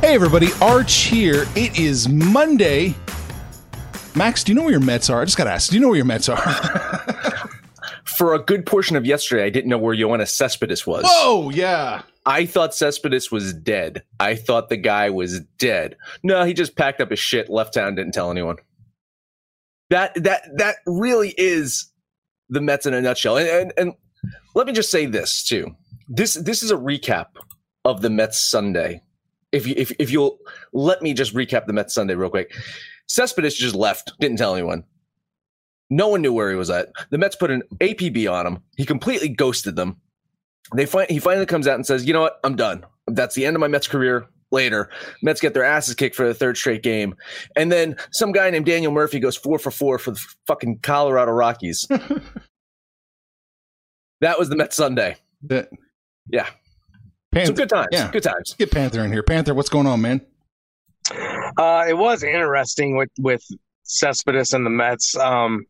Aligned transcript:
Hey 0.00 0.14
everybody, 0.14 0.46
Arch 0.62 0.94
here. 0.94 1.44
It 1.56 1.76
is 1.76 2.08
Monday. 2.08 2.94
Max, 4.14 4.44
do 4.44 4.52
you 4.52 4.56
know 4.56 4.62
where 4.62 4.70
your 4.70 4.80
Mets 4.80 5.10
are? 5.10 5.20
I 5.20 5.24
just 5.24 5.36
got 5.36 5.44
to 5.44 5.50
ask. 5.50 5.70
Do 5.70 5.74
you 5.74 5.80
know 5.80 5.88
where 5.88 5.96
your 5.96 6.04
Mets 6.04 6.28
are? 6.28 6.38
For 8.04 8.32
a 8.32 8.38
good 8.38 8.64
portion 8.64 8.94
of 8.94 9.04
yesterday, 9.04 9.44
I 9.44 9.50
didn't 9.50 9.68
know 9.68 9.76
where 9.76 9.94
Yoenis 9.94 10.28
Cespedes 10.28 10.86
was. 10.86 11.04
Oh, 11.04 11.50
yeah. 11.50 12.02
I 12.24 12.46
thought 12.46 12.76
Cespedes 12.76 13.32
was 13.32 13.52
dead. 13.52 14.04
I 14.20 14.36
thought 14.36 14.68
the 14.68 14.76
guy 14.76 15.10
was 15.10 15.40
dead. 15.58 15.96
No, 16.22 16.44
he 16.44 16.54
just 16.54 16.76
packed 16.76 17.00
up 17.00 17.10
his 17.10 17.18
shit, 17.18 17.50
left 17.50 17.74
town, 17.74 17.96
didn't 17.96 18.14
tell 18.14 18.30
anyone. 18.30 18.56
That 19.90 20.14
that 20.22 20.42
that 20.58 20.76
really 20.86 21.34
is 21.36 21.90
the 22.48 22.60
Mets 22.60 22.86
in 22.86 22.94
a 22.94 23.00
nutshell. 23.00 23.36
And, 23.36 23.48
and, 23.48 23.72
and 23.76 23.92
let 24.54 24.68
me 24.68 24.72
just 24.72 24.92
say 24.92 25.06
this 25.06 25.42
too. 25.42 25.74
This 26.08 26.34
this 26.34 26.62
is 26.62 26.70
a 26.70 26.76
recap 26.76 27.26
of 27.84 28.00
the 28.00 28.10
Mets 28.10 28.38
Sunday. 28.38 29.02
If 29.52 29.66
you 29.66 29.74
if 29.76 29.92
if 29.98 30.10
you'll 30.10 30.38
let 30.72 31.02
me 31.02 31.14
just 31.14 31.34
recap 31.34 31.66
the 31.66 31.72
Mets 31.72 31.94
Sunday 31.94 32.14
real 32.14 32.30
quick. 32.30 32.52
Cespedes 33.08 33.54
just 33.54 33.74
left, 33.74 34.12
didn't 34.20 34.36
tell 34.36 34.54
anyone. 34.54 34.84
No 35.90 36.08
one 36.08 36.20
knew 36.20 36.34
where 36.34 36.50
he 36.50 36.56
was 36.56 36.68
at. 36.68 36.90
The 37.10 37.16
Mets 37.16 37.36
put 37.36 37.50
an 37.50 37.62
APB 37.80 38.30
on 38.30 38.46
him. 38.46 38.58
He 38.76 38.84
completely 38.84 39.28
ghosted 39.28 39.76
them. 39.76 39.96
They 40.74 40.84
find 40.84 41.10
he 41.10 41.18
finally 41.18 41.46
comes 41.46 41.66
out 41.66 41.76
and 41.76 41.86
says, 41.86 42.04
"You 42.04 42.12
know 42.12 42.20
what? 42.20 42.38
I'm 42.44 42.56
done. 42.56 42.84
That's 43.06 43.34
the 43.34 43.46
end 43.46 43.56
of 43.56 43.60
my 43.60 43.68
Mets 43.68 43.88
career." 43.88 44.26
Later, 44.50 44.88
Mets 45.22 45.42
get 45.42 45.52
their 45.52 45.64
asses 45.64 45.94
kicked 45.94 46.16
for 46.16 46.26
the 46.26 46.32
third 46.32 46.56
straight 46.56 46.82
game, 46.82 47.14
and 47.54 47.70
then 47.70 47.96
some 48.12 48.32
guy 48.32 48.48
named 48.48 48.64
Daniel 48.64 48.90
Murphy 48.90 49.20
goes 49.20 49.36
four 49.36 49.58
for 49.58 49.70
four 49.70 49.98
for 49.98 50.12
the 50.12 50.24
fucking 50.46 50.78
Colorado 50.78 51.32
Rockies. 51.32 51.86
that 54.22 54.38
was 54.38 54.48
the 54.48 54.56
Mets 54.56 54.74
Sunday. 54.74 55.18
That, 55.42 55.68
Yeah, 56.30 56.48
Panther, 57.32 57.46
some 57.46 57.54
good 57.54 57.68
times. 57.68 57.88
Yeah. 57.92 58.10
Good 58.10 58.22
times. 58.22 58.54
Get 58.58 58.70
Panther 58.70 59.04
in 59.04 59.12
here. 59.12 59.22
Panther, 59.22 59.54
what's 59.54 59.68
going 59.68 59.86
on, 59.86 60.00
man? 60.00 60.20
Uh, 61.56 61.84
it 61.88 61.96
was 61.96 62.22
interesting 62.22 62.96
with 62.96 63.10
with 63.18 63.42
Cespedes 63.82 64.52
and 64.52 64.64
the 64.64 64.70
Mets. 64.70 65.16
Um, 65.16 65.66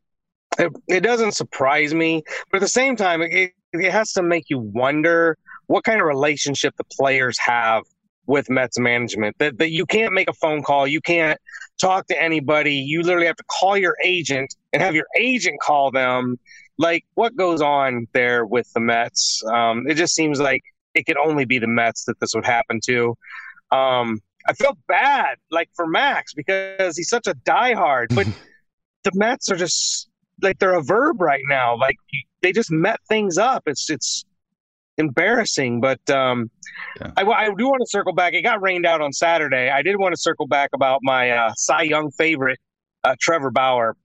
it, 0.58 0.72
it 0.88 1.00
doesn't 1.00 1.32
surprise 1.32 1.94
me, 1.94 2.22
but 2.50 2.58
at 2.58 2.60
the 2.60 2.68
same 2.68 2.96
time, 2.96 3.22
it, 3.22 3.52
it 3.72 3.92
has 3.92 4.12
to 4.12 4.22
make 4.22 4.50
you 4.50 4.58
wonder 4.58 5.36
what 5.66 5.84
kind 5.84 6.00
of 6.00 6.06
relationship 6.06 6.74
the 6.76 6.84
players 6.84 7.38
have 7.38 7.84
with 8.26 8.50
Mets 8.50 8.78
management. 8.78 9.36
That 9.38 9.58
that 9.58 9.70
you 9.70 9.86
can't 9.86 10.12
make 10.12 10.28
a 10.28 10.34
phone 10.34 10.62
call, 10.62 10.86
you 10.86 11.00
can't 11.00 11.38
talk 11.80 12.06
to 12.08 12.20
anybody. 12.20 12.74
You 12.74 13.02
literally 13.02 13.26
have 13.26 13.36
to 13.36 13.44
call 13.44 13.76
your 13.76 13.96
agent 14.04 14.54
and 14.72 14.82
have 14.82 14.94
your 14.94 15.06
agent 15.16 15.60
call 15.60 15.90
them. 15.90 16.38
Like 16.78 17.04
what 17.14 17.34
goes 17.36 17.60
on 17.60 18.06
there 18.12 18.46
with 18.46 18.72
the 18.72 18.80
Mets? 18.80 19.42
Um, 19.52 19.88
it 19.88 19.94
just 19.94 20.14
seems 20.14 20.40
like 20.40 20.62
it 20.98 21.06
could 21.06 21.16
only 21.16 21.44
be 21.44 21.58
the 21.58 21.66
Mets 21.66 22.04
that 22.04 22.20
this 22.20 22.34
would 22.34 22.46
happen 22.46 22.80
to. 22.86 23.14
Um, 23.70 24.20
I 24.48 24.54
felt 24.54 24.78
bad, 24.86 25.36
like 25.50 25.68
for 25.74 25.86
Max, 25.86 26.32
because 26.34 26.96
he's 26.96 27.08
such 27.08 27.26
a 27.26 27.34
diehard. 27.34 28.14
But 28.14 28.26
the 29.04 29.10
Mets 29.14 29.50
are 29.50 29.56
just 29.56 30.08
like 30.42 30.58
they're 30.58 30.78
a 30.78 30.82
verb 30.82 31.20
right 31.20 31.42
now. 31.48 31.76
Like 31.76 31.96
they 32.42 32.52
just 32.52 32.70
met 32.70 33.00
things 33.08 33.38
up. 33.38 33.64
It's 33.66 33.90
it's 33.90 34.24
embarrassing. 34.98 35.80
But 35.80 36.00
um, 36.10 36.50
Yeah. 37.00 37.12
I, 37.16 37.22
I 37.22 37.44
do 37.46 37.68
want 37.68 37.80
to 37.80 37.88
circle 37.88 38.12
back. 38.12 38.34
It 38.34 38.42
got 38.42 38.60
rained 38.60 38.86
out 38.86 39.00
on 39.00 39.12
Saturday. 39.12 39.70
I 39.70 39.82
did 39.82 39.96
want 39.96 40.14
to 40.14 40.20
circle 40.20 40.46
back 40.46 40.70
about 40.74 41.00
my 41.02 41.30
uh, 41.30 41.52
Cy 41.56 41.82
Young 41.82 42.10
favorite, 42.10 42.58
uh, 43.04 43.14
Trevor 43.20 43.50
Bauer. 43.50 43.96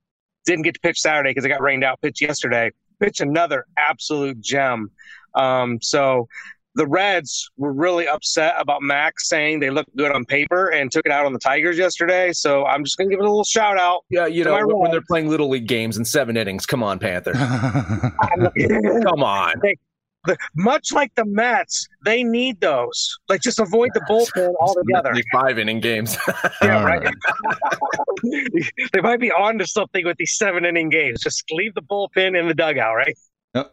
Didn't 0.46 0.62
get 0.62 0.74
to 0.74 0.80
pitch 0.80 1.00
Saturday 1.00 1.30
because 1.30 1.44
it 1.44 1.48
got 1.48 1.62
rained 1.62 1.84
out. 1.84 2.00
Pitch 2.00 2.20
yesterday. 2.20 2.70
Pitch 3.00 3.20
another 3.20 3.66
absolute 3.76 4.40
gem. 4.40 4.90
Um, 5.34 5.78
so 5.80 6.28
the 6.74 6.86
Reds 6.86 7.50
were 7.56 7.72
really 7.72 8.08
upset 8.08 8.54
about 8.58 8.82
Max 8.82 9.28
saying 9.28 9.60
they 9.60 9.70
looked 9.70 9.94
good 9.96 10.10
on 10.10 10.24
paper 10.24 10.70
and 10.70 10.90
took 10.90 11.06
it 11.06 11.12
out 11.12 11.24
on 11.24 11.32
the 11.32 11.38
Tigers 11.38 11.78
yesterday. 11.78 12.32
So 12.32 12.66
I'm 12.66 12.84
just 12.84 12.98
going 12.98 13.08
to 13.08 13.14
give 13.14 13.20
it 13.20 13.26
a 13.26 13.28
little 13.28 13.44
shout 13.44 13.78
out. 13.78 14.02
Yeah, 14.10 14.26
you 14.26 14.44
know 14.44 14.54
when, 14.54 14.78
when 14.78 14.90
they're 14.90 15.02
playing 15.06 15.28
little 15.28 15.48
league 15.48 15.68
games 15.68 15.96
in 15.96 16.04
seven 16.04 16.36
innings. 16.36 16.66
Come 16.66 16.82
on, 16.82 16.98
Panther. 16.98 17.32
Come 19.04 19.22
on. 19.22 19.54
The- 19.62 19.76
much 20.56 20.90
like 20.90 21.14
the 21.16 21.24
Mets, 21.26 21.86
they 22.04 22.22
need 22.22 22.60
those. 22.60 23.18
Like 23.28 23.42
just 23.42 23.60
avoid 23.60 23.90
the 23.92 24.00
bullpen 24.08 24.54
altogether. 24.58 25.14
Five 25.32 25.58
inning 25.58 25.80
games. 25.80 26.16
Yeah, 26.62 26.78
All 26.78 26.84
right. 26.86 27.06
they 28.92 29.00
might 29.02 29.20
be 29.20 29.30
on 29.30 29.58
to 29.58 29.66
something 29.66 30.06
with 30.06 30.16
these 30.16 30.36
seven 30.36 30.64
inning 30.64 30.88
games. 30.88 31.20
Just 31.20 31.44
leave 31.50 31.74
the 31.74 31.82
bullpen 31.82 32.38
in 32.38 32.48
the 32.48 32.54
dugout, 32.54 32.94
right? 32.96 33.16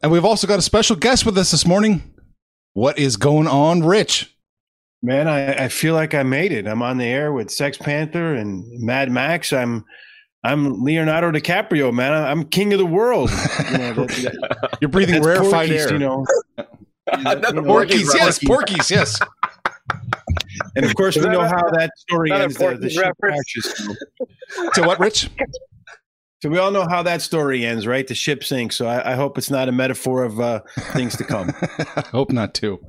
And 0.04 0.12
we've 0.12 0.26
also 0.26 0.46
got 0.46 0.60
a 0.60 0.62
special 0.62 0.96
guest 0.96 1.26
with 1.26 1.38
us 1.38 1.52
this 1.52 1.66
morning. 1.66 2.02
What 2.74 2.98
is 2.98 3.18
going 3.18 3.48
on, 3.48 3.84
Rich? 3.84 4.36
Man, 5.04 5.28
I, 5.28 5.66
I 5.66 5.68
feel 5.68 5.94
like 5.96 6.14
I 6.14 6.24
made 6.24 6.52
it. 6.52 6.68
I'm 6.68 6.82
on 6.82 6.98
the 6.98 7.06
air 7.06 7.34
with 7.34 7.50
Sex 7.50 7.78
Panther 7.78 8.36
and 8.36 8.64
Mad 8.80 9.12
Max. 9.12 9.52
I'm 9.52 9.84
I'm 10.44 10.84
Leonardo 10.84 11.32
DiCaprio, 11.32 11.94
man. 11.94 12.14
I'm 12.14 12.46
king 12.46 12.72
of 12.74 12.80
the 12.80 12.86
world. 12.86 13.30
You 13.30 13.78
know, 13.78 13.94
that- 14.06 14.78
You're 14.80 14.90
breathing 14.90 15.22
rarefied 15.22 15.70
Porky's, 15.70 15.86
air. 15.86 15.94
You 15.94 16.00
know, 16.00 16.26
Another 17.08 17.62
Porkies, 17.62 17.66
Porky 17.66 17.98
yes, 17.98 18.40
Porky. 18.40 18.74
Porkies, 18.76 18.90
yes. 18.92 19.20
and 20.76 20.86
of 20.86 20.96
course 20.96 21.18
we 21.18 21.26
know 21.26 21.42
how 21.44 21.68
that 21.72 21.92
story 21.98 22.32
ends. 22.32 22.56
The, 22.58 22.70
the 22.70 22.72
Porky's 22.78 22.98
reference. 22.98 23.52
crashes. 23.54 23.98
So 24.74 24.86
what, 24.88 25.00
Rich? 25.00 25.30
So 26.42 26.50
we 26.50 26.58
all 26.58 26.72
know 26.72 26.88
how 26.90 27.04
that 27.04 27.22
story 27.22 27.66
ends, 27.66 27.86
right? 27.86 28.08
The 28.08 28.16
ship 28.16 28.44
sinks. 28.44 28.76
So 28.76 28.88
I, 28.88 29.12
I 29.12 29.16
hope 29.16 29.38
it's 29.38 29.52
not 29.52 29.70
a 29.70 29.72
metaphor 29.72 30.24
of 30.24 30.40
uh, 30.40 30.62
things 30.94 31.16
to 31.18 31.24
come. 31.24 31.52
I 31.96 32.02
hope 32.12 32.32
not 32.32 32.54
too. 32.56 32.80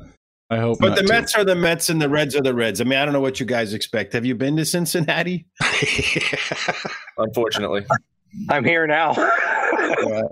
I 0.48 0.56
hope 0.58 0.78
But 0.80 0.88
not 0.90 0.96
the 0.96 1.02
to. 1.04 1.08
Mets 1.12 1.34
are 1.34 1.44
the 1.44 1.54
Mets 1.54 1.88
and 1.90 2.00
the 2.00 2.08
Reds 2.08 2.34
are 2.36 2.40
the 2.42 2.54
Reds. 2.54 2.80
I 2.80 2.84
mean, 2.84 2.98
I 2.98 3.04
don't 3.04 3.12
know 3.12 3.20
what 3.20 3.40
you 3.40 3.46
guys 3.46 3.72
expect. 3.74 4.12
Have 4.14 4.24
you 4.26 4.34
been 4.34 4.56
to 4.56 4.64
Cincinnati? 4.64 5.46
Unfortunately. 7.18 7.84
I'm 8.48 8.64
here 8.64 8.86
now. 8.86 9.14
Yeah, 10.04 10.22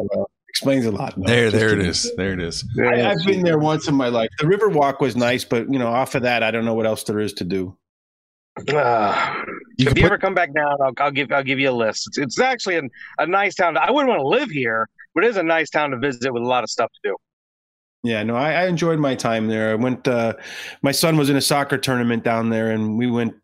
explains 0.48 0.84
a 0.86 0.90
lot. 0.90 1.16
No, 1.16 1.26
There, 1.26 1.50
just 1.50 1.56
there 1.56 1.68
it 1.68 1.76
kidding. 1.76 1.86
is. 1.86 2.12
There 2.16 2.32
it 2.32 2.40
is. 2.40 2.64
I, 2.82 3.10
I've 3.10 3.24
been 3.24 3.42
there 3.42 3.58
once 3.58 3.88
in 3.88 3.94
my 3.94 4.08
life. 4.08 4.28
The 4.38 4.46
river 4.46 4.68
walk 4.68 5.00
was 5.00 5.16
nice, 5.16 5.44
but 5.44 5.70
you 5.72 5.78
know, 5.78 5.86
off 5.88 6.14
of 6.14 6.22
that, 6.22 6.42
I 6.42 6.50
don't 6.50 6.64
know 6.64 6.74
what 6.74 6.86
else 6.86 7.04
there 7.04 7.20
is 7.20 7.32
to 7.34 7.44
do. 7.44 7.76
Uh, 8.72 9.34
You 9.80 9.90
if 9.90 9.96
you 9.96 10.02
put- 10.02 10.12
ever 10.12 10.18
come 10.18 10.34
back 10.34 10.52
down, 10.54 10.76
I'll, 10.82 10.92
I'll 10.98 11.10
give 11.10 11.32
I'll 11.32 11.42
give 11.42 11.58
you 11.58 11.70
a 11.70 11.72
list. 11.72 12.06
It's, 12.08 12.18
it's 12.18 12.40
actually 12.40 12.76
a, 12.76 12.82
a 13.18 13.26
nice 13.26 13.54
town. 13.54 13.76
I 13.76 13.90
wouldn't 13.90 14.08
want 14.08 14.20
to 14.20 14.28
live 14.28 14.50
here, 14.50 14.88
but 15.14 15.24
it 15.24 15.28
is 15.28 15.36
a 15.36 15.42
nice 15.42 15.70
town 15.70 15.90
to 15.90 15.98
visit 15.98 16.32
with 16.32 16.42
a 16.42 16.46
lot 16.46 16.64
of 16.64 16.70
stuff 16.70 16.90
to 16.92 17.10
do. 17.10 17.16
Yeah, 18.02 18.22
no, 18.22 18.34
I, 18.34 18.52
I 18.52 18.66
enjoyed 18.66 18.98
my 18.98 19.14
time 19.14 19.48
there. 19.48 19.72
I 19.72 19.74
went. 19.74 20.08
Uh, 20.08 20.34
my 20.82 20.90
son 20.90 21.18
was 21.18 21.28
in 21.28 21.36
a 21.36 21.40
soccer 21.40 21.76
tournament 21.76 22.24
down 22.24 22.48
there, 22.48 22.70
and 22.70 22.96
we 22.96 23.10
went 23.10 23.34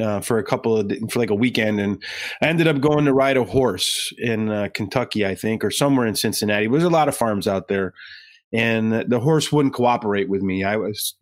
uh, 0.00 0.20
for 0.20 0.38
a 0.38 0.44
couple 0.44 0.76
of 0.76 0.92
for 1.10 1.18
like 1.18 1.30
a 1.30 1.34
weekend, 1.34 1.80
and 1.80 2.02
I 2.42 2.48
ended 2.48 2.68
up 2.68 2.80
going 2.80 3.06
to 3.06 3.14
ride 3.14 3.38
a 3.38 3.44
horse 3.44 4.12
in 4.18 4.50
uh, 4.50 4.68
Kentucky, 4.74 5.24
I 5.24 5.34
think, 5.34 5.64
or 5.64 5.70
somewhere 5.70 6.06
in 6.06 6.14
Cincinnati. 6.14 6.68
There's 6.68 6.84
a 6.84 6.90
lot 6.90 7.08
of 7.08 7.16
farms 7.16 7.48
out 7.48 7.68
there, 7.68 7.94
and 8.52 8.92
the 8.92 9.20
horse 9.20 9.50
wouldn't 9.50 9.74
cooperate 9.74 10.28
with 10.28 10.42
me. 10.42 10.62
I 10.62 10.76
was. 10.76 11.14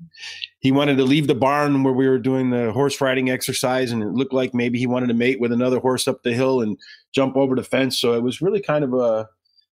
He 0.61 0.73
wanted 0.73 0.97
to 0.99 1.05
leave 1.05 1.27
the 1.27 1.35
barn 1.35 1.83
where 1.83 1.93
we 1.93 2.07
were 2.07 2.19
doing 2.19 2.51
the 2.51 2.71
horse 2.73 3.01
riding 3.01 3.31
exercise, 3.31 3.93
and 3.93 4.03
it 4.03 4.12
looked 4.12 4.33
like 4.33 4.55
maybe 4.55 4.79
he 4.79 4.87
wanted 4.87 5.09
to 5.09 5.15
mate 5.15 5.41
with 5.41 5.53
another 5.53 5.81
horse 5.81 6.07
up 6.07 6.23
the 6.23 6.35
hill 6.35 6.61
and 6.61 6.79
jump 7.12 7.37
over 7.37 7.57
the 7.57 7.65
fence. 7.65 7.99
So 7.99 8.12
it 8.15 8.23
was 8.23 8.43
really 8.43 8.61
kind 8.61 8.85
of 8.85 8.93
a 8.95 9.29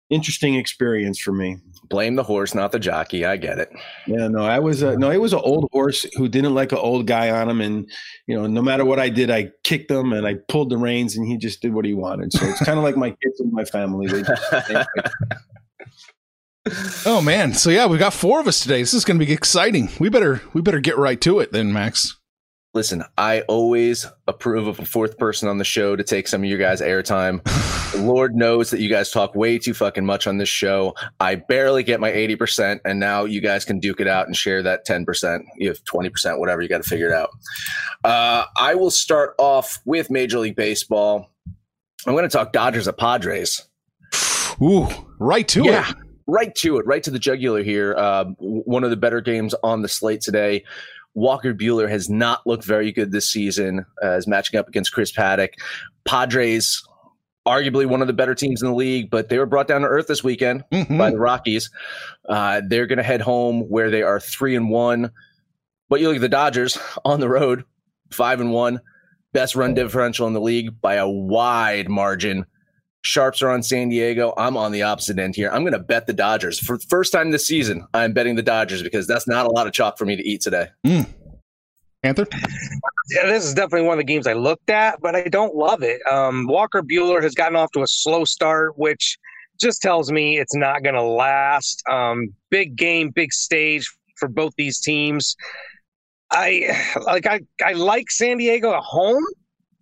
interesting 0.10 0.56
experience 0.56 1.20
for 1.20 1.32
me. 1.32 1.58
Blame 1.90 2.16
the 2.16 2.24
horse, 2.24 2.54
not 2.54 2.72
the 2.72 2.80
jockey. 2.80 3.26
I 3.26 3.38
get 3.38 3.60
it. 3.60 3.70
Yeah, 4.08 4.28
no, 4.28 4.44
I 4.44 4.60
was 4.60 4.82
a, 4.82 4.98
no, 4.98 5.10
it 5.10 5.22
was 5.22 5.34
an 5.34 5.42
old 5.44 5.70
horse 5.72 6.06
who 6.16 6.28
didn't 6.28 6.54
like 6.54 6.72
an 6.72 6.78
old 6.78 7.08
guy 7.08 7.30
on 7.30 7.50
him, 7.50 7.62
and 7.62 7.90
you 8.28 8.36
know, 8.36 8.46
no 8.48 8.62
matter 8.62 8.84
what 8.84 9.00
I 9.00 9.10
did, 9.10 9.32
I 9.32 9.52
kicked 9.64 9.90
him 9.90 10.14
and 10.14 10.28
I 10.28 10.36
pulled 10.50 10.70
the 10.70 10.78
reins, 10.78 11.16
and 11.16 11.26
he 11.26 11.38
just 11.38 11.62
did 11.62 11.74
what 11.74 11.86
he 11.86 11.94
wanted. 11.94 12.34
So 12.34 12.46
it's 12.46 12.64
kind 12.64 12.78
of 12.78 12.84
like 12.84 12.98
my 12.98 13.10
kids 13.10 13.40
and 13.40 13.52
my 13.52 13.66
family. 13.66 14.08
Oh 17.06 17.22
man. 17.22 17.54
So 17.54 17.70
yeah, 17.70 17.88
we've 17.88 18.00
got 18.00 18.14
four 18.14 18.40
of 18.40 18.48
us 18.48 18.60
today. 18.60 18.82
This 18.82 18.94
is 18.94 19.04
going 19.06 19.20
to 19.20 19.26
be 19.26 19.32
exciting. 19.32 19.90
We 20.00 20.10
better 20.10 20.42
we 20.54 20.62
better 20.62 20.80
get 20.80 20.98
right 20.98 21.20
to 21.22 21.40
it 21.40 21.52
then, 21.52 21.74
Max. 21.74 22.18
Listen, 22.76 23.04
I 23.20 23.42
always 23.42 24.08
approve 24.28 24.66
of 24.68 24.80
a 24.80 24.86
fourth 24.86 25.20
person 25.20 25.48
on 25.48 25.60
the 25.60 25.64
show 25.64 25.96
to 25.96 26.04
take 26.04 26.28
some 26.28 26.42
of 26.44 26.50
you 26.50 26.58
guys' 26.58 26.82
airtime. 26.82 27.40
Lord 28.04 28.36
knows 28.36 28.72
that 28.72 28.80
you 28.80 28.90
guys 28.90 29.12
talk 29.12 29.36
way 29.36 29.60
too 29.60 29.76
fucking 29.76 30.04
much 30.06 30.26
on 30.26 30.38
this 30.40 30.50
show. 30.50 30.96
I 31.20 31.36
barely 31.36 31.84
get 31.84 32.00
my 32.00 32.12
80%, 32.12 32.80
and 32.84 33.00
now 33.00 33.26
you 33.26 33.42
guys 33.42 33.64
can 33.64 33.80
duke 33.80 34.00
it 34.00 34.08
out 34.08 34.26
and 34.26 34.36
share 34.36 34.64
that 34.64 34.88
10%. 34.88 35.44
You 35.58 35.68
have 35.68 35.84
20%, 35.84 36.40
whatever, 36.40 36.64
you 36.64 36.68
got 36.68 36.82
to 36.82 36.90
figure 36.90 37.10
it 37.10 37.14
out. 37.14 37.30
Uh, 38.04 38.46
I 38.58 38.74
will 38.74 38.90
start 38.90 39.36
off 39.38 39.80
with 39.86 40.10
Major 40.10 40.40
League 40.40 40.56
Baseball. 40.56 41.30
I'm 42.08 42.14
going 42.14 42.24
to 42.24 42.28
talk 42.30 42.54
Dodgers 42.54 42.88
at 42.88 42.98
Padres. 42.98 43.68
Ooh, 44.64 44.88
right 45.20 45.48
to 45.50 45.64
Yeah. 45.64 45.92
it. 45.92 45.96
Right 46.28 46.54
to 46.56 46.78
it, 46.78 46.86
right 46.86 47.04
to 47.04 47.12
the 47.12 47.20
jugular 47.20 47.64
here. 47.64 47.96
Uh, 47.98 48.26
one 48.38 48.84
of 48.84 48.90
the 48.90 48.98
better 48.98 49.22
games 49.22 49.54
on 49.64 49.82
the 49.82 49.88
slate 49.90 50.22
today. 50.22 50.64
Walker 51.16 51.54
Buehler 51.54 51.90
has 51.90 52.10
not 52.10 52.46
looked 52.48 52.64
very 52.64 52.92
good 52.92 53.12
this 53.12 53.30
season 53.30 53.86
uh, 54.02 54.08
as 54.08 54.28
matching 54.28 54.60
up 54.60 54.68
against 54.68 54.94
Chris 54.94 55.12
Paddack. 55.12 55.50
Padres, 56.06 56.82
arguably 57.46 57.86
one 57.86 58.02
of 58.02 58.08
the 58.08 58.14
better 58.14 58.34
teams 58.34 58.62
in 58.62 58.70
the 58.70 58.74
league, 58.76 59.10
but 59.12 59.30
they 59.30 59.38
were 59.38 59.46
brought 59.46 59.68
down 59.68 59.82
to 59.82 59.88
earth 59.88 60.08
this 60.08 60.24
weekend 60.24 60.64
Mhm. 60.72 60.98
by 60.98 61.12
the 61.12 61.20
Rockies. 61.20 61.70
Uh, 62.28 62.62
they're 62.68 62.88
going 62.88 62.98
to 62.98 63.04
head 63.04 63.22
home 63.22 63.62
where 63.70 63.92
they 63.92 64.02
are 64.02 64.20
three 64.20 64.56
and 64.56 64.70
one. 64.70 65.12
But 65.90 66.00
you 66.00 66.08
look 66.08 66.16
at 66.16 66.22
the 66.22 66.30
Dodgers 66.30 66.78
on 67.06 67.20
the 67.20 67.30
road, 67.30 67.64
five 68.12 68.40
and 68.40 68.52
one, 68.52 68.80
best 69.34 69.56
run 69.56 69.74
differential 69.74 70.26
in 70.26 70.34
the 70.34 70.42
league 70.42 70.80
by 70.82 70.96
a 70.96 71.08
wide 71.08 71.90
margin. 71.90 72.46
Sharps 73.04 73.42
are 73.42 73.50
on 73.50 73.62
San 73.62 73.90
Diego. 73.90 74.34
I'm 74.38 74.56
on 74.56 74.72
the 74.72 74.84
opposite 74.84 75.20
end 75.20 75.36
here. 75.36 75.50
I'm 75.52 75.64
going 75.64 75.74
to 75.74 75.80
bet 75.80 76.08
the 76.08 76.14
Dodgers 76.14 76.58
for 76.58 76.78
the 76.78 76.86
first 76.90 77.12
time 77.12 77.32
this 77.32 77.46
season. 77.46 77.86
I'm 77.94 78.14
betting 78.14 78.36
the 78.36 78.42
Dodgers 78.42 78.82
because 78.82 79.08
that's 79.08 79.28
not 79.28 79.46
a 79.46 79.50
lot 79.50 79.68
of 79.68 79.74
chalk 79.74 79.98
for 79.98 80.06
me 80.06 80.16
to 80.16 80.24
eat 80.24 80.40
today. 80.42 80.68
Panther. 82.02 82.28
Yeah, 83.12 83.26
this 83.26 83.44
is 83.44 83.54
definitely 83.54 83.88
one 83.88 83.94
of 83.94 83.98
the 83.98 84.06
games 84.06 84.26
I 84.26 84.34
looked 84.34 84.70
at, 84.70 85.02
but 85.02 85.16
I 85.16 85.24
don't 85.24 85.54
love 85.54 85.84
it. 85.84 86.02
Um, 86.10 86.48
Walker 86.48 86.82
Buehler 86.82 87.22
has 87.22 87.34
gotten 87.36 87.58
off 87.58 87.72
to 87.74 87.82
a 87.82 87.88
slow 87.88 88.24
start, 88.24 88.78
which 88.78 89.18
just 89.60 89.82
tells 89.82 90.10
me 90.10 90.40
it's 90.40 90.56
not 90.56 90.84
going 90.84 90.96
to 90.96 91.02
last. 91.02 91.84
Um, 91.90 92.34
big 92.50 92.78
game, 92.78 93.10
big 93.10 93.34
stage 93.34 93.90
for 94.18 94.30
both 94.30 94.54
these 94.58 94.80
teams. 94.80 95.36
I 96.32 96.74
like 97.06 97.28
I, 97.28 97.42
I 97.64 97.74
like 97.74 98.10
San 98.10 98.38
Diego 98.38 98.74
at 98.74 98.82
home, 98.82 99.24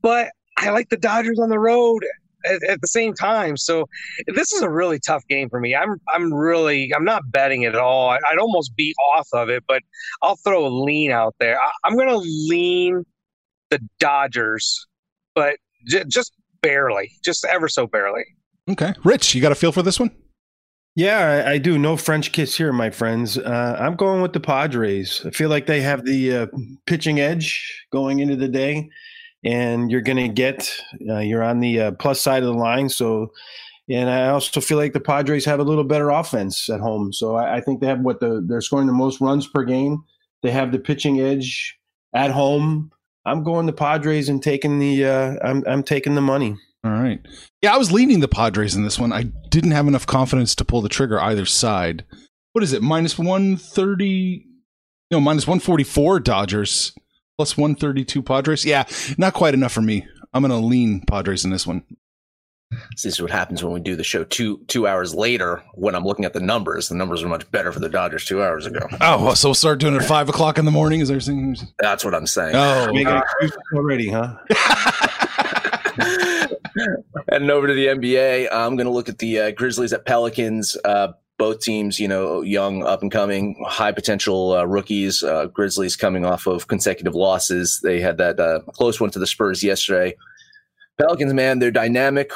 but 0.01 0.31
I 0.57 0.71
like 0.71 0.89
the 0.89 0.97
Dodgers 0.97 1.39
on 1.39 1.49
the 1.49 1.59
road 1.59 2.03
at, 2.45 2.63
at 2.63 2.81
the 2.81 2.87
same 2.87 3.13
time. 3.13 3.57
So 3.57 3.87
this 4.27 4.51
is 4.51 4.61
a 4.61 4.69
really 4.69 4.99
tough 4.99 5.25
game 5.27 5.49
for 5.49 5.59
me. 5.59 5.75
I'm 5.75 5.97
I'm 6.13 6.33
really 6.33 6.93
I'm 6.93 7.05
not 7.05 7.23
betting 7.31 7.63
it 7.63 7.75
at 7.75 7.81
all. 7.81 8.09
I, 8.09 8.19
I'd 8.31 8.39
almost 8.39 8.75
be 8.75 8.93
off 9.15 9.27
of 9.33 9.49
it, 9.49 9.63
but 9.67 9.83
I'll 10.21 10.37
throw 10.37 10.65
a 10.65 10.69
lean 10.69 11.11
out 11.11 11.35
there. 11.39 11.59
I, 11.59 11.69
I'm 11.83 11.95
going 11.95 12.09
to 12.09 12.17
lean 12.17 13.03
the 13.69 13.79
Dodgers, 13.99 14.85
but 15.33 15.57
j- 15.87 16.05
just 16.07 16.33
barely, 16.61 17.11
just 17.23 17.45
ever 17.45 17.67
so 17.67 17.87
barely. 17.87 18.23
Okay, 18.69 18.93
Rich, 19.03 19.33
you 19.33 19.41
got 19.41 19.51
a 19.51 19.55
feel 19.55 19.71
for 19.71 19.81
this 19.81 19.99
one? 19.99 20.11
yeah, 20.95 21.43
I, 21.45 21.51
I 21.51 21.57
do. 21.57 21.77
No 21.79 21.95
French 21.95 22.31
kiss 22.31 22.55
here, 22.55 22.73
my 22.73 22.89
friends. 22.89 23.37
Uh, 23.37 23.77
I'm 23.79 23.95
going 23.95 24.21
with 24.21 24.33
the 24.33 24.39
Padres. 24.39 25.25
I 25.25 25.29
feel 25.29 25.49
like 25.49 25.65
they 25.65 25.81
have 25.81 26.05
the 26.05 26.35
uh, 26.35 26.47
pitching 26.85 27.19
edge 27.19 27.85
going 27.91 28.19
into 28.19 28.35
the 28.35 28.49
day, 28.49 28.89
and 29.43 29.91
you're 29.91 30.01
going 30.01 30.17
to 30.17 30.27
get 30.27 30.71
uh, 31.09 31.19
you're 31.19 31.43
on 31.43 31.59
the 31.59 31.79
uh, 31.79 31.91
plus 31.91 32.21
side 32.21 32.43
of 32.43 32.47
the 32.53 32.59
line. 32.59 32.89
So, 32.89 33.31
and 33.89 34.09
I 34.09 34.29
also 34.29 34.61
feel 34.61 34.77
like 34.77 34.93
the 34.93 34.99
Padres 34.99 35.45
have 35.45 35.59
a 35.59 35.63
little 35.63 35.83
better 35.83 36.09
offense 36.09 36.69
at 36.69 36.79
home. 36.79 37.11
So 37.13 37.35
I, 37.35 37.57
I 37.57 37.61
think 37.61 37.81
they 37.81 37.87
have 37.87 38.01
what 38.01 38.19
the 38.19 38.43
they're 38.47 38.61
scoring 38.61 38.87
the 38.87 38.93
most 38.93 39.21
runs 39.21 39.47
per 39.47 39.63
game. 39.63 40.03
They 40.43 40.51
have 40.51 40.71
the 40.71 40.79
pitching 40.79 41.19
edge 41.19 41.77
at 42.13 42.31
home. 42.31 42.91
I'm 43.25 43.43
going 43.43 43.67
the 43.67 43.73
Padres 43.73 44.29
and 44.29 44.41
taking 44.41 44.79
the 44.79 45.05
uh, 45.05 45.35
I'm 45.43 45.63
I'm 45.67 45.83
taking 45.83 46.15
the 46.15 46.21
money. 46.21 46.57
All 46.83 46.91
right. 46.91 47.19
Yeah, 47.61 47.75
I 47.75 47.77
was 47.77 47.91
leaning 47.91 48.21
the 48.21 48.27
Padres 48.27 48.75
in 48.75 48.83
this 48.83 48.97
one. 48.97 49.13
I 49.13 49.23
didn't 49.49 49.71
have 49.71 49.87
enough 49.87 50.07
confidence 50.07 50.55
to 50.55 50.65
pull 50.65 50.81
the 50.81 50.89
trigger 50.89 51.19
either 51.19 51.45
side. 51.45 52.05
What 52.53 52.63
is 52.63 52.73
it? 52.73 52.81
Minus 52.81 53.19
130? 53.19 54.45
No, 55.11 55.19
minus 55.19 55.45
144 55.45 56.21
Dodgers, 56.21 56.93
plus 57.41 57.57
132 57.57 58.21
Padres. 58.21 58.63
Yeah, 58.63 58.83
not 59.17 59.33
quite 59.33 59.55
enough 59.55 59.71
for 59.71 59.81
me. 59.81 60.05
I'm 60.31 60.43
going 60.43 60.51
to 60.51 60.63
lean 60.63 61.01
Padres 61.01 61.43
in 61.43 61.49
this 61.49 61.65
one. 61.65 61.83
This 62.91 63.05
is 63.05 63.19
what 63.19 63.31
happens 63.31 63.63
when 63.63 63.73
we 63.73 63.79
do 63.79 63.95
the 63.95 64.03
show 64.03 64.23
two 64.23 64.59
two 64.67 64.87
hours 64.87 65.15
later. 65.15 65.63
When 65.73 65.95
I'm 65.95 66.05
looking 66.05 66.23
at 66.23 66.33
the 66.33 66.39
numbers, 66.39 66.87
the 66.87 66.95
numbers 66.95 67.23
are 67.23 67.27
much 67.27 67.49
better 67.51 67.71
for 67.71 67.79
the 67.79 67.89
Dodgers 67.89 68.25
two 68.25 68.43
hours 68.43 68.67
ago. 68.67 68.87
Oh, 69.01 69.25
well, 69.25 69.35
so 69.35 69.49
we'll 69.49 69.55
start 69.55 69.79
doing 69.79 69.95
it 69.95 70.03
at 70.03 70.07
5 70.07 70.29
o'clock 70.29 70.59
in 70.59 70.65
the 70.65 70.71
morning? 70.71 71.01
Is 71.01 71.09
there 71.09 71.19
something? 71.19 71.57
That's 71.79 72.05
what 72.05 72.13
I'm 72.13 72.27
saying. 72.27 72.55
Oh, 72.55 72.93
Making 72.93 73.07
okay. 73.07 73.21
excuses 73.41 73.57
already, 73.75 74.09
huh? 74.09 74.37
Heading 77.29 77.49
over 77.49 77.67
to 77.67 77.73
the 77.73 77.87
NBA, 77.87 78.49
I'm 78.51 78.75
going 78.75 78.85
to 78.85 78.93
look 78.93 79.09
at 79.09 79.17
the 79.17 79.39
uh, 79.39 79.51
Grizzlies 79.51 79.93
at 79.93 80.05
Pelicans. 80.05 80.77
Uh, 80.85 81.13
both 81.41 81.59
teams, 81.59 81.99
you 81.99 82.07
know, 82.07 82.41
young, 82.41 82.83
up 82.83 83.01
and 83.01 83.11
coming, 83.11 83.55
high 83.67 83.91
potential 83.91 84.53
uh, 84.53 84.63
rookies. 84.63 85.23
Uh, 85.23 85.47
Grizzlies 85.47 85.95
coming 85.95 86.23
off 86.23 86.45
of 86.45 86.67
consecutive 86.67 87.15
losses. 87.15 87.79
They 87.81 87.99
had 87.99 88.19
that 88.19 88.39
uh, 88.39 88.59
close 88.73 89.01
one 89.01 89.09
to 89.09 89.17
the 89.17 89.25
Spurs 89.25 89.63
yesterday. 89.63 90.15
Pelicans, 90.99 91.33
man, 91.33 91.57
they're 91.57 91.71
dynamic 91.71 92.31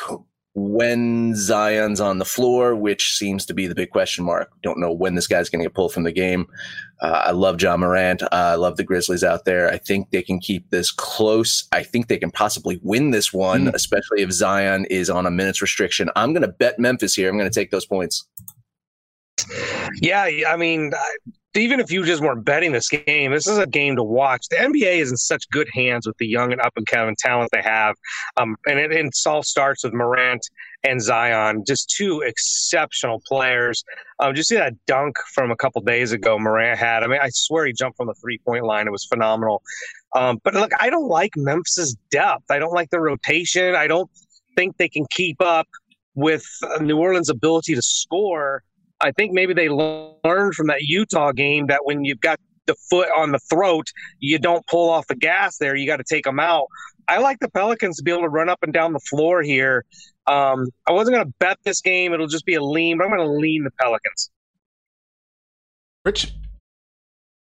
when 0.56 1.36
Zion's 1.36 2.02
on 2.02 2.18
the 2.18 2.26
floor, 2.26 2.76
which 2.76 3.16
seems 3.16 3.46
to 3.46 3.54
be 3.54 3.68
the 3.68 3.76
big 3.76 3.92
question 3.92 4.26
mark. 4.26 4.50
Don't 4.64 4.80
know 4.80 4.92
when 4.92 5.14
this 5.14 5.28
guy's 5.28 5.50
going 5.50 5.60
to 5.60 5.66
get 5.66 5.76
pulled 5.76 5.94
from 5.94 6.04
the 6.04 6.12
game. 6.12 6.48
Uh, 7.00 7.26
I 7.26 7.32
love 7.32 7.62
Ja 7.62 7.78
Morant. 7.78 8.24
Uh, 8.24 8.28
I 8.32 8.56
love 8.56 8.78
the 8.78 8.84
Grizzlies 8.84 9.24
out 9.24 9.46
there. 9.46 9.70
I 9.70 9.78
think 9.78 10.10
they 10.10 10.24
can 10.24 10.40
keep 10.40 10.72
this 10.72 10.90
close. 10.90 11.68
I 11.72 11.84
think 11.84 12.08
they 12.08 12.18
can 12.18 12.32
possibly 12.32 12.80
win 12.82 13.12
this 13.12 13.32
one, 13.32 13.68
especially 13.76 14.24
if 14.24 14.32
Zion 14.32 14.86
is 14.86 15.12
on 15.12 15.28
a 15.28 15.32
minutes 15.32 15.62
restriction. 15.62 16.10
I'm 16.16 16.34
going 16.34 16.42
to 16.42 16.48
bet 16.48 16.80
Memphis 16.80 17.14
here. 17.14 17.30
I'm 17.30 17.38
going 17.38 17.52
to 17.52 17.54
take 17.54 17.70
those 17.70 17.86
points. 17.86 18.26
Yeah, 20.02 20.28
I 20.48 20.56
mean, 20.58 20.92
even 21.56 21.80
if 21.80 21.92
you 21.92 22.04
just 22.04 22.22
weren't 22.22 22.44
betting 22.44 22.72
this 22.72 22.90
game, 22.90 23.32
this 23.32 23.48
is 23.48 23.58
a 23.58 23.68
game 23.68 23.96
to 23.96 24.04
watch. 24.04 24.48
The 24.50 24.58
NBA 24.58 24.98
is 24.98 25.12
in 25.12 25.18
such 25.18 25.50
good 25.50 25.70
hands 25.74 26.06
with 26.06 26.18
the 26.18 26.28
young 26.28 26.52
and 26.52 26.62
up 26.62 26.74
and 26.76 26.86
coming 26.86 27.16
talent 27.18 27.50
they 27.54 27.62
have, 27.62 27.96
um, 28.38 28.56
and 28.68 28.80
it, 28.80 28.92
it 28.92 29.14
all 29.26 29.44
starts 29.44 29.84
with 29.84 29.94
Morant 29.94 30.46
and 30.84 31.02
Zion, 31.02 31.64
just 31.66 31.90
two 31.90 32.22
exceptional 32.22 33.22
players. 33.28 33.84
Um, 34.20 34.34
did 34.34 34.38
you 34.38 34.44
see 34.44 34.56
that 34.56 34.74
dunk 34.86 35.18
from 35.34 35.52
a 35.52 35.56
couple 35.56 35.82
days 35.82 36.12
ago? 36.12 36.38
Morant 36.38 36.78
had. 36.78 37.04
I 37.04 37.08
mean, 37.08 37.20
I 37.22 37.30
swear 37.32 37.66
he 37.66 37.74
jumped 37.74 37.98
from 37.98 38.08
the 38.08 38.16
three 38.16 38.40
point 38.40 38.66
line. 38.66 38.88
It 38.88 38.92
was 38.92 39.06
phenomenal. 39.06 39.62
Um, 40.16 40.40
but 40.44 40.54
look, 40.54 40.72
I 40.80 40.90
don't 40.90 41.08
like 41.08 41.32
Memphis's 41.36 41.96
depth. 42.12 42.50
I 42.50 42.60
don't 42.60 42.74
like 42.74 42.90
the 42.90 43.00
rotation. 43.00 43.76
I 43.76 43.88
don't 43.88 44.10
think 44.56 44.78
they 44.78 44.90
can 44.90 45.06
keep 45.10 45.42
up 45.42 45.68
with 46.16 46.46
uh, 46.64 46.82
New 46.82 46.98
Orleans' 46.98 47.30
ability 47.30 47.76
to 47.76 47.82
score. 47.82 48.64
I 49.06 49.12
think 49.12 49.34
maybe 49.34 49.54
they 49.54 49.70
learned 49.70 50.56
from 50.56 50.68
that 50.68 50.82
Utah 50.82 51.32
game 51.32 51.68
that 51.68 51.86
when 51.86 52.04
you've 52.06 52.22
got 52.22 52.40
the 52.66 52.76
foot 52.90 53.08
on 53.16 53.32
the 53.32 53.40
throat, 53.40 53.86
you 54.20 54.40
don't 54.40 54.66
pull 54.66 54.90
off 54.90 55.06
the 55.06 55.16
gas 55.16 55.58
there. 55.60 55.76
You 55.76 55.86
got 55.86 55.98
to 55.98 56.04
take 56.04 56.24
them 56.24 56.40
out. 56.40 56.66
I 57.08 57.20
like 57.20 57.40
the 57.40 57.50
Pelicans 57.52 57.98
to 57.98 58.04
be 58.04 58.12
able 58.12 58.24
to 58.24 58.30
run 58.30 58.50
up 58.50 58.64
and 58.64 58.74
down 58.74 58.94
the 58.94 59.00
floor 59.00 59.44
here. 59.44 59.86
Um, 60.26 60.66
I 60.88 60.92
wasn't 60.92 61.18
going 61.18 61.28
to 61.28 61.34
bet 61.38 61.60
this 61.64 61.82
game; 61.82 62.14
it'll 62.14 62.26
just 62.26 62.48
be 62.48 62.56
a 62.56 62.64
lean, 62.64 62.98
but 62.98 63.04
I'm 63.04 63.12
going 63.12 63.22
to 63.22 63.32
lean 63.32 63.64
the 63.64 63.72
Pelicans. 63.80 64.32
Rich, 66.04 66.34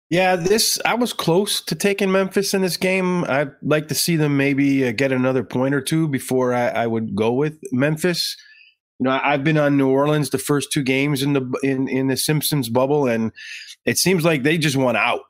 Yeah, 0.09 0.35
this 0.35 0.79
I 0.83 0.95
was 0.95 1.13
close 1.13 1.61
to 1.61 1.75
taking 1.75 2.11
Memphis 2.11 2.55
in 2.55 2.63
this 2.63 2.77
game. 2.77 3.23
I'd 3.25 3.51
like 3.61 3.87
to 3.89 3.95
see 3.95 4.15
them 4.15 4.35
maybe 4.35 4.87
uh, 4.87 4.93
get 4.93 5.11
another 5.11 5.43
point 5.43 5.75
or 5.75 5.81
two 5.81 6.07
before 6.07 6.55
I, 6.55 6.69
I 6.69 6.87
would 6.87 7.15
go 7.15 7.31
with 7.33 7.59
Memphis. 7.71 8.35
You 9.01 9.05
know, 9.05 9.19
I've 9.23 9.43
been 9.43 9.57
on 9.57 9.77
New 9.77 9.89
Orleans 9.89 10.29
the 10.29 10.37
first 10.37 10.71
two 10.71 10.83
games 10.83 11.23
in 11.23 11.33
the 11.33 11.41
in 11.63 11.87
in 11.87 12.07
the 12.07 12.15
Simpsons 12.15 12.69
bubble, 12.69 13.07
and 13.07 13.31
it 13.83 13.97
seems 13.97 14.23
like 14.23 14.43
they 14.43 14.59
just 14.59 14.77
won 14.77 14.95
out. 14.95 15.21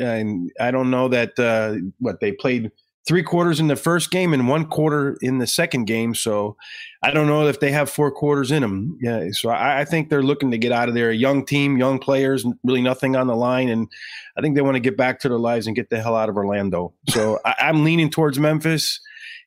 And 0.00 0.50
I 0.58 0.70
don't 0.70 0.90
know 0.90 1.08
that 1.08 1.38
uh, 1.38 1.74
what 1.98 2.20
they 2.20 2.32
played 2.32 2.70
three 3.06 3.22
quarters 3.22 3.58
in 3.58 3.66
the 3.66 3.74
first 3.76 4.10
game 4.12 4.32
and 4.32 4.46
one 4.48 4.64
quarter 4.64 5.16
in 5.22 5.38
the 5.38 5.46
second 5.46 5.86
game. 5.86 6.14
So 6.14 6.56
I 7.02 7.10
don't 7.10 7.26
know 7.26 7.46
if 7.48 7.58
they 7.58 7.72
have 7.72 7.90
four 7.90 8.12
quarters 8.12 8.52
in 8.52 8.62
them. 8.62 8.96
Yeah, 9.02 9.28
so 9.32 9.50
I, 9.50 9.80
I 9.80 9.84
think 9.84 10.08
they're 10.08 10.22
looking 10.22 10.52
to 10.52 10.58
get 10.58 10.70
out 10.72 10.88
of 10.88 10.94
there. 10.94 11.10
A 11.10 11.14
young 11.14 11.44
team, 11.44 11.76
young 11.78 11.98
players, 11.98 12.46
really 12.62 12.80
nothing 12.80 13.16
on 13.16 13.26
the 13.26 13.34
line, 13.34 13.68
and 13.68 13.88
I 14.36 14.40
think 14.40 14.54
they 14.54 14.62
want 14.62 14.76
to 14.76 14.80
get 14.80 14.96
back 14.96 15.18
to 15.20 15.28
their 15.28 15.38
lives 15.38 15.66
and 15.66 15.74
get 15.74 15.90
the 15.90 16.00
hell 16.00 16.14
out 16.14 16.28
of 16.28 16.36
Orlando. 16.36 16.94
So 17.08 17.40
I, 17.44 17.54
I'm 17.60 17.82
leaning 17.82 18.08
towards 18.08 18.38
Memphis, 18.38 19.00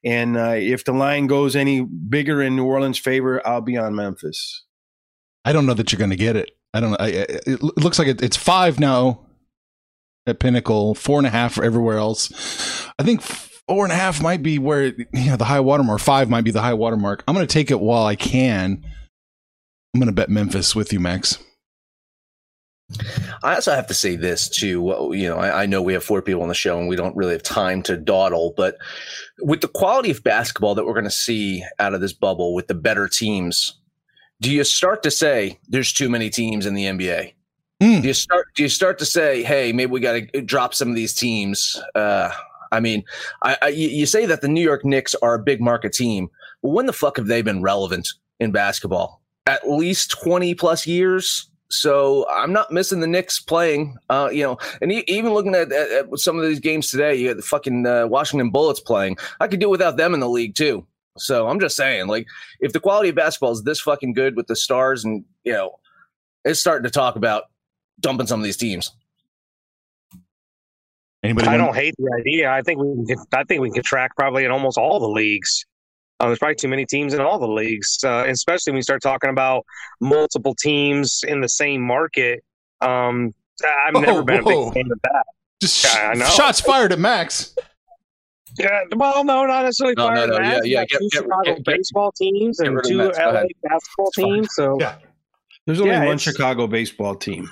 and 0.03 0.35
uh, 0.37 0.55
if 0.57 0.83
the 0.83 0.91
line 0.93 1.27
goes 1.27 1.55
any 1.55 1.81
bigger 1.81 2.41
in 2.41 2.55
New 2.57 2.65
Orleans' 2.65 2.99
favor, 2.99 3.45
I'll 3.47 3.61
be 3.61 3.77
on 3.77 3.95
Memphis. 3.95 4.63
I 5.45 5.53
don't 5.53 5.65
know 5.65 5.73
that 5.75 5.91
you're 5.91 5.99
going 5.99 6.09
to 6.09 6.15
get 6.17 6.35
it. 6.35 6.51
I 6.73 6.81
don't 6.81 6.91
know. 6.91 6.97
I, 6.99 7.05
I- 7.07 7.25
it 7.47 7.63
looks 7.63 7.99
like 7.99 8.09
it, 8.09 8.21
it's 8.21 8.35
five 8.35 8.79
now 8.81 9.21
at 10.27 10.39
Pinnacle, 10.39 10.95
four 10.95 11.19
and 11.19 11.27
a 11.27 11.29
half 11.29 11.53
for 11.53 11.63
everywhere 11.63 11.97
else. 11.97 12.87
I 12.97 13.03
think 13.03 13.21
four 13.21 13.85
and 13.85 13.91
a 13.91 13.95
half 13.95 14.21
might 14.21 14.43
be 14.43 14.59
where 14.59 14.87
you 14.87 15.05
know 15.13 15.37
the 15.37 15.45
high 15.45 15.59
watermark. 15.59 15.99
Five 15.99 16.29
might 16.29 16.43
be 16.43 16.51
the 16.51 16.61
high 16.61 16.73
watermark. 16.73 17.23
I'm 17.27 17.35
going 17.35 17.45
to 17.45 17.53
take 17.53 17.71
it 17.71 17.79
while 17.79 18.05
I 18.05 18.15
can. 18.15 18.83
I'm 19.93 19.99
going 19.99 20.07
to 20.07 20.13
bet 20.13 20.29
Memphis 20.29 20.75
with 20.75 20.91
you, 20.91 20.99
Max. 20.99 21.37
I 23.43 23.55
also 23.55 23.73
have 23.73 23.87
to 23.87 23.93
say 23.93 24.15
this 24.15 24.47
too. 24.47 25.11
You 25.13 25.29
know, 25.29 25.37
I, 25.37 25.63
I 25.63 25.65
know 25.65 25.81
we 25.81 25.93
have 25.93 26.03
four 26.03 26.21
people 26.21 26.43
on 26.43 26.49
the 26.49 26.53
show 26.53 26.77
and 26.77 26.87
we 26.87 26.95
don't 26.95 27.15
really 27.15 27.31
have 27.33 27.43
time 27.43 27.81
to 27.83 27.97
dawdle, 27.97 28.53
but 28.55 28.77
with 29.39 29.61
the 29.61 29.67
quality 29.67 30.11
of 30.11 30.23
basketball 30.23 30.75
that 30.75 30.85
we're 30.85 30.93
going 30.93 31.05
to 31.05 31.11
see 31.11 31.63
out 31.79 31.93
of 31.93 32.01
this 32.01 32.13
bubble 32.13 32.53
with 32.53 32.67
the 32.67 32.75
better 32.75 33.07
teams, 33.07 33.79
do 34.39 34.51
you 34.51 34.63
start 34.63 35.01
to 35.03 35.11
say 35.11 35.59
there's 35.67 35.93
too 35.93 36.09
many 36.09 36.29
teams 36.29 36.65
in 36.65 36.75
the 36.75 36.85
NBA? 36.85 37.33
Mm. 37.81 38.01
Do 38.01 38.07
you 38.07 38.13
start? 38.13 38.47
Do 38.55 38.63
you 38.63 38.69
start 38.69 38.99
to 38.99 39.05
say, 39.05 39.43
hey, 39.43 39.73
maybe 39.73 39.91
we 39.91 39.99
got 39.99 40.13
to 40.33 40.41
drop 40.41 40.73
some 40.73 40.89
of 40.89 40.95
these 40.95 41.13
teams? 41.13 41.79
Uh, 41.93 42.31
I 42.71 42.79
mean, 42.79 43.03
I, 43.43 43.57
I, 43.61 43.67
you 43.69 44.05
say 44.05 44.25
that 44.25 44.41
the 44.41 44.47
New 44.47 44.61
York 44.63 44.85
Knicks 44.85 45.13
are 45.15 45.35
a 45.35 45.39
big 45.39 45.61
market 45.61 45.93
team. 45.93 46.29
Well, 46.61 46.73
when 46.73 46.85
the 46.85 46.93
fuck 46.93 47.17
have 47.17 47.27
they 47.27 47.41
been 47.41 47.61
relevant 47.61 48.07
in 48.39 48.51
basketball? 48.51 49.21
At 49.45 49.69
least 49.69 50.11
twenty 50.11 50.55
plus 50.55 50.87
years. 50.87 51.49
So 51.69 52.29
I'm 52.29 52.53
not 52.53 52.71
missing 52.71 52.99
the 52.99 53.07
Knicks 53.07 53.39
playing. 53.41 53.97
Uh, 54.09 54.29
you 54.31 54.43
know, 54.43 54.57
and 54.81 54.91
e- 54.91 55.03
even 55.07 55.33
looking 55.33 55.55
at, 55.55 55.71
at, 55.71 55.91
at 55.91 56.19
some 56.19 56.37
of 56.39 56.45
these 56.45 56.59
games 56.59 56.89
today, 56.89 57.15
you 57.15 57.27
got 57.27 57.37
the 57.37 57.43
fucking 57.43 57.85
uh, 57.85 58.07
Washington 58.07 58.51
Bullets 58.51 58.79
playing. 58.79 59.17
I 59.39 59.47
could 59.47 59.59
do 59.59 59.69
without 59.69 59.97
them 59.97 60.13
in 60.13 60.19
the 60.19 60.29
league 60.29 60.55
too. 60.55 60.85
So 61.17 61.47
I'm 61.47 61.59
just 61.59 61.75
saying, 61.75 62.07
like, 62.07 62.27
if 62.59 62.71
the 62.71 62.79
quality 62.79 63.09
of 63.09 63.15
basketball 63.15 63.51
is 63.51 63.63
this 63.63 63.81
fucking 63.81 64.13
good 64.13 64.35
with 64.35 64.47
the 64.47 64.55
stars, 64.55 65.03
and 65.03 65.25
you 65.43 65.53
know, 65.53 65.79
it's 66.45 66.59
starting 66.59 66.83
to 66.83 66.91
talk 66.91 67.15
about 67.15 67.45
dumping 67.99 68.27
some 68.27 68.39
of 68.39 68.43
these 68.43 68.57
teams. 68.57 68.91
Anybody? 71.23 71.47
I 71.47 71.51
want- 71.57 71.63
don't 71.65 71.75
hate 71.75 71.95
the 71.97 72.11
idea. 72.19 72.51
I 72.51 72.61
think 72.61 72.79
we 72.81 73.05
can. 73.05 73.17
I 73.33 73.43
think 73.45 73.61
we 73.61 73.71
can 73.71 73.83
track 73.83 74.11
probably 74.15 74.45
in 74.45 74.51
almost 74.51 74.77
all 74.77 74.99
the 74.99 75.09
leagues. 75.09 75.65
Uh, 76.19 76.27
there's 76.27 76.39
probably 76.39 76.55
too 76.55 76.67
many 76.67 76.85
teams 76.85 77.13
in 77.13 77.19
all 77.19 77.39
the 77.39 77.47
leagues, 77.47 77.97
uh, 78.05 78.23
especially 78.27 78.71
when 78.71 78.77
you 78.77 78.83
start 78.83 79.01
talking 79.01 79.29
about 79.29 79.65
multiple 79.99 80.55
teams 80.55 81.23
in 81.27 81.41
the 81.41 81.49
same 81.49 81.81
market. 81.81 82.43
Um, 82.79 83.33
I've 83.85 83.93
never 83.93 84.21
Whoa, 84.21 84.23
been 84.23 84.39
a 84.39 84.43
big 84.43 84.73
fan 84.73 84.91
of 84.91 84.99
that. 85.03 85.25
Just 85.61 85.83
Yeah, 85.83 86.09
I 86.09 86.13
know. 86.13 86.25
shots 86.25 86.61
fired 86.61 86.91
at 86.93 86.99
Max. 86.99 87.55
Yeah, 88.57 88.83
well, 88.95 89.25
no, 89.25 89.45
not 89.45 89.63
necessarily. 89.63 89.95
No, 89.97 90.09
no, 90.09 90.15
fire 90.15 90.27
no, 90.27 90.37
that. 90.37 90.65
yeah, 90.67 90.79
yeah, 90.81 90.85
get- 90.85 90.99
two 90.99 91.09
get- 91.11 91.23
Chicago 91.23 91.43
get- 91.43 91.55
get- 91.57 91.65
baseball 91.65 92.11
teams 92.13 92.59
and 92.61 92.79
two 92.85 93.01
LA 93.01 93.43
basketball 93.63 94.07
It's 94.07 94.15
fine. 94.15 94.33
teams. 94.35 94.47
So 94.53 94.77
Yeah. 94.79 94.95
There's 95.65 95.81
only 95.81 95.91
Yeah, 95.93 96.05
one 96.05 96.17
Chicago 96.19 96.67
baseball 96.67 97.15
team. 97.15 97.49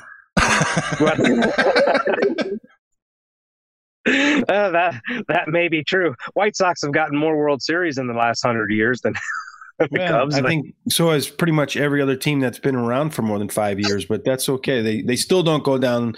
Uh, 4.06 4.70
that 4.72 5.02
that 5.30 5.48
may 5.48 5.70
be 5.70 5.82
true. 5.82 6.14
White 6.34 6.58
Sox 6.58 6.82
have 6.82 6.92
gotten 6.92 7.18
more 7.18 7.38
World 7.38 7.62
Series 7.62 7.98
in 7.98 8.08
the 8.08 8.14
last 8.14 8.42
hundred 8.44 8.70
years 8.72 9.00
than 9.00 9.14
the 9.80 9.88
Yeah, 9.94 10.10
Cubs. 10.10 10.36
I 10.36 10.42
but- 10.42 10.48
think 10.50 10.76
so 10.90 11.12
has 11.12 11.30
pretty 11.30 11.54
much 11.54 11.78
every 11.78 12.02
other 12.02 12.18
team 12.18 12.42
that's 12.42 12.60
been 12.60 12.76
around 12.76 13.12
for 13.12 13.22
more 13.22 13.40
than 13.40 13.48
five 13.48 13.80
years, 13.80 14.04
but 14.06 14.26
that's 14.26 14.50
okay. 14.50 14.82
They 14.82 15.02
they 15.04 15.16
still 15.16 15.42
don't 15.42 15.64
go 15.64 15.78
down 15.78 16.16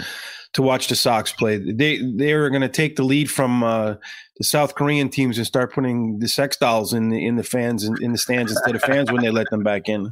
to 0.54 0.64
watch 0.64 0.88
the 0.88 0.96
Sox 0.96 1.32
play. 1.32 1.58
They 1.58 2.02
they 2.16 2.34
are 2.34 2.50
going 2.50 2.64
to 2.64 2.70
take 2.70 2.96
the 2.96 3.04
lead 3.04 3.30
from 3.30 3.64
uh, 3.64 3.96
the 4.38 4.44
South 4.44 4.74
Korean 4.74 5.10
teams 5.10 5.38
and 5.38 5.46
start 5.46 5.72
putting 5.72 6.18
the 6.18 6.28
sex 6.28 6.58
dolls 6.58 6.92
in 6.92 7.10
the 7.10 7.24
in 7.24 7.36
the 7.36 7.44
fans 7.44 7.84
in, 7.84 8.02
in 8.02 8.14
the 8.14 8.18
stands 8.18 8.52
instead 8.52 8.74
of 8.76 8.82
fans 8.82 9.12
when 9.12 9.22
they 9.22 9.30
let 9.30 9.48
them 9.52 9.62
back 9.62 9.88
in. 9.88 10.12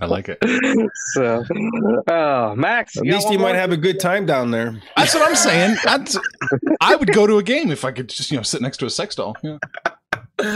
I 0.00 0.06
like 0.06 0.28
it. 0.28 0.38
so, 1.14 1.44
oh, 2.08 2.54
Max, 2.56 2.96
At 2.96 3.04
least 3.04 3.24
one 3.26 3.32
you 3.32 3.38
might 3.38 3.54
have 3.54 3.72
a 3.72 3.76
good 3.76 4.00
time 4.00 4.26
down 4.26 4.50
there. 4.50 4.80
That's 4.96 5.14
what 5.14 5.28
I'm 5.28 5.36
saying. 5.36 5.76
That's, 5.84 6.18
I 6.80 6.96
would 6.96 7.12
go 7.12 7.26
to 7.26 7.38
a 7.38 7.42
game 7.42 7.70
if 7.70 7.84
I 7.84 7.92
could 7.92 8.08
just 8.08 8.30
you 8.30 8.36
know 8.36 8.42
sit 8.42 8.62
next 8.62 8.78
to 8.78 8.86
a 8.86 8.90
sex 8.90 9.14
doll. 9.14 9.36
Yeah. 9.42 9.58
All 10.42 10.46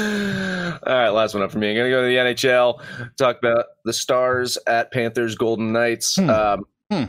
right, 0.87 1.09
last 1.11 1.35
one 1.35 1.43
up 1.43 1.53
for 1.53 1.59
me. 1.59 1.71
I'm 1.71 1.77
gonna 1.77 1.91
go 1.91 2.03
to 2.03 2.09
the 2.09 2.17
NHL. 2.17 2.81
Talk 3.17 3.39
about 3.39 3.67
the 3.85 3.93
Stars 3.93 4.59
at 4.67 4.93
Panthers 4.93 5.35
Golden 5.37 5.73
Knights. 5.73 6.17
Hmm. 6.17 6.31
Um, 6.31 6.65
Hmm. 6.91 7.05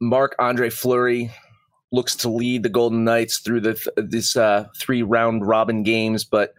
Marc-Andre 0.00 0.70
Fleury 0.70 1.32
looks 1.90 2.14
to 2.16 2.28
lead 2.28 2.62
the 2.62 2.68
Golden 2.68 3.02
Knights 3.02 3.38
through 3.40 3.60
the 3.60 3.74
th- 3.74 3.88
this 4.08 4.36
uh, 4.36 4.66
three 4.78 5.02
round 5.02 5.46
robin 5.46 5.82
games, 5.82 6.24
but 6.24 6.54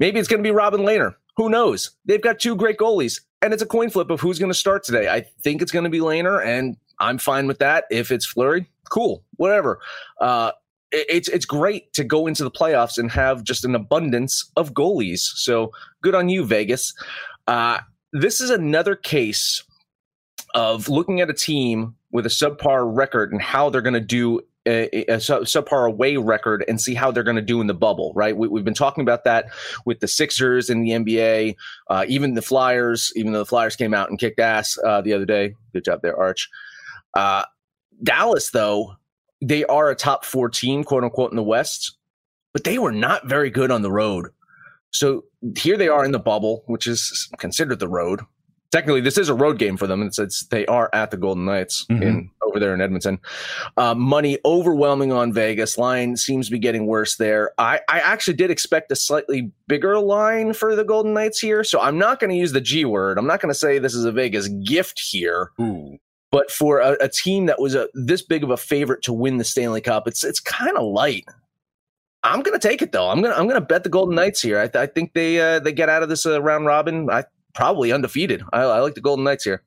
maybe 0.00 0.18
it's 0.18 0.28
going 0.28 0.42
to 0.42 0.46
be 0.46 0.50
Robin 0.50 0.80
Lehner. 0.80 1.14
Who 1.36 1.48
knows? 1.48 1.92
They've 2.06 2.20
got 2.20 2.40
two 2.40 2.56
great 2.56 2.76
goalies, 2.76 3.20
and 3.42 3.52
it's 3.52 3.62
a 3.62 3.66
coin 3.66 3.90
flip 3.90 4.10
of 4.10 4.20
who's 4.20 4.38
going 4.38 4.52
to 4.52 4.58
start 4.58 4.84
today. 4.84 5.08
I 5.08 5.22
think 5.42 5.62
it's 5.62 5.72
going 5.72 5.84
to 5.84 5.90
be 5.90 5.98
Lehner, 6.00 6.44
and 6.44 6.76
I'm 6.98 7.18
fine 7.18 7.46
with 7.46 7.58
that. 7.58 7.84
If 7.90 8.10
it's 8.10 8.26
Fleury, 8.26 8.68
cool, 8.90 9.24
whatever. 9.36 9.80
Uh, 10.20 10.52
it- 10.92 11.06
it's 11.08 11.28
it's 11.28 11.44
great 11.44 11.92
to 11.94 12.04
go 12.04 12.26
into 12.26 12.44
the 12.44 12.50
playoffs 12.50 12.98
and 12.98 13.10
have 13.10 13.42
just 13.44 13.64
an 13.64 13.74
abundance 13.74 14.50
of 14.56 14.74
goalies. 14.74 15.20
So 15.20 15.72
good 16.02 16.14
on 16.14 16.28
you, 16.28 16.44
Vegas. 16.44 16.92
Uh, 17.46 17.78
this 18.12 18.40
is 18.40 18.50
another 18.50 18.96
case 18.96 19.62
of 20.54 20.88
looking 20.88 21.20
at 21.20 21.30
a 21.30 21.34
team 21.34 21.94
with 22.10 22.26
a 22.26 22.28
subpar 22.28 22.84
record 22.94 23.30
and 23.32 23.40
how 23.40 23.70
they're 23.70 23.80
going 23.82 23.94
to 23.94 24.00
do 24.00 24.40
a, 24.66 25.04
a 25.06 25.16
subpar 25.16 25.86
away 25.86 26.16
record 26.16 26.64
and 26.68 26.80
see 26.80 26.94
how 26.94 27.10
they're 27.10 27.22
going 27.22 27.36
to 27.36 27.42
do 27.42 27.60
in 27.60 27.66
the 27.66 27.74
bubble, 27.74 28.12
right? 28.14 28.36
We, 28.36 28.48
we've 28.48 28.64
been 28.64 28.74
talking 28.74 29.02
about 29.02 29.24
that 29.24 29.46
with 29.86 30.00
the 30.00 30.08
Sixers 30.08 30.68
in 30.68 30.82
the 30.82 30.90
NBA, 30.90 31.56
uh, 31.88 32.04
even 32.08 32.34
the 32.34 32.42
Flyers, 32.42 33.12
even 33.16 33.32
though 33.32 33.40
the 33.40 33.46
Flyers 33.46 33.76
came 33.76 33.94
out 33.94 34.10
and 34.10 34.18
kicked 34.18 34.38
ass 34.38 34.78
uh, 34.84 35.00
the 35.00 35.12
other 35.12 35.24
day. 35.24 35.54
Good 35.72 35.84
job 35.84 36.00
there, 36.02 36.16
Arch. 36.16 36.48
Uh, 37.14 37.44
Dallas, 38.02 38.50
though, 38.50 38.94
they 39.40 39.64
are 39.64 39.90
a 39.90 39.96
top 39.96 40.24
four 40.24 40.48
team, 40.48 40.84
quote 40.84 41.04
unquote, 41.04 41.30
in 41.30 41.36
the 41.36 41.42
West, 41.42 41.96
but 42.52 42.64
they 42.64 42.78
were 42.78 42.92
not 42.92 43.26
very 43.26 43.50
good 43.50 43.70
on 43.70 43.82
the 43.82 43.92
road. 43.92 44.26
So 44.90 45.24
here 45.56 45.76
they 45.76 45.88
are 45.88 46.04
in 46.04 46.12
the 46.12 46.18
bubble, 46.18 46.64
which 46.66 46.86
is 46.86 47.28
considered 47.38 47.78
the 47.78 47.88
road. 47.88 48.20
Technically, 48.72 49.00
this 49.00 49.18
is 49.18 49.28
a 49.28 49.34
road 49.34 49.58
game 49.58 49.76
for 49.76 49.88
them. 49.88 50.02
It's, 50.02 50.18
it's 50.18 50.46
they 50.46 50.64
are 50.66 50.88
at 50.92 51.10
the 51.10 51.16
Golden 51.16 51.44
Knights 51.44 51.86
in 51.88 52.30
over 52.42 52.60
there 52.60 52.72
in 52.72 52.80
Edmonton. 52.80 53.18
Uh, 53.76 53.94
money 53.96 54.38
overwhelming 54.44 55.12
on 55.12 55.32
Vegas. 55.32 55.76
Line 55.76 56.16
seems 56.16 56.46
to 56.46 56.52
be 56.52 56.58
getting 56.58 56.86
worse 56.86 57.16
there. 57.16 57.50
I, 57.58 57.80
I 57.88 57.98
actually 57.98 58.34
did 58.34 58.50
expect 58.50 58.92
a 58.92 58.96
slightly 58.96 59.50
bigger 59.66 59.98
line 59.98 60.52
for 60.52 60.76
the 60.76 60.84
Golden 60.84 61.14
Knights 61.14 61.40
here, 61.40 61.64
so 61.64 61.80
I'm 61.80 61.98
not 61.98 62.20
going 62.20 62.30
to 62.30 62.36
use 62.36 62.52
the 62.52 62.60
G 62.60 62.84
word. 62.84 63.18
I'm 63.18 63.26
not 63.26 63.40
going 63.40 63.52
to 63.52 63.58
say 63.58 63.80
this 63.80 63.94
is 63.94 64.04
a 64.04 64.12
Vegas 64.12 64.46
gift 64.48 65.00
here. 65.00 65.50
Ooh. 65.60 65.98
But 66.30 66.50
for 66.52 66.78
a, 66.78 66.96
a 67.00 67.08
team 67.08 67.46
that 67.46 67.60
was 67.60 67.74
a, 67.74 67.88
this 67.94 68.22
big 68.22 68.44
of 68.44 68.50
a 68.50 68.56
favorite 68.56 69.02
to 69.02 69.12
win 69.12 69.38
the 69.38 69.44
Stanley 69.44 69.80
Cup, 69.80 70.06
it's 70.06 70.22
it's 70.22 70.38
kind 70.38 70.76
of 70.76 70.84
light. 70.84 71.24
I'm 72.22 72.42
gonna 72.42 72.58
take 72.58 72.82
it 72.82 72.92
though. 72.92 73.08
I'm 73.08 73.20
gonna 73.20 73.34
I'm 73.34 73.48
gonna 73.48 73.60
bet 73.60 73.82
the 73.82 73.88
Golden 73.88 74.14
Knights 74.14 74.40
here. 74.40 74.60
I, 74.60 74.68
th- 74.68 74.76
I 74.80 74.86
think 74.86 75.14
they 75.14 75.40
uh, 75.40 75.58
they 75.58 75.72
get 75.72 75.88
out 75.88 76.04
of 76.04 76.08
this 76.08 76.26
uh, 76.26 76.40
round 76.40 76.66
robin. 76.66 77.10
I 77.10 77.24
probably 77.54 77.92
undefeated. 77.92 78.42
I, 78.52 78.62
I 78.62 78.80
like 78.80 78.94
the 78.94 79.00
Golden 79.00 79.24
Knights 79.24 79.44
here. 79.44 79.62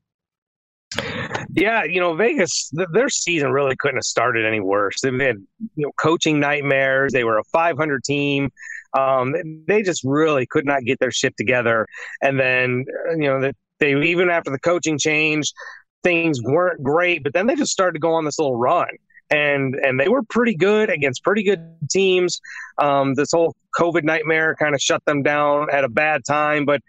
Yeah, 1.55 1.83
you 1.83 1.99
know, 1.99 2.15
Vegas, 2.15 2.69
th- 2.75 2.89
their 2.93 3.09
season 3.09 3.51
really 3.51 3.75
couldn't 3.75 3.97
have 3.97 4.03
started 4.03 4.45
any 4.45 4.59
worse. 4.59 5.01
They've 5.01 5.19
had, 5.19 5.37
you 5.75 5.85
know, 5.85 5.91
coaching 5.99 6.39
nightmares. 6.39 7.13
They 7.13 7.23
were 7.23 7.37
a 7.37 7.43
500 7.45 8.03
team. 8.03 8.49
Um, 8.97 9.35
they 9.67 9.81
just 9.81 10.03
really 10.03 10.45
could 10.45 10.65
not 10.65 10.83
get 10.83 10.99
their 10.99 11.11
shit 11.11 11.35
together. 11.37 11.87
And 12.21 12.39
then, 12.39 12.85
uh, 13.09 13.13
you 13.13 13.27
know, 13.27 13.41
they, 13.41 13.53
they 13.79 14.09
even 14.09 14.29
after 14.29 14.51
the 14.51 14.59
coaching 14.59 14.97
change, 14.97 15.51
things 16.03 16.41
weren't 16.43 16.83
great, 16.83 17.23
but 17.23 17.33
then 17.33 17.47
they 17.47 17.55
just 17.55 17.71
started 17.71 17.93
to 17.93 17.99
go 17.99 18.13
on 18.13 18.25
this 18.25 18.39
little 18.39 18.55
run. 18.55 18.89
And 19.29 19.75
and 19.75 19.99
they 19.99 20.09
were 20.09 20.21
pretty 20.23 20.53
good 20.53 20.89
against 20.89 21.23
pretty 21.23 21.43
good 21.43 21.75
teams. 21.89 22.39
Um, 22.77 23.15
this 23.15 23.31
whole 23.31 23.55
COVID 23.75 24.03
nightmare 24.03 24.55
kind 24.55 24.75
of 24.75 24.81
shut 24.81 25.03
them 25.05 25.23
down 25.23 25.69
at 25.71 25.83
a 25.83 25.89
bad 25.89 26.23
time, 26.25 26.65
but 26.65 26.81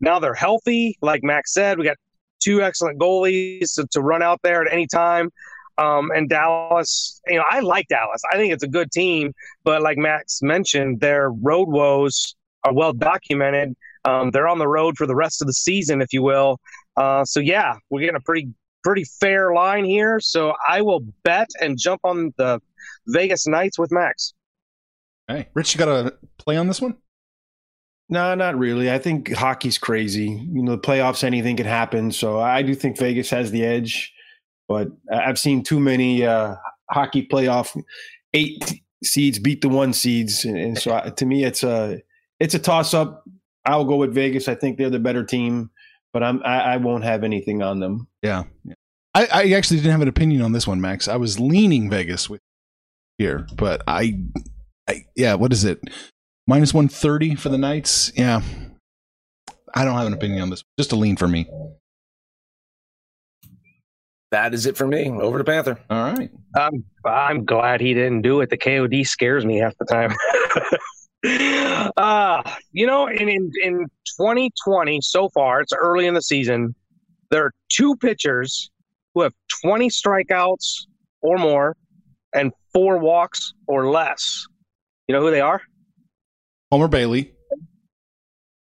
now 0.00 0.18
they're 0.18 0.34
healthy. 0.34 0.96
Like 1.02 1.22
Max 1.22 1.52
said, 1.52 1.78
we 1.78 1.84
got 1.84 1.96
two 2.40 2.62
excellent 2.62 2.98
goalies 2.98 3.74
to, 3.74 3.86
to 3.92 4.00
run 4.00 4.22
out 4.22 4.40
there 4.42 4.64
at 4.64 4.72
any 4.72 4.86
time. 4.86 5.30
Um, 5.78 6.10
and 6.14 6.28
Dallas, 6.28 7.20
you 7.26 7.36
know, 7.36 7.44
I 7.48 7.60
like 7.60 7.86
Dallas. 7.88 8.20
I 8.32 8.36
think 8.36 8.52
it's 8.52 8.64
a 8.64 8.68
good 8.68 8.90
team, 8.90 9.32
but 9.62 9.80
like 9.80 9.96
Max 9.96 10.42
mentioned, 10.42 11.00
their 11.00 11.30
road 11.30 11.68
woes 11.68 12.34
are 12.64 12.74
well 12.74 12.92
documented. 12.92 13.76
Um, 14.04 14.30
they're 14.30 14.48
on 14.48 14.58
the 14.58 14.66
road 14.66 14.96
for 14.96 15.06
the 15.06 15.14
rest 15.14 15.40
of 15.40 15.46
the 15.46 15.52
season, 15.52 16.02
if 16.02 16.12
you 16.12 16.22
will. 16.22 16.58
Uh, 16.96 17.24
so 17.24 17.38
yeah, 17.38 17.74
we're 17.90 18.00
getting 18.00 18.16
a 18.16 18.20
pretty 18.20 18.48
pretty 18.82 19.04
fair 19.04 19.52
line 19.52 19.84
here. 19.84 20.18
So 20.18 20.54
I 20.66 20.82
will 20.82 21.00
bet 21.22 21.48
and 21.60 21.78
jump 21.78 22.00
on 22.04 22.32
the 22.36 22.60
Vegas 23.06 23.46
Knights 23.46 23.78
with 23.78 23.92
Max. 23.92 24.34
Hey, 25.28 25.48
Rich, 25.54 25.74
you 25.74 25.78
got 25.78 25.88
a 25.88 26.14
play 26.38 26.56
on 26.56 26.66
this 26.68 26.80
one? 26.80 26.96
No, 28.08 28.34
not 28.34 28.58
really. 28.58 28.90
I 28.90 28.98
think 28.98 29.32
hockey's 29.34 29.78
crazy. 29.78 30.28
You 30.52 30.62
know, 30.62 30.72
the 30.72 30.78
playoffs, 30.82 31.24
anything 31.24 31.56
can 31.56 31.66
happen. 31.66 32.10
So 32.10 32.40
I 32.40 32.62
do 32.62 32.74
think 32.74 32.98
Vegas 32.98 33.28
has 33.30 33.50
the 33.50 33.64
edge. 33.64 34.12
But 34.68 34.88
I've 35.10 35.38
seen 35.38 35.62
too 35.62 35.80
many 35.80 36.26
uh, 36.26 36.54
hockey 36.90 37.26
playoff 37.26 37.80
eight 38.34 38.82
seeds 39.02 39.38
beat 39.38 39.62
the 39.62 39.68
one 39.68 39.92
seeds, 39.92 40.44
and, 40.44 40.78
so 40.78 40.94
I, 40.94 41.10
to 41.10 41.26
me, 41.26 41.44
it's 41.44 41.62
a 41.62 42.02
it's 42.38 42.54
a 42.54 42.58
toss 42.58 42.92
up. 42.92 43.24
I'll 43.64 43.86
go 43.86 43.96
with 43.96 44.12
Vegas. 44.12 44.46
I 44.46 44.54
think 44.54 44.76
they're 44.76 44.90
the 44.90 44.98
better 44.98 45.24
team, 45.24 45.70
but 46.12 46.22
I'm 46.22 46.42
I, 46.44 46.74
I 46.74 46.76
won't 46.76 47.04
have 47.04 47.24
anything 47.24 47.62
on 47.62 47.80
them. 47.80 48.08
Yeah. 48.22 48.44
yeah. 48.64 48.74
I, 49.14 49.28
I 49.32 49.50
actually 49.52 49.78
didn't 49.78 49.92
have 49.92 50.02
an 50.02 50.08
opinion 50.08 50.42
on 50.42 50.52
this 50.52 50.66
one, 50.66 50.80
Max. 50.80 51.08
I 51.08 51.16
was 51.16 51.40
leaning 51.40 51.88
Vegas 51.88 52.28
with 52.28 52.40
here, 53.16 53.46
but 53.56 53.82
I, 53.88 54.20
I 54.86 55.06
yeah, 55.16 55.34
what 55.34 55.52
is 55.52 55.64
it? 55.64 55.80
Minus 56.48 56.72
one 56.72 56.88
thirty 56.88 57.34
for 57.34 57.50
the 57.50 57.58
Knights. 57.58 58.10
Yeah, 58.16 58.40
I 59.74 59.84
don't 59.84 59.98
have 59.98 60.06
an 60.06 60.14
opinion 60.14 60.40
on 60.40 60.48
this. 60.48 60.64
Just 60.78 60.92
a 60.92 60.96
lean 60.96 61.14
for 61.14 61.28
me. 61.28 61.46
That 64.30 64.54
is 64.54 64.64
it 64.64 64.74
for 64.74 64.86
me. 64.86 65.10
Over 65.10 65.36
to 65.36 65.44
Panther. 65.44 65.78
All 65.90 66.10
right. 66.10 66.30
I'm 66.56 66.84
I'm 67.04 67.44
glad 67.44 67.82
he 67.82 67.92
didn't 67.92 68.22
do 68.22 68.40
it. 68.40 68.48
The 68.48 68.56
KOD 68.56 69.06
scares 69.06 69.44
me 69.44 69.58
half 69.58 69.74
the 69.78 69.84
time. 69.84 70.14
uh, 71.98 72.42
you 72.72 72.86
know, 72.86 73.08
in, 73.08 73.28
in 73.28 73.52
in 73.62 73.86
2020 74.18 75.02
so 75.02 75.28
far, 75.28 75.60
it's 75.60 75.74
early 75.74 76.06
in 76.06 76.14
the 76.14 76.22
season. 76.22 76.74
There 77.30 77.44
are 77.44 77.52
two 77.68 77.94
pitchers 77.96 78.70
who 79.14 79.20
have 79.20 79.34
20 79.62 79.90
strikeouts 79.90 80.86
or 81.20 81.36
more 81.36 81.76
and 82.32 82.52
four 82.72 82.96
walks 82.96 83.52
or 83.66 83.90
less. 83.90 84.46
You 85.08 85.14
know 85.14 85.20
who 85.20 85.30
they 85.30 85.42
are? 85.42 85.60
Homer 86.70 86.88
Bailey. 86.88 87.32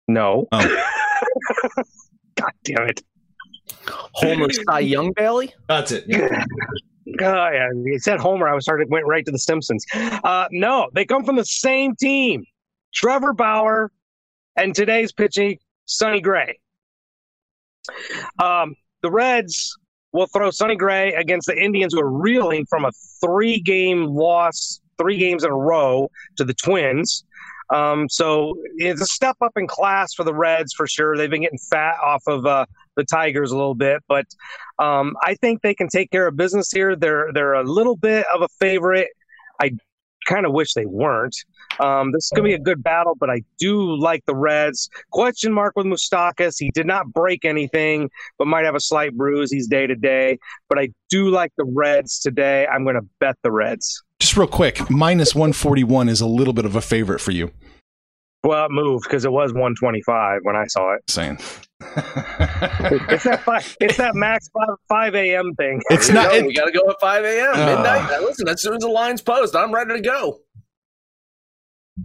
No. 0.09 0.49
Oh. 0.53 0.85
God 2.37 2.53
damn 2.65 2.89
it. 2.89 3.03
Homer 3.87 4.49
Cy 4.51 4.81
Young 4.81 5.13
Bailey. 5.13 5.55
That's 5.69 5.93
it. 5.93 6.05
Uh, 6.13 7.51
yeah, 7.51 7.69
he 7.85 7.99
said 7.99 8.21
Homer. 8.21 8.49
I 8.49 8.55
was 8.55 8.65
started 8.65 8.91
went 8.91 9.07
right 9.07 9.25
to 9.25 9.31
the 9.31 9.39
Simpsons. 9.39 9.85
Uh, 9.95 10.47
no, 10.51 10.89
they 10.95 11.05
come 11.05 11.25
from 11.25 11.37
the 11.37 11.45
same 11.45 11.95
team. 11.97 12.45
Trevor 12.95 13.33
Bauer 13.33 13.91
and 14.57 14.75
today's 14.75 15.13
pitching 15.13 15.59
Sonny 15.87 16.21
Gray. 16.21 16.59
Um, 18.39 18.75
the 19.03 19.11
Reds 19.11 19.77
will 20.13 20.27
throw 20.27 20.51
Sonny 20.51 20.77
Gray 20.77 21.15
against 21.15 21.47
the 21.47 21.57
Indians, 21.57 21.95
who 21.95 22.01
are 22.01 22.11
reeling 22.11 22.67
from 22.67 22.85
a 22.85 22.93
three-game 23.21 24.05
loss, 24.05 24.81
three 24.99 25.17
games 25.17 25.43
in 25.43 25.51
a 25.51 25.57
row 25.57 26.11
to 26.37 26.45
the 26.45 26.55
Twins. 26.55 27.25
Um, 27.73 28.09
so 28.09 28.55
it's 28.77 29.01
a 29.01 29.07
step 29.07 29.37
up 29.41 29.53
in 29.57 29.67
class 29.67 30.13
for 30.13 30.25
the 30.25 30.35
Reds 30.35 30.75
for 30.75 30.87
sure. 30.87 31.17
They've 31.17 31.31
been 31.31 31.43
getting 31.43 31.59
fat 31.59 31.97
off 32.03 32.23
of 32.27 32.45
uh, 32.45 32.67
the 32.97 33.05
Tigers 33.05 33.51
a 33.51 33.57
little 33.57 33.75
bit, 33.75 34.03
but 34.09 34.27
um, 34.79 35.17
I 35.23 35.35
think 35.35 35.63
they 35.63 35.75
can 35.75 35.89
take 35.89 36.11
care 36.11 36.27
of 36.27 36.37
business 36.37 36.71
here. 36.71 36.95
They're 36.95 37.31
they're 37.33 37.55
a 37.55 37.65
little 37.65 37.97
bit 37.97 38.27
of 38.35 38.43
a 38.43 38.49
favorite. 38.61 39.09
I 39.61 39.73
kind 40.27 40.47
of 40.47 40.53
wish 40.53 40.75
they 40.75 40.87
weren't. 40.87 41.37
Um, 41.81 42.13
this 42.13 42.25
is 42.25 42.33
going 42.35 42.45
to 42.45 42.57
be 42.57 42.61
a 42.61 42.65
good 42.65 42.83
battle, 42.83 43.15
but 43.19 43.31
I 43.31 43.43
do 43.59 43.97
like 43.97 44.25
the 44.27 44.35
Reds. 44.35 44.91
Question 45.11 45.53
mark 45.53 45.75
with 45.75 45.87
Moustakas. 45.87 46.57
He 46.59 46.71
did 46.75 46.87
not 46.87 47.13
break 47.13 47.45
anything, 47.45 48.11
but 48.39 48.47
might 48.47 48.65
have 48.65 48.75
a 48.75 48.81
slight 48.81 49.17
bruise. 49.17 49.51
He's 49.51 49.67
day 49.67 49.87
to 49.87 49.95
day, 49.95 50.39
but 50.69 50.79
I 50.79 50.91
do 51.09 51.31
like 51.31 51.53
the 51.57 51.65
Reds 51.65 52.21
today. 52.21 52.67
I'm 52.67 52.85
going 52.85 52.97
to 52.97 53.07
bet 53.21 53.37
the 53.43 53.51
Reds. 53.51 54.03
Just 54.19 54.37
real 54.37 54.47
quick, 54.47 54.89
minus 54.91 55.35
141 55.35 56.09
is 56.09 56.21
a 56.21 56.27
little 56.27 56.53
bit 56.53 56.65
of 56.65 56.77
a 56.77 56.81
favorite 56.81 57.21
for 57.21 57.33
you. 57.33 57.51
Well, 58.45 58.67
it 58.67 58.71
moved 58.73 59.05
because 59.05 59.25
it 59.25 59.31
was 59.33 59.53
125 59.53 60.41
when 60.43 60.57
I 60.57 60.67
saw 60.67 60.95
it. 60.95 61.03
Same. 61.09 61.39
It's 61.81 63.25
that 63.25 63.43
five, 63.45 63.77
it's 63.81 63.97
that 63.99 64.15
max 64.15 64.49
five, 64.49 64.77
5 64.89 65.15
a.m. 65.15 65.55
thing. 65.55 65.81
It's 65.91 66.09
you 66.09 66.15
not. 66.15 66.31
go. 66.31 66.37
it- 66.39 66.47
we 66.47 66.55
got 66.55 66.67
to 66.67 66.73
go 66.73 66.89
at 66.89 66.97
5 67.01 67.25
a.m. 67.25 67.51
Uh. 67.55 67.67
midnight. 67.67 68.11
Now, 68.11 68.21
listen, 68.21 68.49
as 68.49 68.61
soon 68.63 68.75
as 68.75 68.81
the 68.83 68.89
lines 68.89 69.21
post, 69.23 69.55
I'm 69.55 69.73
ready 69.73 69.95
to 69.95 70.01
go. 70.01 70.41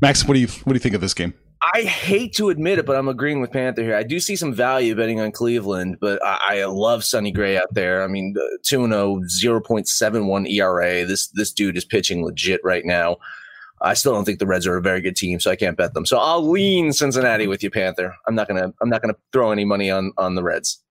Max, 0.01 0.25
what 0.27 0.33
do 0.35 0.39
you 0.39 0.47
what 0.47 0.73
do 0.73 0.75
you 0.75 0.79
think 0.79 0.95
of 0.95 1.01
this 1.01 1.13
game? 1.13 1.33
I 1.73 1.81
hate 1.81 2.35
to 2.35 2.49
admit 2.49 2.77
it, 2.77 2.85
but 2.85 2.95
I'm 2.95 3.07
agreeing 3.07 3.41
with 3.41 3.51
Panther 3.51 3.81
here. 3.81 3.95
I 3.95 4.03
do 4.03 4.19
see 4.19 4.35
some 4.35 4.53
value 4.53 4.93
betting 4.95 5.19
on 5.19 5.31
Cleveland, 5.31 5.97
but 5.99 6.23
I, 6.23 6.59
I 6.61 6.65
love 6.65 7.03
Sonny 7.03 7.31
Gray 7.31 7.57
out 7.57 7.73
there. 7.73 8.03
I 8.03 8.07
mean, 8.07 8.35
2 8.63 8.85
0, 8.87 9.21
0.71 9.21 10.51
ERA. 10.51 11.03
This, 11.05 11.27
this 11.29 11.51
dude 11.51 11.75
is 11.75 11.83
pitching 11.83 12.23
legit 12.23 12.61
right 12.63 12.85
now. 12.85 13.17
I 13.81 13.93
still 13.93 14.13
don't 14.13 14.25
think 14.25 14.39
the 14.39 14.47
Reds 14.47 14.65
are 14.65 14.75
a 14.77 14.81
very 14.81 15.01
good 15.01 15.15
team, 15.15 15.39
so 15.39 15.51
I 15.51 15.55
can't 15.55 15.77
bet 15.77 15.93
them. 15.93 16.05
So 16.05 16.17
I'll 16.17 16.47
lean 16.47 16.93
Cincinnati 16.93 17.47
with 17.47 17.61
you, 17.63 17.69
Panther. 17.69 18.15
I'm 18.27 18.35
not 18.35 18.47
gonna 18.47 18.73
I'm 18.81 18.89
not 18.89 19.01
gonna 19.01 19.15
throw 19.33 19.51
any 19.51 19.65
money 19.65 19.91
on 19.91 20.11
on 20.17 20.35
the 20.35 20.43
Reds. 20.43 20.81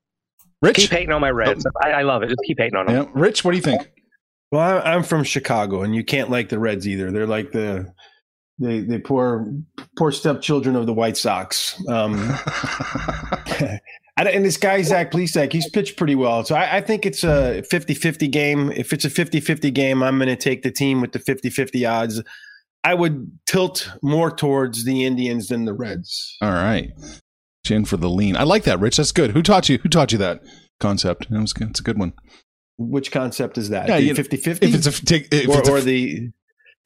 Rich? 0.62 0.77
Keep 0.77 0.90
hating 0.90 1.12
on 1.12 1.20
my 1.20 1.31
Reds. 1.31 1.66
I, 1.83 1.90
I 1.90 2.03
love 2.03 2.22
it. 2.22 2.29
Just 2.29 2.40
keep 2.46 2.59
hating 2.59 2.77
on 2.77 2.87
them. 2.87 2.94
Yeah. 2.96 3.11
Rich, 3.14 3.44
what 3.44 3.51
do 3.51 3.57
you 3.59 3.62
think? 3.62 3.90
Well, 4.53 4.61
I- 4.79 4.94
I'm 4.94 5.03
from 5.03 5.22
Chicago, 5.25 5.83
and 5.83 5.94
you 5.94 6.05
can't 6.05 6.31
like 6.31 6.49
the 6.49 6.59
Reds 6.59 6.87
either. 6.88 7.11
They're 7.11 7.27
like 7.27 7.53
the 7.53 7.92
the 8.59 8.81
the 8.81 8.99
poor 9.01 9.53
poor 9.99 10.11
stepchildren 10.12 10.77
of 10.77 10.87
the 10.87 10.94
White 10.94 11.16
Sox. 11.16 11.79
Um, 11.88 12.14
I- 12.20 13.81
and 14.18 14.44
this 14.44 14.57
guy 14.57 14.81
Zach 14.83 15.11
Plesac, 15.12 15.53
he's 15.53 15.68
pitched 15.68 15.96
pretty 15.99 16.14
well. 16.14 16.42
So 16.44 16.55
I, 16.55 16.77
I 16.77 16.81
think 16.81 17.05
it's 17.05 17.22
a 17.22 17.62
50-50 17.70 18.31
game. 18.31 18.72
If 18.72 18.92
it's 18.94 19.05
a 19.05 19.11
50-50 19.11 19.72
game, 19.75 20.03
I'm 20.03 20.16
going 20.16 20.29
to 20.29 20.37
take 20.37 20.62
the 20.62 20.70
team 20.70 21.03
with 21.03 21.12
the 21.12 21.18
50-50 21.18 21.87
odds. 21.90 22.22
I 22.87 22.94
would 22.94 23.33
tilt 23.46 23.90
more 24.01 24.31
towards 24.31 24.85
the 24.85 25.05
Indians 25.05 25.49
than 25.49 25.64
the 25.64 25.72
Reds. 25.72 26.37
All 26.40 26.53
right. 26.53 26.92
Chin 27.64 27.85
for 27.85 27.96
the 27.96 28.09
lean. 28.09 28.37
I 28.37 28.44
like 28.44 28.62
that, 28.62 28.79
Rich. 28.79 28.99
That's 28.99 29.11
good. 29.11 29.33
Who 29.33 29.42
taught 29.42 29.68
you? 29.68 29.79
Who 29.79 29.88
taught 29.88 30.12
you 30.12 30.18
that 30.18 30.40
concept? 30.79 31.29
That 31.29 31.40
was 31.40 31.53
good. 31.53 31.70
It's 31.70 31.81
a 31.81 31.83
good 31.83 31.99
one. 31.99 32.12
Which 32.79 33.11
concept 33.11 33.59
is 33.59 33.70
that? 33.70 33.88
Yeah, 33.88 33.99
the 33.99 34.22
50-50? 34.22 34.62
If 34.62 34.75
it's 34.75 34.87
a 34.87 35.05
take, 35.05 35.27
if 35.33 35.49
or, 35.49 35.59
it's 35.59 35.68
or 35.68 35.79
a 35.79 35.81
the 35.81 36.31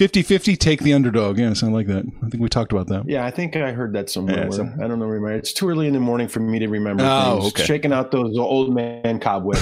50-50, 0.00 0.56
take 0.56 0.80
the 0.80 0.94
underdog. 0.94 1.36
Yes, 1.36 1.62
I 1.62 1.66
like 1.66 1.86
that. 1.88 2.06
I 2.24 2.28
think 2.30 2.42
we 2.42 2.48
talked 2.48 2.72
about 2.72 2.86
that. 2.86 3.06
Yeah, 3.06 3.26
I 3.26 3.30
think 3.30 3.54
I 3.56 3.72
heard 3.72 3.92
that 3.92 4.08
somewhere. 4.08 4.48
Yeah, 4.50 4.74
I 4.82 4.88
don't 4.88 5.00
know. 5.00 5.04
Remember, 5.04 5.32
it's 5.32 5.52
too 5.52 5.68
early 5.68 5.86
in 5.86 5.92
the 5.92 6.00
morning 6.00 6.28
for 6.28 6.40
me 6.40 6.60
to 6.60 6.68
remember. 6.68 7.04
Oh, 7.06 7.40
things. 7.42 7.52
okay. 7.52 7.64
Shaking 7.64 7.92
out 7.92 8.10
those 8.10 8.38
old 8.38 8.74
man 8.74 9.20
cobwebs. 9.20 9.60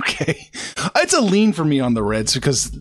okay. 0.00 0.48
It's 0.96 1.12
a 1.12 1.20
lean 1.20 1.52
for 1.52 1.66
me 1.66 1.80
on 1.80 1.92
the 1.92 2.02
Reds 2.02 2.32
because 2.32 2.74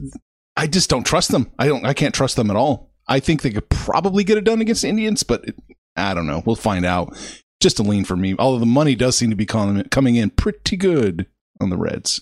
I 0.60 0.68
just 0.68 0.90
don't 0.90 1.06
trust 1.06 1.32
them. 1.32 1.50
I 1.58 1.68
don't 1.68 1.86
I 1.86 1.94
can't 1.94 2.14
trust 2.14 2.36
them 2.36 2.50
at 2.50 2.58
all. 2.58 2.92
I 3.08 3.20
think 3.22 3.42
they 3.42 3.50
could 3.52 3.70
probably 3.70 4.24
get 4.26 4.38
it 4.38 4.44
done 4.44 4.60
against 4.62 4.82
the 4.82 4.90
Indians, 4.90 5.24
but 5.24 5.44
it, 5.48 5.56
I 5.96 6.14
don't 6.14 6.28
know. 6.28 6.44
We'll 6.46 6.56
find 6.58 6.86
out. 6.86 7.16
Just 7.62 7.80
a 7.80 7.84
lean 7.84 8.04
for 8.06 8.16
me. 8.18 8.36
Although 8.38 8.60
the 8.60 8.66
money 8.66 8.94
does 8.96 9.16
seem 9.18 9.30
to 9.30 9.36
be 9.36 9.46
coming 9.46 9.84
coming 9.86 10.16
in 10.18 10.30
pretty 10.32 10.76
good 10.78 11.28
on 11.62 11.70
the 11.70 11.78
Reds. 11.78 12.22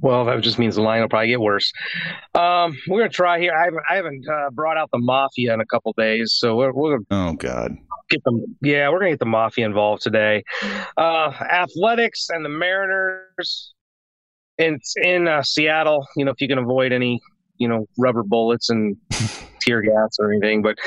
Well, 0.00 0.24
that 0.24 0.40
just 0.40 0.58
means 0.58 0.76
the 0.76 0.82
line 0.82 1.02
will 1.02 1.08
probably 1.10 1.28
get 1.28 1.40
worse. 1.40 1.72
Um, 2.34 2.76
we're 2.88 3.00
gonna 3.00 3.10
try 3.10 3.38
here. 3.38 3.52
I 3.54 3.64
haven't, 3.64 3.82
I 3.90 3.96
haven't 3.96 4.26
uh, 4.28 4.50
brought 4.50 4.78
out 4.78 4.90
the 4.92 4.98
mafia 4.98 5.52
in 5.52 5.60
a 5.60 5.66
couple 5.66 5.92
days, 5.96 6.32
so 6.34 6.56
we're, 6.56 6.72
we're 6.72 6.98
gonna 6.98 7.30
Oh 7.30 7.34
God. 7.34 7.72
get 8.08 8.24
them. 8.24 8.42
Yeah, 8.62 8.88
we're 8.88 8.98
gonna 8.98 9.10
get 9.12 9.18
the 9.20 9.26
mafia 9.26 9.66
involved 9.66 10.02
today. 10.02 10.42
Uh, 10.96 11.32
athletics 11.50 12.28
and 12.30 12.44
the 12.44 12.48
Mariners. 12.48 13.74
In 14.62 14.78
in 14.96 15.28
uh, 15.28 15.42
Seattle. 15.42 16.06
You 16.16 16.24
know, 16.24 16.30
if 16.30 16.40
you 16.40 16.48
can 16.48 16.58
avoid 16.58 16.92
any, 16.92 17.20
you 17.58 17.68
know, 17.68 17.86
rubber 17.98 18.22
bullets 18.22 18.70
and 18.70 18.96
tear 19.60 19.82
gas 19.82 20.16
or 20.18 20.32
anything, 20.32 20.62
but 20.62 20.78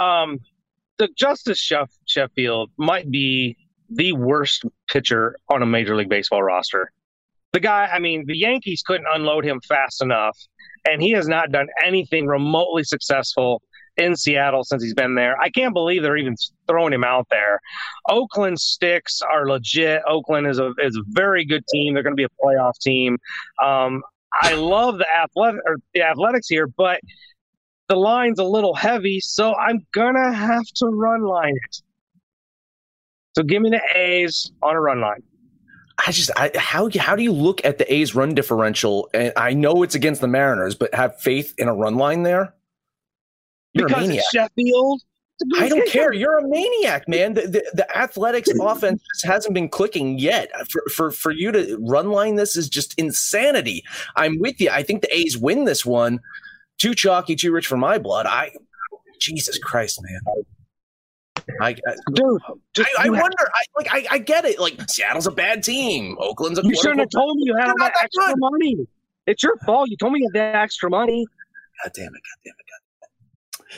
um, 0.00 0.38
the 0.98 1.08
Justice 1.16 1.60
Sheff- 1.60 1.98
Sheffield 2.06 2.70
might 2.76 3.10
be 3.10 3.56
the 3.90 4.12
worst 4.12 4.64
pitcher 4.88 5.36
on 5.48 5.62
a 5.62 5.66
Major 5.66 5.96
League 5.96 6.08
Baseball 6.08 6.42
roster. 6.42 6.90
The 7.52 7.60
guy, 7.60 7.88
I 7.92 7.98
mean, 7.98 8.24
the 8.26 8.36
Yankees 8.36 8.82
couldn't 8.84 9.06
unload 9.12 9.44
him 9.44 9.60
fast 9.66 10.02
enough, 10.02 10.36
and 10.88 11.00
he 11.00 11.12
has 11.12 11.28
not 11.28 11.52
done 11.52 11.68
anything 11.84 12.26
remotely 12.26 12.84
successful 12.84 13.62
in 13.96 14.16
Seattle 14.16 14.64
since 14.64 14.82
he's 14.82 14.94
been 14.94 15.14
there. 15.14 15.38
I 15.40 15.50
can't 15.50 15.74
believe 15.74 16.02
they're 16.02 16.16
even 16.16 16.36
throwing 16.66 16.92
him 16.92 17.04
out 17.04 17.26
there. 17.30 17.60
Oakland 18.08 18.60
sticks 18.60 19.20
are 19.22 19.48
legit. 19.48 20.02
Oakland 20.06 20.46
is 20.46 20.58
a 20.58 20.72
is 20.78 20.96
a 20.96 21.02
very 21.08 21.44
good 21.44 21.64
team. 21.68 21.94
They're 21.94 22.02
going 22.02 22.16
to 22.16 22.20
be 22.20 22.24
a 22.24 22.44
playoff 22.44 22.78
team. 22.78 23.18
Um, 23.62 24.02
I 24.32 24.54
love 24.54 24.98
the 24.98 25.06
athletic 25.08 25.60
or 25.64 25.76
the 25.94 26.02
athletics 26.02 26.48
here, 26.48 26.66
but 26.66 27.00
the 27.88 27.96
line's 27.96 28.38
a 28.38 28.44
little 28.44 28.74
heavy, 28.74 29.20
so 29.20 29.54
I'm 29.54 29.86
gonna 29.94 30.32
have 30.32 30.64
to 30.76 30.86
run 30.86 31.22
line 31.22 31.54
it. 31.64 31.82
So 33.36 33.42
give 33.42 33.62
me 33.62 33.70
the 33.70 33.82
A's 33.94 34.50
on 34.62 34.74
a 34.74 34.80
run 34.80 35.00
line. 35.00 35.22
I 36.04 36.10
just 36.10 36.30
I, 36.36 36.50
how 36.56 36.90
how 36.98 37.16
do 37.16 37.22
you 37.22 37.32
look 37.32 37.64
at 37.64 37.78
the 37.78 37.92
A's 37.92 38.14
run 38.14 38.34
differential? 38.34 39.08
And 39.14 39.32
I 39.36 39.54
know 39.54 39.82
it's 39.82 39.94
against 39.94 40.20
the 40.20 40.28
Mariners, 40.28 40.74
but 40.74 40.92
have 40.94 41.20
faith 41.20 41.54
in 41.58 41.68
a 41.68 41.74
run 41.74 41.96
line 41.96 42.22
there. 42.22 42.54
You're 43.76 43.88
because 43.88 44.08
it's 44.08 44.28
Sheffield. 44.30 45.02
I 45.58 45.68
don't 45.68 45.86
care. 45.88 46.14
You're 46.14 46.38
a 46.38 46.48
maniac, 46.48 47.06
man. 47.08 47.34
The, 47.34 47.42
the, 47.42 47.70
the 47.74 47.96
athletics 47.96 48.48
offense 48.60 49.02
just 49.14 49.26
hasn't 49.26 49.54
been 49.54 49.68
clicking 49.68 50.18
yet. 50.18 50.50
For, 50.70 50.82
for 50.94 51.10
for 51.10 51.30
you 51.30 51.52
to 51.52 51.78
run 51.80 52.10
line 52.10 52.36
this 52.36 52.56
is 52.56 52.68
just 52.68 52.98
insanity. 52.98 53.84
I'm 54.16 54.38
with 54.38 54.60
you. 54.60 54.70
I 54.70 54.82
think 54.82 55.02
the 55.02 55.14
A's 55.14 55.36
win 55.36 55.64
this 55.64 55.84
one. 55.84 56.20
Too 56.78 56.94
chalky, 56.94 57.36
too 57.36 57.52
rich 57.52 57.66
for 57.66 57.76
my 57.76 57.98
blood. 57.98 58.26
I, 58.26 58.50
Jesus 59.20 59.58
Christ, 59.58 60.00
man. 60.02 60.20
I, 61.60 61.68
I 61.70 61.94
dude, 62.12 62.42
I, 62.78 62.84
I 62.98 63.10
wonder. 63.10 63.36
I 63.40 63.62
like. 63.76 63.88
I, 63.92 64.06
I 64.10 64.18
get 64.18 64.44
it. 64.44 64.58
Like 64.58 64.80
Seattle's 64.88 65.26
a 65.26 65.30
bad 65.30 65.62
team. 65.62 66.16
Oakland's 66.18 66.58
a. 66.58 66.62
You 66.64 66.74
shouldn't 66.74 67.00
have 67.00 67.10
told 67.10 67.36
me 67.36 67.44
you 67.46 67.56
had 67.56 67.72
that 67.78 67.92
extra 68.02 68.26
good. 68.26 68.38
money. 68.38 68.76
It's 69.26 69.42
your 69.42 69.56
fault. 69.58 69.88
You 69.90 69.96
told 69.96 70.12
me 70.12 70.20
you 70.20 70.30
had 70.34 70.54
that 70.54 70.62
extra 70.62 70.90
money. 70.90 71.26
God 71.84 71.92
damn 71.94 72.06
it! 72.06 72.12
God 72.12 72.40
damn 72.44 72.54
it! 72.58 72.65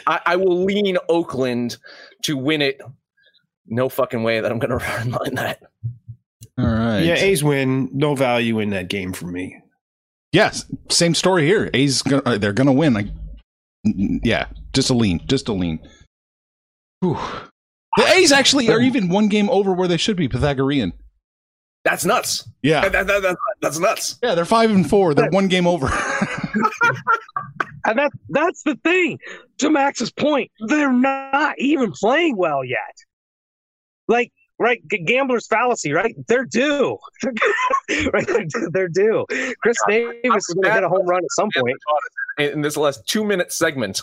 I, 0.07 0.21
I 0.27 0.37
will 0.37 0.65
lean 0.65 0.99
Oakland 1.09 1.77
to 2.23 2.37
win 2.37 2.63
it. 2.63 2.81
No 3.67 3.89
fucking 3.89 4.23
way 4.23 4.41
that 4.41 4.51
I'm 4.51 4.59
going 4.59 4.71
to 4.79 4.85
run 4.85 5.11
line 5.11 5.35
that. 5.35 5.63
All 6.59 6.65
right. 6.67 7.01
Yeah, 7.01 7.15
A's 7.15 7.45
win. 7.45 7.89
No 7.93 8.15
value 8.15 8.59
in 8.59 8.71
that 8.71 8.89
game 8.89 9.13
for 9.13 9.27
me. 9.27 9.61
Yes, 10.33 10.71
same 10.91 11.15
story 11.15 11.47
here. 11.47 11.71
A's 11.73 12.03
gonna, 12.03 12.23
uh, 12.27 12.39
they're 12.39 12.53
going 12.53 12.67
to 12.67 12.73
win. 12.73 12.93
Like, 12.93 13.07
yeah, 13.85 14.47
just 14.75 14.91
a 14.91 14.95
lean, 14.95 15.23
just 15.27 15.49
a 15.49 15.53
lean. 15.53 15.79
Whew. 17.01 17.19
The 17.97 18.07
A's 18.15 18.33
actually 18.33 18.71
are 18.71 18.81
even 18.81 19.09
one 19.09 19.29
game 19.29 19.49
over 19.51 19.73
where 19.73 19.89
they 19.89 19.97
should 19.97 20.17
be. 20.17 20.29
Pythagorean. 20.29 20.93
That's 21.91 22.05
nuts. 22.05 22.49
Yeah, 22.63 22.89
that, 22.89 23.07
that, 23.07 23.23
that, 23.23 23.37
that's 23.61 23.79
nuts. 23.79 24.19
Yeah, 24.23 24.35
they're 24.35 24.45
five 24.45 24.71
and 24.71 24.89
four. 24.89 25.15
They're 25.15 25.31
one 25.31 25.49
game 25.49 25.67
over. 25.67 25.89
And 27.89 27.99
that 27.99 28.13
that's 28.29 28.63
the 28.65 28.77
thing. 28.85 29.19
To 29.59 29.71
Max's 29.71 30.11
point, 30.11 30.51
they're 30.67 30.93
not 30.93 31.55
even 31.59 31.91
playing 31.93 32.37
well 32.37 32.63
yet. 32.63 32.95
Like 34.09 34.31
right, 34.59 34.83
gambler's 34.89 35.47
fallacy, 35.47 35.93
right? 35.93 36.15
They're 36.27 36.45
due. 36.45 36.99
right, 38.13 38.29
they're 38.73 38.89
due. 38.89 39.25
Khris 39.63 39.77
Davis 39.89 40.49
is 40.49 40.55
going 40.55 40.65
to 40.65 40.73
hit 40.75 40.83
a 40.83 40.89
home 40.89 41.07
run 41.07 41.25
at 41.25 41.31
some 41.31 41.49
point. 41.57 41.79
In 42.39 42.61
this 42.61 42.77
last 42.77 43.07
two 43.07 43.25
minute 43.25 43.53
segment, 43.53 44.03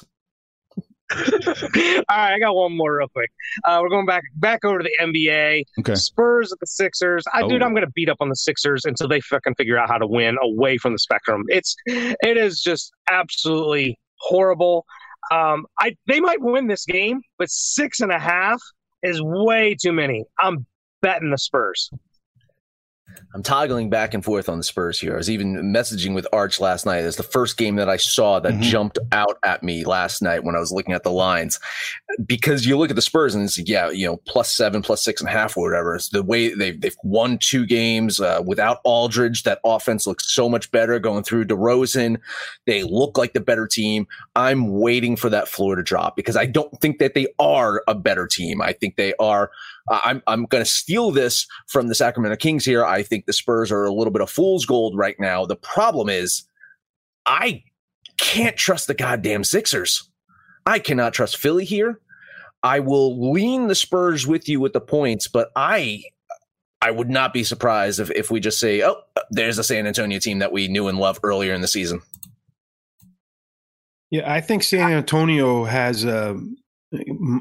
all 1.17 1.25
right, 2.09 2.33
I 2.33 2.39
got 2.39 2.55
one 2.55 2.75
more 2.75 2.97
real 2.97 3.07
quick. 3.07 3.31
Uh, 3.63 3.79
we're 3.81 3.89
going 3.89 4.07
back 4.07 4.23
back 4.35 4.65
over 4.65 4.79
to 4.79 4.83
the 4.83 5.05
NBA. 5.05 5.63
Okay. 5.79 5.95
Spurs 5.95 6.51
at 6.51 6.59
the 6.59 6.65
Sixers. 6.65 7.23
I 7.31 7.43
oh. 7.43 7.49
dude, 7.49 7.61
I'm 7.61 7.73
gonna 7.75 7.89
beat 7.91 8.09
up 8.09 8.17
on 8.21 8.29
the 8.29 8.35
Sixers 8.35 8.85
until 8.85 9.07
they 9.07 9.21
fucking 9.21 9.55
figure 9.55 9.77
out 9.77 9.87
how 9.87 9.97
to 9.97 10.07
win 10.07 10.35
away 10.41 10.77
from 10.77 10.93
the 10.93 10.99
spectrum. 10.99 11.43
It's 11.47 11.75
it 11.85 12.37
is 12.37 12.61
just 12.61 12.91
absolutely 13.09 13.99
horrible. 14.17 14.85
Um, 15.31 15.65
I 15.79 15.95
they 16.07 16.19
might 16.19 16.41
win 16.41 16.67
this 16.67 16.85
game, 16.85 17.21
but 17.37 17.49
six 17.49 17.99
and 17.99 18.11
a 18.11 18.19
half 18.19 18.61
is 19.03 19.21
way 19.21 19.75
too 19.79 19.93
many. 19.93 20.25
I'm 20.39 20.65
betting 21.01 21.29
the 21.29 21.37
Spurs. 21.37 21.91
I'm 23.33 23.43
toggling 23.43 23.89
back 23.89 24.13
and 24.13 24.23
forth 24.23 24.47
on 24.49 24.57
the 24.57 24.63
Spurs 24.63 24.99
here. 24.99 25.13
I 25.13 25.17
was 25.17 25.29
even 25.29 25.55
messaging 25.55 26.15
with 26.15 26.27
Arch 26.31 26.59
last 26.59 26.85
night. 26.85 27.03
It's 27.03 27.17
the 27.17 27.23
first 27.23 27.57
game 27.57 27.75
that 27.75 27.89
I 27.89 27.97
saw 27.97 28.39
that 28.39 28.53
mm-hmm. 28.53 28.61
jumped 28.61 28.99
out 29.11 29.37
at 29.43 29.63
me 29.63 29.83
last 29.83 30.21
night 30.21 30.43
when 30.43 30.55
I 30.55 30.59
was 30.59 30.71
looking 30.71 30.93
at 30.93 31.03
the 31.03 31.11
lines. 31.11 31.59
Because 32.25 32.65
you 32.65 32.77
look 32.77 32.89
at 32.89 32.95
the 32.95 33.01
Spurs 33.01 33.35
and 33.35 33.43
it's, 33.43 33.57
yeah, 33.57 33.89
you 33.89 34.05
know, 34.05 34.17
plus 34.25 34.55
seven, 34.55 34.81
plus 34.81 35.03
six 35.03 35.21
and 35.21 35.29
a 35.29 35.33
half 35.33 35.57
or 35.57 35.69
whatever. 35.69 35.95
It's 35.95 36.09
the 36.09 36.23
way 36.23 36.53
they've, 36.53 36.79
they've 36.79 36.95
won 37.03 37.37
two 37.39 37.65
games 37.65 38.19
uh, 38.19 38.41
without 38.45 38.79
Aldridge. 38.83 39.43
That 39.43 39.59
offense 39.65 40.07
looks 40.07 40.33
so 40.33 40.47
much 40.47 40.71
better 40.71 40.99
going 40.99 41.23
through 41.23 41.45
DeRozan. 41.45 42.19
They 42.65 42.83
look 42.83 43.17
like 43.17 43.33
the 43.33 43.41
better 43.41 43.67
team. 43.67 44.07
I'm 44.35 44.79
waiting 44.79 45.15
for 45.15 45.29
that 45.29 45.47
floor 45.47 45.75
to 45.75 45.83
drop 45.83 46.15
because 46.15 46.37
I 46.37 46.45
don't 46.45 46.71
think 46.79 46.99
that 46.99 47.13
they 47.13 47.27
are 47.39 47.83
a 47.87 47.95
better 47.95 48.27
team. 48.27 48.61
I 48.61 48.73
think 48.73 48.95
they 48.95 49.13
are 49.19 49.51
I'm 49.89 50.23
I'm 50.27 50.45
going 50.45 50.63
to 50.63 50.69
steal 50.69 51.11
this 51.11 51.47
from 51.67 51.87
the 51.87 51.95
Sacramento 51.95 52.37
Kings 52.37 52.65
here. 52.65 52.83
I 52.83 53.03
think 53.03 53.25
the 53.25 53.33
Spurs 53.33 53.71
are 53.71 53.85
a 53.85 53.93
little 53.93 54.11
bit 54.11 54.21
of 54.21 54.29
fool's 54.29 54.65
gold 54.65 54.97
right 54.97 55.19
now. 55.19 55.45
The 55.45 55.55
problem 55.55 56.09
is, 56.09 56.43
I 57.25 57.63
can't 58.17 58.57
trust 58.57 58.87
the 58.87 58.93
goddamn 58.93 59.43
Sixers. 59.43 60.09
I 60.65 60.79
cannot 60.79 61.13
trust 61.13 61.37
Philly 61.37 61.65
here. 61.65 61.99
I 62.63 62.79
will 62.79 63.31
lean 63.31 63.67
the 63.67 63.75
Spurs 63.75 64.25
with 64.25 64.49
you 64.49 64.59
with 64.59 64.73
the 64.73 64.81
points, 64.81 65.27
but 65.27 65.51
I 65.55 66.03
I 66.81 66.91
would 66.91 67.09
not 67.09 67.33
be 67.33 67.43
surprised 67.43 67.99
if, 67.99 68.11
if 68.11 68.31
we 68.31 68.39
just 68.39 68.59
say, 68.59 68.83
oh, 68.83 69.01
there's 69.29 69.57
a 69.57 69.63
San 69.63 69.87
Antonio 69.87 70.19
team 70.19 70.39
that 70.39 70.51
we 70.51 70.67
knew 70.67 70.87
and 70.87 70.97
loved 70.97 71.21
earlier 71.23 71.53
in 71.53 71.61
the 71.61 71.67
season. 71.67 72.01
Yeah, 74.11 74.31
I 74.31 74.41
think 74.41 74.63
San 74.63 74.91
Antonio 74.91 75.63
has 75.63 76.03
a 76.05 76.39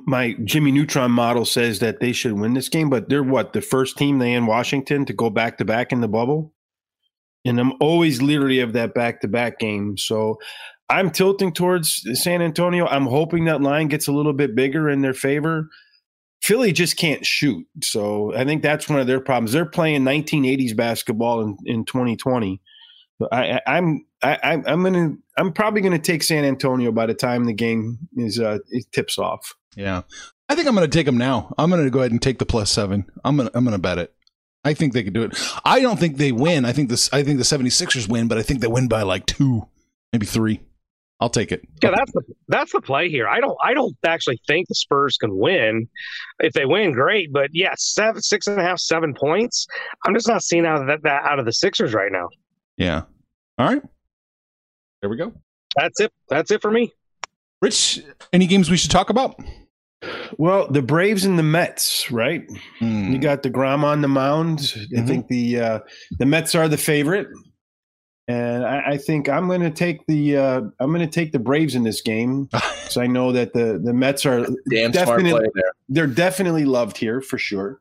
my 0.07 0.35
Jimmy 0.45 0.73
Neutron 0.73 1.11
model 1.11 1.45
says 1.45 1.79
that 1.81 2.01
they 2.01 2.13
should 2.13 2.33
win 2.33 2.55
this 2.55 2.69
game, 2.69 2.91
but 2.91 3.09
they're 3.09 3.23
what 3.23 3.53
the 3.53 3.61
first 3.61 3.97
team 3.99 4.19
they 4.19 4.33
in 4.33 4.47
Washington 4.47 5.05
to 5.07 5.13
go 5.13 5.31
back 5.31 5.59
to 5.59 5.65
back 5.65 5.93
in 5.93 6.01
the 6.01 6.09
bubble, 6.09 6.53
and 7.45 7.59
I'm 7.61 7.73
always 7.81 8.23
leery 8.23 8.61
of 8.61 8.73
that 8.75 8.95
back 8.95 9.21
to 9.21 9.29
back 9.29 9.59
game. 9.59 9.97
So 9.97 10.39
I'm 10.89 11.11
tilting 11.11 11.53
towards 11.53 12.07
San 12.23 12.43
Antonio. 12.43 12.87
I'm 12.87 13.07
hoping 13.07 13.47
that 13.47 13.63
line 13.63 13.89
gets 13.89 14.09
a 14.09 14.13
little 14.13 14.33
bit 14.33 14.55
bigger 14.55 14.89
in 14.89 15.03
their 15.03 15.15
favor. 15.15 15.69
Philly 16.43 16.73
just 16.73 16.97
can't 16.97 17.25
shoot, 17.25 17.67
so 17.83 18.35
I 18.35 18.45
think 18.45 18.63
that's 18.63 18.89
one 18.89 19.01
of 19.01 19.07
their 19.07 19.21
problems. 19.21 19.53
They're 19.53 19.65
playing 19.65 20.03
1980s 20.03 20.77
basketball 20.77 21.41
in, 21.41 21.57
in 21.65 21.85
2020. 21.87 22.61
I, 23.33 23.61
I'm 23.67 24.05
I, 24.23 24.63
I'm 24.67 24.83
gonna 24.83 25.17
I'm 25.37 25.53
probably 25.53 25.81
gonna 25.81 25.99
take 25.99 26.23
San 26.23 26.45
Antonio 26.45 26.93
by 26.93 27.07
the 27.07 27.15
time 27.15 27.45
the 27.45 27.53
game 27.53 27.99
is 28.17 28.41
uh, 28.41 28.59
it 28.71 28.87
tips 28.93 29.19
off. 29.19 29.55
Yeah, 29.77 30.03
I 30.49 30.55
think 30.55 30.69
I'm 30.69 30.75
gonna 30.75 30.89
take 30.89 31.07
them 31.07 31.19
now. 31.19 31.55
I'm 31.59 31.71
gonna 31.71 31.91
go 31.91 32.01
ahead 32.01 32.13
and 32.13 32.23
take 32.23 32.39
the 32.39 32.47
plus 32.47 32.71
seven. 32.71 33.05
I'm 33.25 33.37
gonna 33.37 33.51
I'm 33.55 33.65
gonna 33.65 33.79
bet 33.79 33.99
it. 33.99 34.15
I 34.65 34.75
think 34.75 34.93
they 34.93 35.03
could 35.03 35.13
do 35.13 35.23
it. 35.23 35.39
I 35.65 35.81
don't 35.81 36.01
think 36.01 36.17
they 36.17 36.33
win. 36.33 36.65
I 36.65 36.73
think 36.73 36.89
this 36.89 37.13
I 37.13 37.23
think 37.23 37.39
the 37.39 37.45
76ers 37.45 38.09
win, 38.09 38.29
but 38.29 38.39
I 38.39 38.43
think 38.43 38.61
they 38.61 38.67
win 38.67 38.89
by 38.89 39.03
like 39.03 39.27
two, 39.27 39.69
maybe 40.13 40.27
three. 40.27 40.61
I'll 41.21 41.31
take 41.31 41.53
it. 41.53 41.63
Yeah, 41.83 41.93
that's 41.95 42.13
the 42.13 42.23
that's 42.49 42.73
the 42.73 42.81
play 42.81 43.09
here. 43.09 43.29
I 43.29 43.41
don't 43.41 43.57
I 43.63 43.73
don't 43.73 43.97
actually 44.05 44.41
think 44.47 44.69
the 44.69 44.75
Spurs 44.75 45.17
can 45.17 45.37
win. 45.37 45.89
If 46.41 46.55
they 46.55 46.67
win, 46.67 46.93
great. 46.93 47.33
But 47.33 47.51
yeah, 47.53 47.75
seven, 47.77 48.21
six 48.21 48.47
and 48.47 48.61
a 48.61 48.63
half, 48.63 48.79
seven 48.79 49.15
points. 49.15 49.67
I'm 50.05 50.15
just 50.15 50.29
not 50.29 50.43
seeing 50.43 50.67
out 50.67 50.81
of 50.81 50.87
that, 50.89 51.03
that 51.03 51.25
out 51.25 51.39
of 51.39 51.45
the 51.45 51.53
Sixers 51.53 51.95
right 51.95 52.11
now. 52.11 52.29
Yeah. 52.77 53.03
All 53.59 53.69
right. 53.69 53.83
There 55.05 55.11
we 55.11 55.19
go. 55.19 55.35
That's 55.77 56.01
it. 56.01 56.15
That's 56.31 56.51
it 56.51 56.63
for 56.63 56.71
me. 56.71 56.91
Rich, 57.61 58.01
any 58.33 58.47
games 58.47 58.71
we 58.71 58.79
should 58.79 58.91
talk 58.91 59.11
about? 59.11 59.39
Well, 60.39 60.67
the 60.67 60.81
Braves 60.81 61.27
and 61.27 61.39
the 61.39 61.43
Mets, 61.43 62.11
right? 62.11 62.49
Mm. 62.81 63.13
You 63.13 63.19
got 63.19 63.43
deGrom 63.43 63.85
on 63.85 64.01
the 64.01 64.09
mound. 64.09 64.61
Mm-hmm. 64.61 64.99
I 64.99 65.03
think 65.03 65.29
the 65.29 65.61
uh, 65.61 65.79
the 66.19 66.25
Mets 66.25 66.55
are 66.55 66.69
the 66.69 66.79
favorite, 66.79 67.29
and 68.27 68.65
I, 68.65 68.93
I 68.93 68.97
think 68.97 69.29
I'm 69.29 69.47
going 69.47 69.61
to 69.61 69.71
take 69.71 70.07
the 70.07 70.39
uh, 70.39 70.61
I'm 70.81 70.89
going 70.89 71.01
to 71.01 71.07
take 71.07 71.33
the 71.33 71.39
Braves 71.39 71.75
in 71.75 71.83
this 71.83 72.01
game 72.01 72.45
because 72.51 72.97
I 72.97 73.07
know 73.07 73.31
that 73.33 73.53
the 73.53 73.79
the 73.85 73.93
Mets 73.93 74.25
are 74.25 74.47
Damn 74.71 74.91
definitely 74.91 75.51
they're 75.91 76.07
definitely 76.07 76.65
loved 76.65 76.97
here 76.97 77.21
for 77.21 77.37
sure. 77.37 77.79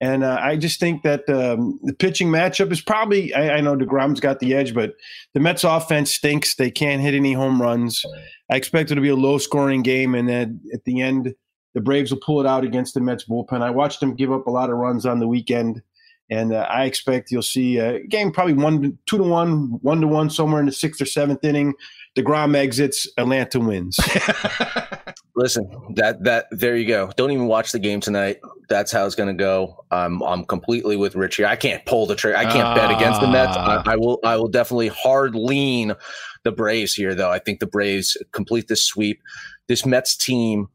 And 0.00 0.22
uh, 0.22 0.38
I 0.40 0.56
just 0.56 0.78
think 0.78 1.02
that 1.02 1.28
um, 1.28 1.80
the 1.82 1.92
pitching 1.92 2.28
matchup 2.28 2.70
is 2.70 2.80
probably, 2.80 3.34
I, 3.34 3.56
I 3.56 3.60
know 3.60 3.76
DeGrom's 3.76 4.20
got 4.20 4.38
the 4.38 4.54
edge, 4.54 4.72
but 4.72 4.94
the 5.34 5.40
Mets 5.40 5.64
offense 5.64 6.12
stinks. 6.12 6.54
They 6.54 6.70
can't 6.70 7.02
hit 7.02 7.14
any 7.14 7.32
home 7.32 7.60
runs. 7.60 8.04
I 8.50 8.56
expect 8.56 8.92
it 8.92 8.94
to 8.94 9.00
be 9.00 9.08
a 9.08 9.16
low 9.16 9.38
scoring 9.38 9.82
game. 9.82 10.14
And 10.14 10.28
then 10.28 10.60
at 10.72 10.84
the 10.84 11.00
end, 11.00 11.34
the 11.74 11.80
Braves 11.80 12.12
will 12.12 12.20
pull 12.20 12.40
it 12.40 12.46
out 12.46 12.64
against 12.64 12.94
the 12.94 13.00
Mets 13.00 13.24
bullpen. 13.24 13.60
I 13.60 13.70
watched 13.70 13.98
them 13.98 14.14
give 14.14 14.32
up 14.32 14.46
a 14.46 14.50
lot 14.50 14.70
of 14.70 14.76
runs 14.76 15.04
on 15.04 15.18
the 15.18 15.28
weekend. 15.28 15.82
And 16.30 16.52
uh, 16.52 16.66
I 16.68 16.84
expect 16.84 17.30
you'll 17.30 17.42
see 17.42 17.78
a 17.78 18.00
game 18.06 18.30
probably 18.30 18.52
one, 18.52 18.98
two 19.06 19.16
to 19.16 19.24
one, 19.24 19.78
one 19.82 20.00
to 20.00 20.06
one, 20.06 20.30
somewhere 20.30 20.60
in 20.60 20.66
the 20.66 20.72
sixth 20.72 21.00
or 21.00 21.06
seventh 21.06 21.42
inning. 21.42 21.74
DeGrom 22.18 22.56
exits, 22.56 23.08
Atlanta 23.16 23.60
wins. 23.60 23.96
Listen, 25.36 25.70
that 25.94 26.24
that 26.24 26.46
there 26.50 26.76
you 26.76 26.86
go. 26.86 27.12
Don't 27.16 27.30
even 27.30 27.46
watch 27.46 27.70
the 27.70 27.78
game 27.78 28.00
tonight. 28.00 28.38
That's 28.68 28.90
how 28.90 29.06
it's 29.06 29.14
going 29.14 29.28
to 29.28 29.40
go. 29.40 29.84
I'm 29.92 30.20
I'm 30.22 30.44
completely 30.44 30.96
with 30.96 31.14
Richie. 31.14 31.44
I 31.44 31.54
can't 31.54 31.84
pull 31.86 32.06
the 32.06 32.16
trigger. 32.16 32.36
I 32.36 32.44
can't 32.44 32.66
uh, 32.66 32.74
bet 32.74 32.90
against 32.90 33.20
the 33.20 33.28
Mets. 33.28 33.56
I, 33.56 33.82
I, 33.86 33.96
will 33.96 34.18
I 34.24 34.36
will 34.36 34.48
definitely 34.48 34.88
hard 34.88 35.36
lean 35.36 35.94
the 36.42 36.50
Braves 36.50 36.92
here, 36.92 37.14
though. 37.14 37.30
I 37.30 37.38
think 37.38 37.60
the 37.60 37.68
Braves 37.68 38.16
complete 38.32 38.66
this 38.66 38.84
sweep. 38.84 39.22
this 39.68 39.86
Mets 39.86 40.16
team 40.16 40.68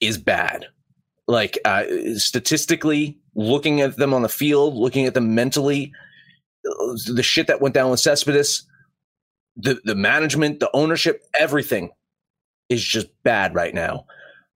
is 0.00 0.18
bad. 0.18 0.66
Like 1.28 1.58
uh, 1.64 1.84
statistically, 2.16 3.20
looking 3.36 3.82
at 3.82 3.96
them 3.96 4.12
on 4.12 4.22
the 4.22 4.28
field, 4.28 4.74
looking 4.74 5.06
at 5.06 5.14
them 5.14 5.36
mentally, 5.36 5.92
the 6.64 7.22
shit 7.22 7.46
that 7.46 7.60
went 7.60 7.74
down 7.74 7.90
with 7.90 8.00
Cespedes, 8.00 8.65
the 9.56 9.80
the 9.84 9.94
management, 9.94 10.60
the 10.60 10.70
ownership, 10.74 11.24
everything 11.38 11.90
is 12.68 12.82
just 12.82 13.08
bad 13.22 13.54
right 13.54 13.74
now. 13.74 14.06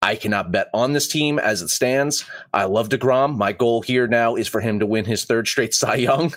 I 0.02 0.16
cannot 0.16 0.52
bet 0.52 0.70
on 0.74 0.94
this 0.94 1.08
team 1.08 1.40
as 1.40 1.62
it 1.62 1.70
stands. 1.70 2.24
I 2.54 2.66
love 2.66 2.90
DeGrom. 2.90 3.36
My 3.36 3.52
goal 3.52 3.82
here 3.82 4.08
now 4.08 4.36
is 4.36 4.48
for 4.48 4.62
him 4.62 4.80
to 4.80 4.86
win 4.86 5.06
his 5.06 5.26
third 5.26 5.48
straight 5.48 5.74
Cy 5.74 5.96
Young 5.96 6.34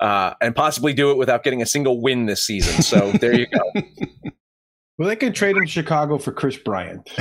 uh, 0.00 0.34
and 0.40 0.54
possibly 0.54 0.92
do 0.92 1.10
it 1.10 1.16
without 1.16 1.44
getting 1.44 1.62
a 1.62 1.66
single 1.66 2.00
win 2.00 2.26
this 2.26 2.42
season. 2.42 2.82
So 2.82 3.12
there 3.12 3.38
you 3.38 3.46
go. 3.46 3.62
Well, 4.98 5.08
they 5.08 5.14
can 5.14 5.32
trade 5.32 5.56
him 5.56 5.64
to 5.64 5.70
Chicago 5.70 6.18
for 6.18 6.32
Kris 6.32 6.56
Bryant. 6.56 7.08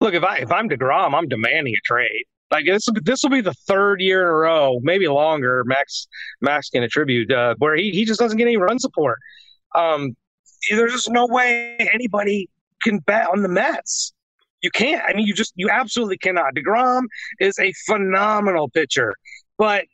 Look, 0.00 0.14
if 0.14 0.22
I 0.22 0.36
if 0.36 0.52
I'm 0.52 0.68
Degrom, 0.68 1.14
I'm 1.14 1.26
demanding 1.26 1.74
a 1.74 1.80
trade. 1.84 2.26
Like 2.50 2.66
this, 2.66 2.86
this 3.02 3.22
will 3.22 3.30
be 3.30 3.40
the 3.40 3.54
third 3.54 4.00
year 4.00 4.22
in 4.22 4.28
a 4.28 4.32
row, 4.32 4.80
maybe 4.82 5.06
longer. 5.06 5.62
Max 5.64 6.08
Max 6.40 6.68
can 6.68 6.82
attribute 6.82 7.30
uh, 7.30 7.54
where 7.58 7.76
he, 7.76 7.90
he 7.90 8.04
just 8.04 8.18
doesn't 8.18 8.38
get 8.38 8.46
any 8.46 8.56
run 8.56 8.78
support. 8.78 9.18
Um, 9.74 10.16
there's 10.68 10.92
just 10.92 11.10
no 11.10 11.26
way 11.26 11.76
anybody 11.92 12.48
can 12.82 12.98
bet 12.98 13.28
on 13.28 13.42
the 13.42 13.48
Mets. 13.48 14.12
You 14.62 14.70
can't. 14.70 15.02
I 15.06 15.14
mean, 15.14 15.26
you 15.26 15.34
just 15.34 15.52
you 15.56 15.70
absolutely 15.70 16.18
cannot. 16.18 16.54
Degrom 16.54 17.04
is 17.38 17.58
a 17.58 17.72
phenomenal 17.86 18.68
pitcher, 18.68 19.14
but 19.56 19.84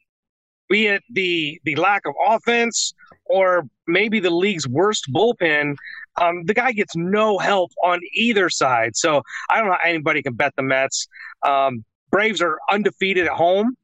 be 0.68 0.86
it 0.86 1.02
the 1.10 1.60
the 1.64 1.76
lack 1.76 2.02
of 2.06 2.14
offense 2.26 2.94
or 3.26 3.68
maybe 3.86 4.20
the 4.20 4.30
league's 4.30 4.66
worst 4.66 5.06
bullpen, 5.12 5.76
um, 6.20 6.44
the 6.44 6.54
guy 6.54 6.72
gets 6.72 6.96
no 6.96 7.38
help 7.38 7.70
on 7.84 8.00
either 8.14 8.48
side. 8.48 8.96
So 8.96 9.22
I 9.50 9.58
don't 9.58 9.66
know 9.66 9.76
how 9.78 9.88
anybody 9.88 10.22
can 10.22 10.34
bet 10.34 10.54
the 10.56 10.62
Mets. 10.62 11.06
Um, 11.46 11.84
Braves 12.16 12.40
are 12.40 12.58
undefeated 12.70 13.26
at 13.26 13.32
home. 13.32 13.76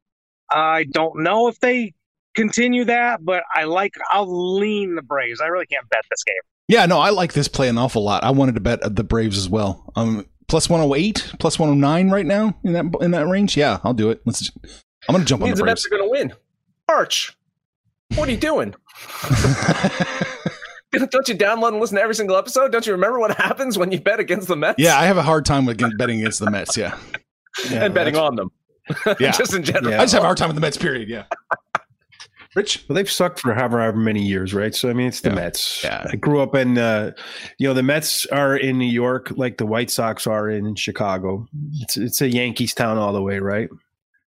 I 0.49 0.85
don't 0.85 1.21
know 1.21 1.49
if 1.49 1.59
they 1.59 1.93
continue 2.33 2.83
that, 2.85 3.23
but 3.23 3.43
I 3.53 3.65
like. 3.65 3.93
I'll 4.09 4.57
lean 4.57 4.95
the 4.95 5.03
Braves. 5.03 5.39
I 5.39 5.45
really 5.45 5.67
can't 5.67 5.87
bet 5.89 6.01
this 6.09 6.23
game. 6.23 6.41
Yeah, 6.67 6.87
no, 6.87 6.97
I 6.97 7.11
like 7.11 7.33
this 7.33 7.47
play 7.47 7.69
an 7.69 7.77
awful 7.77 8.03
lot. 8.03 8.23
I 8.23 8.31
wanted 8.31 8.55
to 8.55 8.61
bet 8.61 8.79
the 8.95 9.03
Braves 9.03 9.37
as 9.37 9.47
well. 9.47 9.93
Um, 9.95 10.25
plus 10.47 10.67
one 10.67 10.79
hundred 10.79 10.95
eight, 10.95 11.31
plus 11.37 11.59
one 11.59 11.69
hundred 11.69 11.81
nine 11.81 12.09
right 12.09 12.25
now 12.25 12.57
in 12.63 12.73
that 12.73 12.85
in 13.01 13.11
that 13.11 13.27
range. 13.27 13.55
Yeah, 13.55 13.77
I'll 13.83 13.93
do 13.93 14.09
it. 14.09 14.23
Let's. 14.25 14.49
I'm 15.07 15.13
going 15.13 15.21
to 15.21 15.25
jump 15.27 15.43
on 15.43 15.49
the, 15.49 15.55
the 15.55 15.61
Braves. 15.61 15.83
Mets 15.83 15.85
are 15.85 15.89
going 15.89 16.03
to 16.03 16.09
win. 16.09 16.33
Arch, 16.89 17.37
what 18.15 18.27
are 18.27 18.31
you 18.31 18.37
doing? 18.37 18.73
Don't 20.91 21.27
you 21.27 21.35
download 21.35 21.69
and 21.69 21.79
listen 21.79 21.97
to 21.97 22.01
every 22.01 22.15
single 22.15 22.35
episode? 22.35 22.71
Don't 22.71 22.87
you 22.87 22.93
remember 22.93 23.19
what 23.19 23.37
happens 23.37 23.77
when 23.77 23.91
you 23.91 23.99
bet 23.99 24.19
against 24.19 24.47
the 24.47 24.55
Mets? 24.55 24.79
Yeah, 24.79 24.99
I 24.99 25.05
have 25.05 25.17
a 25.17 25.23
hard 25.23 25.45
time 25.45 25.67
with 25.67 25.77
betting 25.99 26.19
against 26.19 26.39
the 26.39 26.49
Mets. 26.49 26.75
Yeah, 26.75 26.97
Yeah, 27.69 27.85
and 27.85 27.93
betting 27.93 28.15
on 28.15 28.35
them. 28.35 28.51
Yeah. 29.19 29.31
just 29.31 29.53
in 29.53 29.63
general. 29.63 29.91
Yeah. 29.91 29.99
I 30.01 30.03
just 30.03 30.13
have 30.13 30.23
a 30.23 30.25
hard 30.25 30.37
time 30.37 30.49
with 30.49 30.55
the 30.55 30.61
Mets. 30.61 30.75
Period. 30.77 31.07
Yeah. 31.09 31.23
Rich. 32.55 32.85
Well, 32.87 32.95
they've 32.95 33.09
sucked 33.09 33.39
for 33.39 33.53
however, 33.53 33.79
however 33.79 33.97
many 33.97 34.21
years, 34.21 34.53
right? 34.53 34.75
So 34.75 34.89
I 34.89 34.93
mean, 34.93 35.07
it's 35.07 35.21
the 35.21 35.29
Yeah. 35.29 35.35
Mets. 35.35 35.83
Yeah. 35.83 36.05
I 36.11 36.15
grew 36.17 36.39
up 36.41 36.53
in, 36.53 36.77
uh, 36.77 37.11
you 37.57 37.67
know, 37.67 37.73
the 37.73 37.81
Mets 37.81 38.25
are 38.27 38.55
in 38.57 38.77
New 38.77 38.85
York 38.85 39.31
like 39.37 39.57
the 39.57 39.65
White 39.65 39.89
Sox 39.89 40.27
are 40.27 40.49
in 40.49 40.75
Chicago. 40.75 41.47
It's 41.81 41.97
it's 41.97 42.21
a 42.21 42.27
Yankees 42.29 42.73
town 42.73 42.97
all 42.97 43.13
the 43.13 43.21
way, 43.23 43.39
right? 43.39 43.69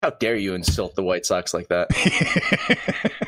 How 0.03 0.11
dare 0.11 0.37
you 0.37 0.55
insult 0.55 0.95
the 0.97 1.03
White 1.03 1.25
Sox 1.27 1.53
like 1.55 1.69
that? 1.69 1.89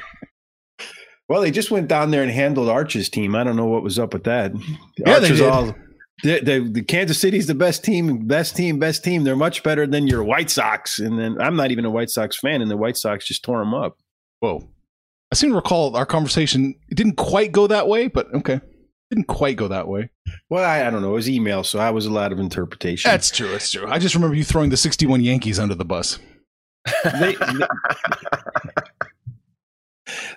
Well, 1.27 1.41
they 1.41 1.51
just 1.51 1.71
went 1.71 1.89
down 1.89 2.11
there 2.11 2.23
and 2.23 2.31
handled 2.31 2.69
Arch's 2.69 3.09
team. 3.09 3.35
I 3.35 3.45
don't 3.45 3.57
know 3.57 3.65
what 3.65 3.83
was 3.83 3.99
up 3.99 4.13
with 4.13 4.25
that. 4.25 4.53
Yeah, 4.99 5.05
they 5.07 5.13
Arch 5.15 5.31
is 5.31 5.39
did. 5.41 5.49
all. 5.49 5.75
The, 6.23 6.41
the, 6.41 6.69
the 6.71 6.83
Kansas 6.83 7.21
City's 7.21 7.47
the 7.47 7.55
best 7.55 7.85
team, 7.85 8.27
best 8.27 8.57
team, 8.57 8.79
best 8.79 9.03
team. 9.03 9.25
They're 9.25 9.35
much 9.37 9.63
better 9.63 9.87
than 9.87 10.07
your 10.07 10.23
White 10.23 10.49
Sox. 10.49 10.99
And 10.99 11.19
then 11.19 11.41
I'm 11.41 11.57
not 11.57 11.71
even 11.71 11.85
a 11.85 11.91
White 11.91 12.09
Sox 12.11 12.39
fan, 12.39 12.63
and 12.63 12.71
the 12.71 12.77
White 12.77 12.97
Sox 12.97 13.27
just 13.27 13.43
tore 13.43 13.59
them 13.59 13.75
up. 13.75 13.99
Whoa. 14.41 14.69
I 15.33 15.35
seem 15.35 15.51
to 15.51 15.57
recall 15.57 15.97
our 15.97 16.07
conversation. 16.07 16.75
It 16.89 16.95
didn't 16.95 17.17
quite 17.17 17.51
go 17.51 17.67
that 17.67 17.89
way, 17.89 18.07
but 18.07 18.33
okay. 18.33 18.61
Didn't 19.11 19.27
quite 19.27 19.57
go 19.57 19.69
that 19.69 19.89
way. 19.89 20.11
Well, 20.49 20.65
I, 20.65 20.87
I 20.87 20.91
don't 20.91 21.03
know. 21.03 21.11
It 21.11 21.15
was 21.15 21.29
email, 21.29 21.65
so 21.65 21.79
I 21.79 21.91
was 21.91 22.07
a 22.07 22.11
lot 22.11 22.33
of 22.33 22.39
interpretation. 22.39 23.11
That's 23.11 23.31
true. 23.31 23.51
That's 23.51 23.71
true. 23.71 23.87
I 23.89 23.99
just 23.99 24.15
remember 24.15 24.37
you 24.37 24.45
throwing 24.45 24.71
the 24.71 24.77
61 24.77 25.21
Yankees 25.21 25.59
under 25.59 25.75
the 25.75 25.85
bus. 25.85 26.19
They- 27.21 27.37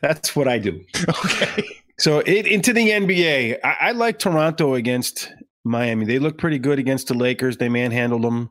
that's 0.02 0.36
what 0.36 0.48
I 0.48 0.60
do. 0.60 0.84
Okay. 1.10 1.63
So 2.00 2.20
it, 2.20 2.46
into 2.46 2.74
the 2.74 2.90
NBA, 2.92 3.58
I, 3.63 3.78
I 3.82 3.92
like 3.92 4.20
Toronto 4.20 4.76
against 4.76 5.32
Miami. 5.69 6.06
They 6.06 6.19
look 6.19 6.38
pretty 6.38 6.60
good 6.60 6.80
against 6.80 7.08
the 7.08 7.13
Lakers. 7.13 7.58
They 7.58 7.69
manhandled 7.69 8.23
them. 8.23 8.49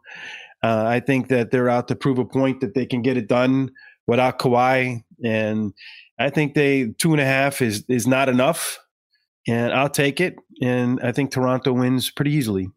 Uh, 0.62 0.85
I 0.87 1.00
think 1.00 1.29
that 1.29 1.50
they're 1.50 1.68
out 1.68 1.88
to 1.88 1.96
prove 1.96 2.18
a 2.18 2.24
point 2.24 2.61
that 2.61 2.74
they 2.74 2.87
can 2.87 3.02
get 3.02 3.16
it 3.16 3.29
done 3.29 3.70
without 4.07 4.38
Kawhi, 4.38 5.02
and 5.24 5.72
I 6.18 6.31
think 6.31 6.55
they 6.55 6.94
two 6.98 7.12
and 7.12 7.20
a 7.20 7.24
half 7.24 7.61
is 7.61 7.85
is 7.88 8.07
not 8.07 8.29
enough, 8.29 8.79
and 9.46 9.72
I'll 9.72 9.90
take 9.90 10.20
it. 10.20 10.37
And 10.62 11.00
I 11.02 11.12
think 11.12 11.31
Toronto 11.31 11.72
wins 11.72 12.11
pretty 12.11 12.33
easily. 12.33 12.68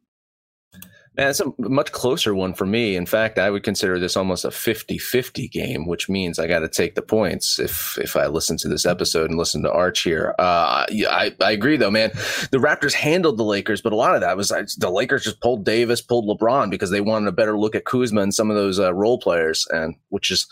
It's 1.17 1.39
a 1.41 1.54
much 1.58 1.91
closer 1.91 2.34
one 2.34 2.54
for 2.54 2.65
me. 2.65 2.95
In 2.95 3.06
fact, 3.06 3.39
I 3.39 3.50
would 3.50 3.63
consider 3.63 4.00
this 4.00 4.15
almost 4.15 4.45
a 4.45 4.50
50-50 4.50 5.52
game, 5.52 5.86
which 5.86 6.08
means 6.08 6.39
I 6.39 6.48
got 6.48 6.60
to 6.60 6.69
take 6.69 6.95
the 6.95 7.02
points 7.02 7.60
if 7.60 7.98
if 8.00 8.15
I 8.15 8.28
listen 8.28 8.58
to 8.58 8.69
this 8.69 8.86
episode 8.86 9.30
and 9.30 9.38
listen 9.38 9.62
to 9.63 9.72
Arch 9.72 10.02
here. 10.02 10.34
Uh, 10.39 10.86
I, 10.89 11.36
I 11.41 11.52
agree, 11.52 11.78
though, 11.78 11.91
man. 11.91 12.12
The 12.52 12.58
Raptors 12.58 12.93
handled 12.93 13.38
the 13.38 13.43
Lakers, 13.43 13.82
but 13.82 13.91
a 13.91 13.98
lot 13.98 14.15
of 14.15 14.22
that 14.22 14.38
was 14.38 14.50
the 14.50 14.89
Lakers 14.89 15.24
just 15.24 15.41
pulled 15.41 15.65
Davis, 15.65 16.02
pulled 16.02 16.26
LeBron 16.26 16.69
because 16.69 16.91
they 16.91 17.02
wanted 17.02 17.28
a 17.28 17.34
better 17.34 17.58
look 17.58 17.76
at 17.76 17.86
Kuzma 17.86 18.22
and 18.22 18.34
some 18.34 18.50
of 18.50 18.56
those 18.56 18.80
uh, 18.80 18.93
role 18.93 19.19
players, 19.19 19.67
and 19.72 19.95
which 20.10 20.32
is 20.32 20.48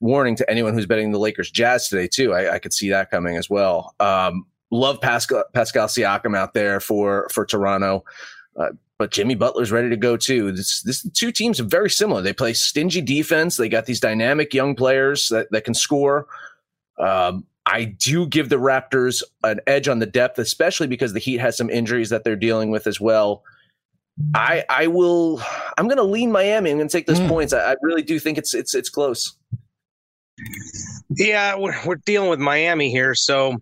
warning 0.00 0.34
to 0.36 0.50
anyone 0.50 0.74
who's 0.74 0.86
betting 0.86 1.12
the 1.12 1.18
Lakers 1.18 1.50
Jazz 1.50 1.88
today, 1.88 2.08
too. 2.08 2.34
I, 2.34 2.54
I 2.54 2.58
could 2.58 2.72
see 2.72 2.90
that 2.90 3.10
coming 3.10 3.36
as 3.36 3.48
well. 3.48 3.94
Um, 4.00 4.46
love 4.72 5.00
Pascal, 5.00 5.44
Pascal 5.52 5.86
Siakam 5.86 6.36
out 6.36 6.54
there 6.54 6.80
for, 6.80 7.28
for 7.30 7.46
Toronto. 7.46 8.04
Uh, 8.56 8.70
but 9.02 9.10
Jimmy 9.10 9.34
Butler's 9.34 9.72
ready 9.72 9.88
to 9.90 9.96
go 9.96 10.16
too. 10.16 10.52
This, 10.52 10.80
this 10.82 11.02
two 11.10 11.32
teams 11.32 11.58
are 11.58 11.64
very 11.64 11.90
similar. 11.90 12.22
They 12.22 12.32
play 12.32 12.52
stingy 12.52 13.00
defense. 13.00 13.56
They 13.56 13.68
got 13.68 13.84
these 13.84 13.98
dynamic 13.98 14.54
young 14.54 14.76
players 14.76 15.28
that, 15.30 15.50
that 15.50 15.64
can 15.64 15.74
score. 15.74 16.28
Um, 17.00 17.44
I 17.66 17.86
do 17.86 18.28
give 18.28 18.48
the 18.48 18.60
Raptors 18.60 19.24
an 19.42 19.58
edge 19.66 19.88
on 19.88 19.98
the 19.98 20.06
depth, 20.06 20.38
especially 20.38 20.86
because 20.86 21.14
the 21.14 21.18
Heat 21.18 21.40
has 21.40 21.56
some 21.56 21.68
injuries 21.68 22.10
that 22.10 22.22
they're 22.22 22.36
dealing 22.36 22.70
with 22.70 22.86
as 22.86 23.00
well. 23.00 23.42
I 24.36 24.64
I 24.68 24.86
will. 24.86 25.42
I'm 25.76 25.86
going 25.88 25.96
to 25.96 26.04
lean 26.04 26.30
Miami. 26.30 26.70
I'm 26.70 26.76
going 26.76 26.86
to 26.88 26.96
take 26.96 27.06
those 27.08 27.18
Mm. 27.18 27.26
points. 27.28 27.52
I, 27.52 27.72
I 27.72 27.76
really 27.82 28.02
do 28.02 28.20
think 28.20 28.38
it's 28.38 28.54
it's 28.54 28.72
it's 28.72 28.88
close. 28.88 29.36
Yeah, 31.10 31.56
we're, 31.56 31.74
we're 31.84 31.96
dealing 32.06 32.30
with 32.30 32.38
Miami 32.38 32.88
here. 32.88 33.16
So 33.16 33.56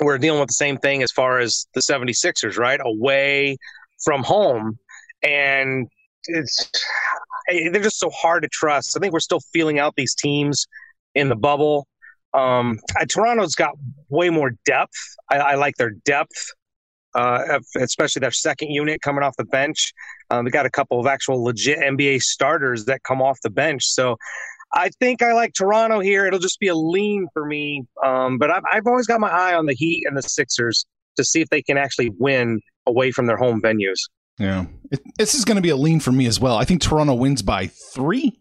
we're 0.00 0.18
dealing 0.18 0.38
with 0.38 0.50
the 0.50 0.54
same 0.54 0.78
thing 0.78 1.02
as 1.02 1.10
far 1.10 1.40
as 1.40 1.66
the 1.74 1.80
76ers, 1.80 2.58
right? 2.58 2.78
Away 2.80 3.56
from 4.02 4.22
home. 4.22 4.78
And 5.22 5.88
it's 6.24 6.70
they're 7.48 7.82
just 7.82 7.98
so 7.98 8.10
hard 8.10 8.42
to 8.42 8.48
trust. 8.48 8.96
I 8.96 9.00
think 9.00 9.12
we're 9.12 9.20
still 9.20 9.40
feeling 9.52 9.78
out 9.78 9.94
these 9.96 10.14
teams 10.14 10.66
in 11.14 11.28
the 11.28 11.36
bubble. 11.36 11.86
Um, 12.34 12.78
uh, 13.00 13.06
Toronto's 13.06 13.54
got 13.54 13.72
way 14.10 14.30
more 14.30 14.52
depth. 14.64 14.92
I, 15.30 15.38
I 15.38 15.54
like 15.54 15.76
their 15.76 15.92
depth, 16.04 16.52
uh, 17.14 17.58
especially 17.80 18.20
their 18.20 18.30
second 18.30 18.70
unit 18.70 19.00
coming 19.00 19.24
off 19.24 19.34
the 19.38 19.46
bench. 19.46 19.92
Um, 20.30 20.44
they 20.44 20.50
got 20.50 20.66
a 20.66 20.70
couple 20.70 21.00
of 21.00 21.06
actual 21.06 21.42
legit 21.42 21.78
NBA 21.78 22.20
starters 22.20 22.84
that 22.84 23.02
come 23.02 23.22
off 23.22 23.38
the 23.42 23.50
bench. 23.50 23.84
So 23.86 24.16
I 24.74 24.90
think 25.00 25.22
I 25.22 25.32
like 25.32 25.54
Toronto 25.54 26.00
here. 26.00 26.26
It'll 26.26 26.38
just 26.38 26.60
be 26.60 26.68
a 26.68 26.74
lean 26.74 27.28
for 27.32 27.46
me. 27.46 27.84
Um, 28.04 28.38
but 28.38 28.50
I've, 28.50 28.62
I've 28.70 28.86
always 28.86 29.06
got 29.06 29.20
my 29.20 29.30
eye 29.30 29.54
on 29.54 29.66
the 29.66 29.74
Heat 29.74 30.04
and 30.06 30.16
the 30.16 30.22
Sixers 30.22 30.84
to 31.16 31.24
see 31.24 31.40
if 31.40 31.48
they 31.48 31.62
can 31.62 31.78
actually 31.78 32.10
win 32.18 32.60
away 32.88 33.10
from 33.10 33.26
their 33.26 33.36
home 33.36 33.60
venues. 33.60 33.98
Yeah. 34.38 34.66
It, 34.90 35.00
this 35.18 35.34
is 35.34 35.44
going 35.44 35.56
to 35.56 35.62
be 35.62 35.68
a 35.68 35.76
lean 35.76 36.00
for 36.00 36.12
me 36.12 36.26
as 36.26 36.40
well. 36.40 36.56
I 36.56 36.64
think 36.64 36.80
Toronto 36.80 37.14
wins 37.14 37.42
by 37.42 37.66
three. 37.66 38.40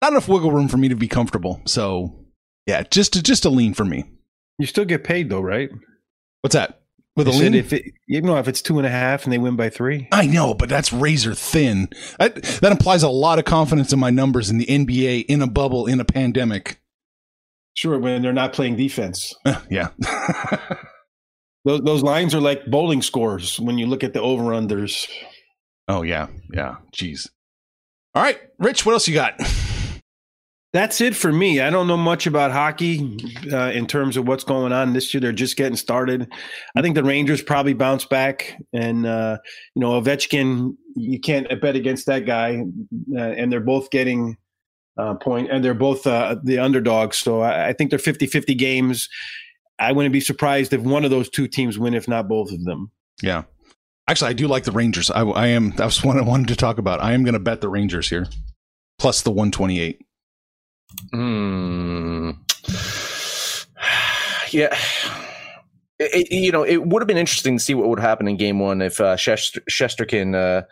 Not 0.00 0.12
enough 0.12 0.28
wiggle 0.28 0.52
room 0.52 0.68
for 0.68 0.76
me 0.76 0.88
to 0.88 0.96
be 0.96 1.08
comfortable. 1.08 1.62
So, 1.66 2.26
yeah, 2.66 2.82
just 2.82 3.22
just 3.24 3.44
a 3.44 3.50
lean 3.50 3.72
for 3.74 3.84
me. 3.84 4.04
You 4.58 4.66
still 4.66 4.84
get 4.84 5.04
paid 5.04 5.30
though, 5.30 5.40
right? 5.40 5.70
What's 6.42 6.54
that? 6.54 6.80
With 7.14 7.28
a 7.28 7.30
lean? 7.30 7.54
if 7.54 7.72
it, 7.72 7.84
you 8.06 8.22
know, 8.22 8.38
if 8.38 8.48
it's 8.48 8.62
two 8.62 8.78
and 8.78 8.86
a 8.86 8.90
half 8.90 9.24
and 9.24 9.32
they 9.32 9.38
win 9.38 9.54
by 9.54 9.68
three, 9.68 10.08
I 10.12 10.26
know, 10.26 10.54
but 10.54 10.68
that's 10.68 10.92
razor 10.92 11.34
thin. 11.34 11.88
That, 12.18 12.42
that 12.42 12.72
implies 12.72 13.02
a 13.02 13.10
lot 13.10 13.38
of 13.38 13.44
confidence 13.44 13.92
in 13.92 13.98
my 13.98 14.10
numbers 14.10 14.50
in 14.50 14.58
the 14.58 14.66
NBA, 14.66 15.26
in 15.26 15.42
a 15.42 15.46
bubble, 15.46 15.86
in 15.86 16.00
a 16.00 16.04
pandemic. 16.04 16.80
sure. 17.74 17.98
When 17.98 18.22
they're 18.22 18.32
not 18.32 18.54
playing 18.54 18.76
defense, 18.76 19.34
yeah. 19.70 19.88
those 21.64 21.82
those 21.82 22.02
lines 22.02 22.34
are 22.34 22.40
like 22.40 22.66
bowling 22.66 23.02
scores 23.02 23.58
when 23.60 23.78
you 23.78 23.86
look 23.86 24.04
at 24.04 24.12
the 24.12 24.20
over 24.20 24.44
unders. 24.44 25.08
oh, 25.88 26.02
yeah. 26.02 26.28
Yeah. 26.52 26.76
Jeez. 26.94 27.28
All 28.14 28.22
right. 28.22 28.38
Rich, 28.58 28.84
what 28.84 28.92
else 28.92 29.08
you 29.08 29.14
got? 29.14 29.40
That's 30.72 31.02
it 31.02 31.14
for 31.14 31.30
me. 31.30 31.60
I 31.60 31.68
don't 31.68 31.86
know 31.86 31.98
much 31.98 32.26
about 32.26 32.50
hockey 32.50 33.18
uh, 33.52 33.70
in 33.72 33.86
terms 33.86 34.16
of 34.16 34.26
what's 34.26 34.42
going 34.42 34.72
on 34.72 34.94
this 34.94 35.12
year. 35.12 35.20
They're 35.20 35.30
just 35.30 35.58
getting 35.58 35.76
started. 35.76 36.32
I 36.74 36.80
think 36.80 36.94
the 36.94 37.04
Rangers 37.04 37.42
probably 37.42 37.74
bounce 37.74 38.06
back, 38.06 38.56
and 38.72 39.04
uh, 39.04 39.36
you 39.74 39.80
know 39.80 40.00
Ovechkin. 40.00 40.74
You 40.96 41.20
can't 41.20 41.46
bet 41.60 41.76
against 41.76 42.06
that 42.06 42.24
guy, 42.24 42.62
uh, 43.14 43.20
and 43.20 43.52
they're 43.52 43.60
both 43.60 43.90
getting 43.90 44.38
uh, 44.96 45.14
point, 45.14 45.50
and 45.50 45.62
they're 45.62 45.74
both 45.74 46.06
uh, 46.06 46.36
the 46.42 46.58
underdogs. 46.58 47.18
So 47.18 47.42
I, 47.42 47.68
I 47.68 47.72
think 47.74 47.90
they're 47.90 47.98
50-50 47.98 48.56
games. 48.56 49.08
I 49.88 49.92
wouldn't 49.92 50.12
be 50.12 50.20
surprised 50.20 50.72
if 50.72 50.80
one 50.80 51.04
of 51.04 51.10
those 51.10 51.28
two 51.28 51.46
teams 51.48 51.78
win, 51.78 51.94
if 51.94 52.06
not 52.08 52.28
both 52.28 52.52
of 52.52 52.64
them. 52.64 52.90
Yeah. 53.22 53.42
Actually, 54.08 54.30
I 54.30 54.32
do 54.34 54.48
like 54.48 54.64
the 54.64 54.72
Rangers. 54.72 55.10
I, 55.10 55.22
I 55.22 55.46
am. 55.48 55.70
That's 55.72 56.02
what 56.04 56.16
I 56.16 56.22
wanted 56.22 56.48
to 56.48 56.56
talk 56.56 56.78
about. 56.78 57.02
I 57.02 57.12
am 57.12 57.24
going 57.24 57.34
to 57.34 57.40
bet 57.40 57.60
the 57.60 57.68
Rangers 57.68 58.08
here, 58.08 58.26
plus 58.98 59.22
the 59.22 59.30
one 59.30 59.50
twenty 59.50 59.80
eight. 59.80 60.00
Hmm. 61.12 62.30
Yeah. 64.50 64.76
It, 65.98 66.30
it- 66.30 66.30
you 66.34 66.52
know, 66.52 66.62
it 66.62 66.84
would 66.86 67.00
have 67.00 67.06
been 67.06 67.16
interesting 67.16 67.56
to 67.56 67.64
see 67.64 67.72
what 67.74 67.88
would 67.88 67.98
happen 68.00 68.28
in 68.28 68.36
game 68.36 68.58
one 68.58 68.82
if 68.82 69.00
uh, 69.00 69.16
Shester, 69.16 69.62
Shesterkin 69.70 70.34
uh, 70.34 70.62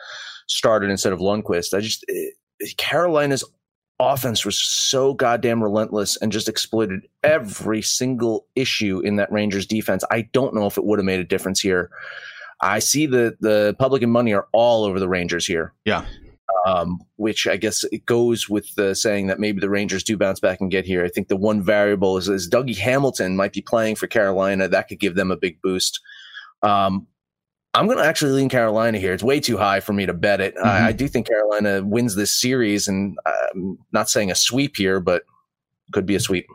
started 0.49 0.91
instead 0.91 1.15
of 1.15 1.19
Lundqvist. 1.21 1.73
I 1.73 1.81
just, 1.81 2.05
it, 2.09 2.35
Carolina's 2.77 3.43
offense 4.01 4.45
was 4.45 4.59
so 4.59 5.15
goddamn 5.15 5.63
relentless 5.63 6.17
and 6.17 6.33
just 6.33 6.49
exploited 6.49 7.03
every 7.23 7.83
single 7.83 8.47
issue 8.57 9.01
in 9.01 9.17
that 9.17 9.31
Rangers 9.31 9.67
defense. 9.67 10.03
I 10.11 10.23
don't 10.33 10.55
know 10.55 10.67
if 10.67 10.79
it 10.79 10.85
would 10.85 10.99
have 10.99 11.07
made 11.07 11.21
a 11.21 11.25
difference 11.25 11.61
here. 11.61 11.91
I 12.63 12.79
see 12.79 13.07
the 13.07 13.37
the 13.41 13.77
public 13.79 14.03
and 14.03 14.13
money 14.13 14.33
are 14.33 14.49
all 14.53 14.85
over 14.85 14.99
the 14.99 15.09
Rangers 15.09 15.47
here. 15.47 15.73
Yeah. 15.85 16.05
Um, 16.67 16.99
which 17.17 17.47
I 17.47 17.57
guess 17.57 17.85
it 17.85 18.05
goes 18.07 18.49
with 18.49 18.75
the 18.75 18.95
saying 18.95 19.29
that 19.29 19.39
maybe 19.39 19.61
the 19.61 19.71
Rangers 19.71 20.03
do 20.03 20.17
bounce 20.17 20.41
back 20.41 20.61
and 20.61 20.71
get 20.71 20.85
here. 20.85 21.05
I 21.05 21.09
think 21.09 21.29
the 21.29 21.37
one 21.37 21.63
variable 21.63 22.19
is, 22.19 22.29
is 22.29 22.51
Dougie 22.51 22.77
Hamilton 22.77 23.37
might 23.37 23.53
be 23.53 23.63
playing 23.63 23.95
for 23.97 24.09
Carolina. 24.09 24.69
That 24.69 24.89
could 24.89 24.99
give 24.99 25.15
them 25.15 25.31
a 25.31 25.37
big 25.37 25.63
boost. 25.63 26.01
Um, 26.63 27.07
I'm 27.73 27.87
going 27.87 27.99
to 27.99 28.05
actually 28.05 28.33
lean 28.33 28.49
Carolina 28.49 28.99
here. 28.99 29.13
It's 29.13 29.23
way 29.23 29.39
too 29.39 29.57
high 29.57 29.81
for 29.81 29.93
me 29.93 30.05
to 30.07 30.13
bet 30.13 30.41
it. 30.41 30.57
I, 30.59 30.89
I 30.89 30.93
do 30.93 31.07
think 31.07 31.29
Carolina 31.29 31.83
wins 31.85 32.17
this 32.17 32.33
series, 32.33 32.89
and 32.89 33.17
I'm 33.25 33.79
not 33.93 34.11
saying 34.11 34.31
a 34.31 34.35
sweep 34.35 34.77
here, 34.77 34.99
but 34.99 35.23
could 35.93 36.05
be 36.05 36.17
a 36.17 36.21
sweep. 36.21 36.47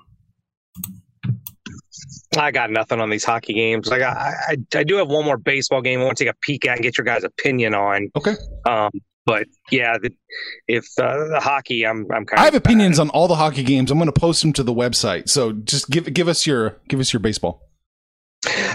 I 2.38 2.51
got 2.51 2.69
nothing 2.69 2.99
on 2.99 3.10
these 3.10 3.23
hockey 3.23 3.54
games. 3.54 3.88
Like 3.88 4.01
I, 4.01 4.34
I, 4.49 4.58
I 4.75 4.84
do 4.84 4.97
have 4.97 5.08
one 5.08 5.23
more 5.23 5.38
baseball 5.38 5.82
game. 5.82 6.01
I 6.01 6.04
want 6.04 6.17
to 6.17 6.25
take 6.25 6.34
a 6.34 6.38
peek 6.41 6.65
at 6.65 6.73
and 6.73 6.84
get 6.84 6.97
your 6.97 7.06
guys' 7.06 7.23
opinion 7.23 7.73
on. 7.73 8.10
Okay. 8.17 8.36
Um, 8.67 8.91
but 9.25 9.47
yeah, 9.71 9.97
the, 9.97 10.12
if 10.67 10.86
uh, 10.99 11.30
the 11.30 11.39
hockey, 11.39 11.86
I'm, 11.86 12.06
I'm 12.12 12.25
kind 12.25 12.34
of 12.34 12.39
I 12.39 12.47
of. 12.47 12.54
have 12.54 12.56
opinions 12.56 12.99
on 12.99 13.10
all 13.10 13.28
the 13.28 13.36
hockey 13.36 13.63
games. 13.63 13.89
I'm 13.89 13.97
going 13.97 14.12
to 14.12 14.19
post 14.19 14.41
them 14.41 14.54
to 14.54 14.63
the 14.63 14.73
website. 14.73 15.30
So 15.30 15.54
just 15.54 15.89
give 15.89 16.13
give 16.13 16.28
us 16.28 16.45
your 16.45 16.78
give 16.89 16.99
us 16.99 17.13
your 17.13 17.21
baseball. 17.21 17.62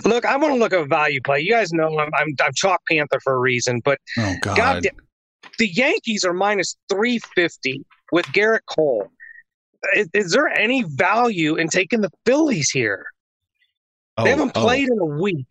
Look, 0.05 0.25
I 0.25 0.37
want 0.37 0.55
to 0.55 0.59
look 0.59 0.73
at 0.73 0.81
a 0.81 0.87
value 0.87 1.21
play. 1.21 1.41
You 1.41 1.53
guys 1.53 1.73
know 1.73 1.99
I'm, 1.99 2.11
I'm, 2.15 2.35
I'm 2.43 2.53
chalk 2.55 2.81
Panther 2.91 3.21
for 3.21 3.35
a 3.35 3.39
reason, 3.39 3.81
but 3.85 3.99
Oh 4.19 4.35
God. 4.43 4.57
God, 4.57 4.83
damn, 4.83 4.97
the 5.59 5.69
Yankees 5.69 6.25
are 6.25 6.33
minus 6.33 6.77
350 6.91 7.85
with 8.13 8.27
Gerrit 8.27 8.61
Cole. 8.67 9.09
Is, 9.95 10.09
is 10.13 10.33
there 10.33 10.49
any 10.49 10.83
value 10.83 11.57
in 11.57 11.69
taking 11.69 12.01
the 12.01 12.11
Phillies 12.27 12.71
here? 12.71 13.07
oh, 14.21 14.25
they 14.25 14.31
haven't 14.31 14.53
oh. 14.55 14.63
played 14.63 14.89
in 14.89 14.99
a 14.99 15.05
week. 15.05 15.47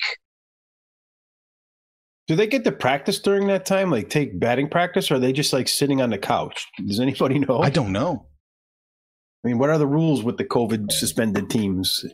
Do 2.27 2.35
they 2.35 2.47
get 2.47 2.63
to 2.65 2.71
practice 2.71 3.19
during 3.19 3.47
that 3.47 3.65
time? 3.65 3.89
Like 3.89 4.09
take 4.09 4.39
batting 4.39 4.69
practice, 4.69 5.09
or 5.09 5.15
are 5.15 5.19
they 5.19 5.33
just 5.33 5.51
like 5.51 5.67
sitting 5.67 6.01
on 6.01 6.11
the 6.11 6.17
couch? 6.17 6.67
Does 6.85 6.99
anybody 6.99 7.39
know? 7.39 7.59
I 7.59 7.69
don't 7.69 7.91
know. 7.91 8.27
I 9.43 9.47
mean, 9.47 9.57
what 9.57 9.69
are 9.69 9.77
the 9.77 9.87
rules 9.87 10.21
with 10.21 10.37
the 10.37 10.45
COVID 10.45 10.91
suspended 10.91 11.49
teams? 11.49 12.05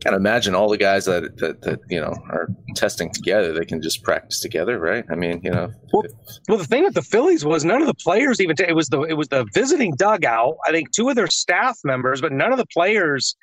Can't 0.00 0.14
imagine 0.14 0.54
all 0.54 0.68
the 0.68 0.76
guys 0.76 1.06
that, 1.06 1.36
that 1.38 1.60
that 1.62 1.80
you 1.88 2.00
know 2.00 2.14
are 2.30 2.48
testing 2.76 3.10
together. 3.12 3.52
They 3.52 3.64
can 3.64 3.82
just 3.82 4.02
practice 4.02 4.40
together, 4.40 4.78
right? 4.78 5.04
I 5.10 5.14
mean, 5.16 5.40
you 5.42 5.50
know, 5.50 5.72
Well, 5.92 6.58
the 6.58 6.64
thing 6.64 6.84
with 6.84 6.94
the 6.94 7.02
Phillies 7.02 7.44
was 7.44 7.64
none 7.64 7.80
of 7.80 7.88
the 7.88 7.94
players 7.94 8.40
even. 8.40 8.54
it 8.60 8.76
was 8.76 8.88
the 8.88 9.02
it 9.02 9.14
was 9.14 9.28
the 9.28 9.46
visiting 9.54 9.94
dugout. 9.96 10.56
I 10.66 10.70
think 10.70 10.92
two 10.92 11.08
of 11.08 11.16
their 11.16 11.26
staff 11.26 11.78
members, 11.84 12.20
but 12.20 12.32
none 12.32 12.52
of 12.52 12.58
the 12.58 12.66
players 12.66 13.34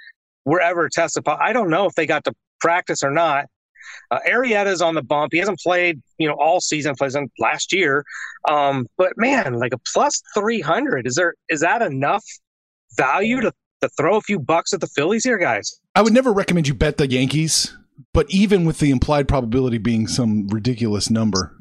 were 0.46 0.62
ever 0.62 0.88
tested. 0.90 1.24
I 1.28 1.52
don't 1.52 1.70
know 1.70 1.86
if 1.86 1.96
they 1.96 2.06
got 2.06 2.24
to 2.26 2.34
practice 2.62 3.04
or 3.04 3.12
not. 3.12 3.46
Uh, 4.12 4.20
Arrieta's 4.28 4.82
on 4.82 4.96
the 4.96 5.04
bump. 5.04 5.34
He 5.34 5.40
hasn't 5.40 5.60
played, 5.60 6.02
you 6.18 6.28
know, 6.28 6.36
all 6.36 6.62
season. 6.62 6.96
Plays 6.96 7.16
in 7.16 7.30
last 7.40 7.74
year, 7.74 8.04
um, 8.50 8.88
but 8.98 9.14
man, 9.18 9.56
like 9.56 9.74
a 9.74 9.80
plus 9.94 10.22
three 10.34 10.62
hundred. 10.62 11.06
Is 11.06 11.16
there 11.16 11.34
is 11.50 11.60
that 11.62 11.82
enough 11.82 12.24
value 12.98 13.42
to 13.42 13.52
to 13.82 13.90
throw 13.90 14.16
a 14.18 14.22
few 14.22 14.40
bucks 14.40 14.74
at 14.74 14.82
the 14.82 14.88
Phillies 14.88 15.24
here, 15.24 15.38
guys? 15.38 15.80
I 15.96 16.02
would 16.02 16.14
never 16.14 16.32
recommend 16.34 16.68
you 16.68 16.74
bet 16.74 16.98
the 16.98 17.08
Yankees, 17.10 17.76
but 18.14 18.30
even 18.30 18.66
with 18.66 18.80
the 18.80 18.92
implied 18.92 19.28
probability 19.28 19.78
being 19.78 20.08
some 20.08 20.48
ridiculous 20.48 21.10
number, 21.10 21.56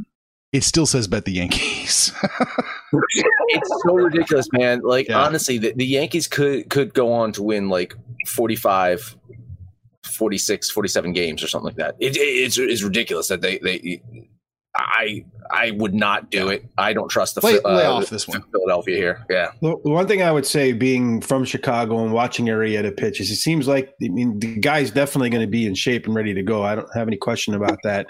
it 0.52 0.62
still 0.64 0.86
says 0.86 1.08
bet 1.08 1.24
the 1.24 1.32
Yankees. 1.32 2.12
it's 2.92 3.82
so 3.86 3.94
ridiculous, 3.94 4.48
man. 4.52 4.80
Like 4.82 5.08
Yeah. 5.08 5.22
honestly, 5.24 5.58
the, 5.58 5.72
the 5.74 5.86
Yankees 5.86 6.28
could 6.28 6.70
could 6.70 6.94
go 6.94 7.12
on 7.12 7.32
to 7.32 7.42
win 7.42 7.68
like 7.68 7.94
45, 8.28 9.16
46, 10.04 10.70
47 10.70 11.12
games 11.12 11.42
or 11.42 11.48
something 11.48 11.66
like 11.66 11.76
that. 11.76 11.96
It, 11.98 12.16
it- 12.16 12.20
it's 12.20 12.58
it's 12.58 12.82
ridiculous 12.82 13.28
that 13.28 13.40
they 13.40 13.58
they. 13.58 14.00
I 14.76 15.24
I 15.50 15.70
would 15.72 15.94
not 15.94 16.30
do 16.30 16.48
it. 16.48 16.64
I 16.78 16.92
don't 16.92 17.08
trust 17.08 17.36
the 17.36 17.46
Lay- 17.46 17.60
Phil- 17.60 17.74
lay 17.74 17.84
uh, 17.84 17.92
off 17.92 18.10
this 18.10 18.26
one. 18.26 18.42
Philadelphia 18.50 18.96
here. 18.96 19.26
Yeah, 19.30 19.52
The 19.60 19.76
the 19.84 19.90
one 19.90 20.08
thing 20.08 20.22
I 20.22 20.32
would 20.32 20.46
say, 20.46 20.72
being 20.72 21.20
from 21.20 21.44
Chicago 21.44 22.02
and 22.02 22.12
watching 22.12 22.46
Arrieta 22.46 22.96
pitch, 22.96 23.20
is 23.20 23.30
it 23.30 23.36
seems 23.36 23.68
like 23.68 23.94
I 24.02 24.08
mean 24.08 24.38
the 24.40 24.56
guy's 24.58 24.90
definitely 24.90 25.30
going 25.30 25.42
to 25.42 25.50
be 25.50 25.66
in 25.66 25.74
shape 25.74 26.06
and 26.06 26.14
ready 26.14 26.34
to 26.34 26.42
go. 26.42 26.64
I 26.64 26.74
don't 26.74 26.88
have 26.94 27.06
any 27.06 27.16
question 27.16 27.54
about 27.54 27.78
that. 27.84 28.06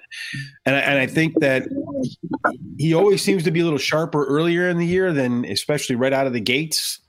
And 0.65 0.75
I, 0.75 0.79
and 0.81 0.99
I 0.99 1.07
think 1.07 1.39
that 1.41 1.65
he 2.79 2.95
always 2.95 3.21
seems 3.23 3.43
to 3.45 3.51
be 3.51 3.61
a 3.61 3.65
little 3.65 3.79
sharper 3.79 4.25
earlier 4.25 4.69
in 4.69 4.79
the 4.79 4.87
year 4.87 5.13
than, 5.13 5.45
especially 5.45 5.97
right 5.97 6.13
out 6.13 6.27
of 6.27 6.33
the 6.33 6.41
gates. 6.41 7.01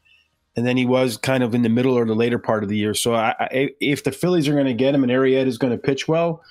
And 0.57 0.65
then 0.65 0.77
he 0.77 0.85
was 0.85 1.17
kind 1.17 1.43
of 1.43 1.53
in 1.53 1.63
the 1.63 1.69
middle 1.69 1.97
or 1.97 2.05
the 2.05 2.15
later 2.15 2.39
part 2.39 2.63
of 2.63 2.69
the 2.69 2.77
year. 2.77 2.93
So 2.93 3.13
I, 3.13 3.35
I, 3.39 3.69
if 3.81 4.05
the 4.05 4.11
Phillies 4.11 4.47
are 4.47 4.53
going 4.53 4.65
to 4.67 4.73
get 4.73 4.95
him 4.95 5.03
and 5.03 5.11
Arrieta 5.11 5.47
is 5.47 5.57
going 5.57 5.71
to 5.71 5.77
pitch 5.77 6.07
well, 6.07 6.41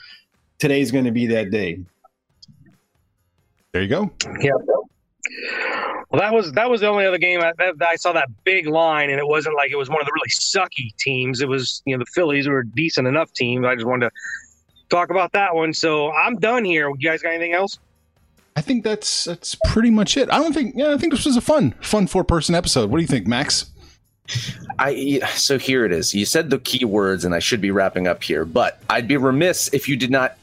today's 0.59 0.91
going 0.91 1.07
to 1.07 1.11
be 1.11 1.27
that 1.29 1.51
day. 1.51 1.81
There 3.75 3.83
you 3.83 3.89
go. 3.89 4.09
Yeah. 4.41 4.53
Well, 6.11 6.21
that 6.21 6.33
was 6.33 6.53
that 6.53 6.71
was 6.71 6.81
the 6.81 6.87
only 6.87 7.05
other 7.05 7.19
game 7.19 7.41
I, 7.41 7.53
that, 7.59 7.75
I 7.83 7.97
saw 7.97 8.13
that 8.13 8.29
big 8.45 8.69
line, 8.69 9.11
and 9.11 9.19
it 9.19 9.27
wasn't 9.27 9.57
like 9.57 9.73
it 9.73 9.77
was 9.77 9.89
one 9.89 10.01
of 10.01 10.07
the 10.07 10.13
really 10.15 10.31
sucky 10.31 10.97
teams. 10.97 11.41
It 11.41 11.49
was 11.49 11.83
you 11.85 11.97
know 11.97 11.99
the 11.99 12.11
Phillies 12.15 12.47
were 12.47 12.61
a 12.61 12.67
decent 12.67 13.09
enough 13.09 13.33
team. 13.33 13.65
I 13.65 13.75
just 13.75 13.85
wanted 13.85 14.11
to 14.11 14.15
talk 14.91 15.11
about 15.11 15.33
that 15.33 15.57
one. 15.57 15.75
So 15.75 16.13
I'm 16.13 16.37
done 16.37 16.65
here. 16.65 16.89
You 16.89 16.97
guys 17.11 17.21
got 17.21 17.31
anything 17.31 17.53
else? 17.53 17.81
I 18.55 18.61
think 18.61 18.85
that's 18.85 19.25
that's 19.25 19.57
pretty 19.67 19.91
much 19.91 20.17
it. 20.17 20.31
I 20.31 20.39
don't 20.39 20.53
think. 20.53 20.75
Yeah, 20.77 20.93
I 20.93 20.97
think 20.97 21.13
this 21.13 21.27
was 21.27 21.37
a 21.37 21.41
fun, 21.41 21.75
fun 21.81 22.07
four 22.07 22.23
person 22.23 22.55
episode. 22.55 22.91
What 22.91 22.99
do 22.99 23.03
you 23.03 23.09
think, 23.09 23.27
Max? 23.27 23.73
I 24.79 25.21
so 25.35 25.59
here 25.59 25.85
it 25.85 25.91
is. 25.91 26.15
You 26.15 26.27
said 26.27 26.51
the 26.51 26.61
key 26.61 26.85
words, 26.85 27.25
and 27.25 27.35
I 27.35 27.41
should 27.41 27.61
be 27.61 27.73
wrapping 27.73 28.07
up 28.07 28.23
here, 28.23 28.45
but 28.45 28.81
I'd 28.89 29.09
be 29.09 29.17
remiss 29.17 29.69
if 29.73 29.89
you 29.89 29.97
did 29.97 30.13
not 30.13 30.39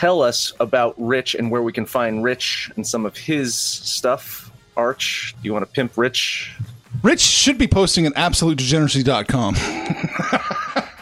tell 0.00 0.22
us 0.22 0.54
about 0.60 0.94
Rich 0.96 1.34
and 1.34 1.50
where 1.50 1.62
we 1.62 1.72
can 1.74 1.84
find 1.84 2.24
Rich 2.24 2.70
and 2.76 2.86
some 2.86 3.04
of 3.04 3.16
his 3.18 3.54
stuff. 3.54 4.50
Arch, 4.74 5.34
do 5.42 5.46
you 5.46 5.52
want 5.52 5.66
to 5.66 5.70
pimp 5.70 5.98
Rich? 5.98 6.56
Rich 7.02 7.20
should 7.20 7.58
be 7.58 7.68
posting 7.68 8.06
at 8.06 8.14
absolutedegeneracy.com. 8.14 9.56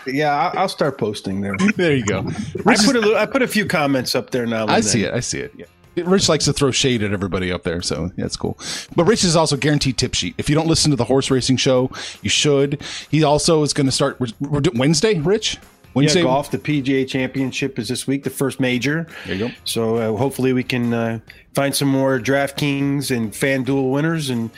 Yeah, 0.07 0.35
I- 0.35 0.57
I'll 0.61 0.71
start 0.71 0.97
posting 0.97 1.43
there. 1.43 1.55
there 1.77 1.95
you 1.95 2.03
go. 2.07 2.21
I 2.67 2.77
put 2.77 2.97
a 2.97 3.01
little, 3.01 3.17
I 3.17 3.27
put 3.27 3.43
a 3.43 3.47
few 3.47 3.67
comments 3.67 4.15
up 4.15 4.31
there 4.31 4.47
now. 4.47 4.63
and 4.63 4.71
I 4.71 4.77
then. 4.77 4.83
see 4.85 5.05
it. 5.05 5.13
I 5.13 5.21
see 5.21 5.41
it. 5.41 5.53
Yeah. 5.55 5.67
Rich 6.07 6.31
likes 6.31 6.47
to 6.47 6.55
throw 6.55 6.71
shade 6.71 7.03
at 7.03 7.13
everybody 7.13 7.53
up 7.53 7.63
there, 7.65 7.83
so 7.83 8.11
that's 8.17 8.35
cool. 8.35 8.59
But 8.97 9.05
Rich 9.05 9.23
is 9.23 9.37
also 9.37 9.59
guaranteed 9.59 9.99
tip 9.99 10.15
sheet. 10.15 10.35
If 10.39 10.49
you 10.49 10.55
don't 10.55 10.67
listen 10.67 10.91
to 10.93 10.97
the 10.97 11.05
horse 11.05 11.31
racing 11.31 11.59
show, 11.59 11.91
you 12.23 12.31
should. 12.31 12.81
He 13.11 13.23
also 13.23 13.63
is 13.63 13.75
going 13.75 13.85
to 13.85 13.93
start 13.93 14.19
we're, 14.19 14.29
we're 14.41 14.63
Wednesday. 14.75 15.19
Rich, 15.19 15.59
Wednesday 15.95 16.21
Yeah, 16.21 16.25
golf. 16.27 16.51
The 16.51 16.59
PGA 16.59 17.09
Championship 17.09 17.79
is 17.79 17.89
this 17.89 18.07
week, 18.07 18.25
the 18.25 18.31
first 18.31 18.61
major. 18.61 19.07
There 19.27 19.35
you 19.35 19.49
go. 19.49 19.55
So 19.65 19.97
uh, 19.97 20.17
hopefully 20.17 20.53
we 20.53 20.63
can 20.63 20.93
uh, 20.95 21.21
find 21.55 21.75
some 21.75 21.89
more 21.89 22.19
DraftKings 22.19 23.15
and 23.15 23.33
FanDuel 23.33 23.91
winners, 23.91 24.31
and 24.31 24.51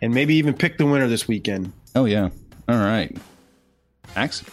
and 0.00 0.12
maybe 0.12 0.34
even 0.34 0.54
pick 0.54 0.78
the 0.78 0.86
winner 0.86 1.08
this 1.08 1.28
weekend. 1.28 1.72
Oh 1.94 2.04
yeah. 2.04 2.30
All 2.68 2.76
right. 2.76 3.16
Max. 4.14 4.44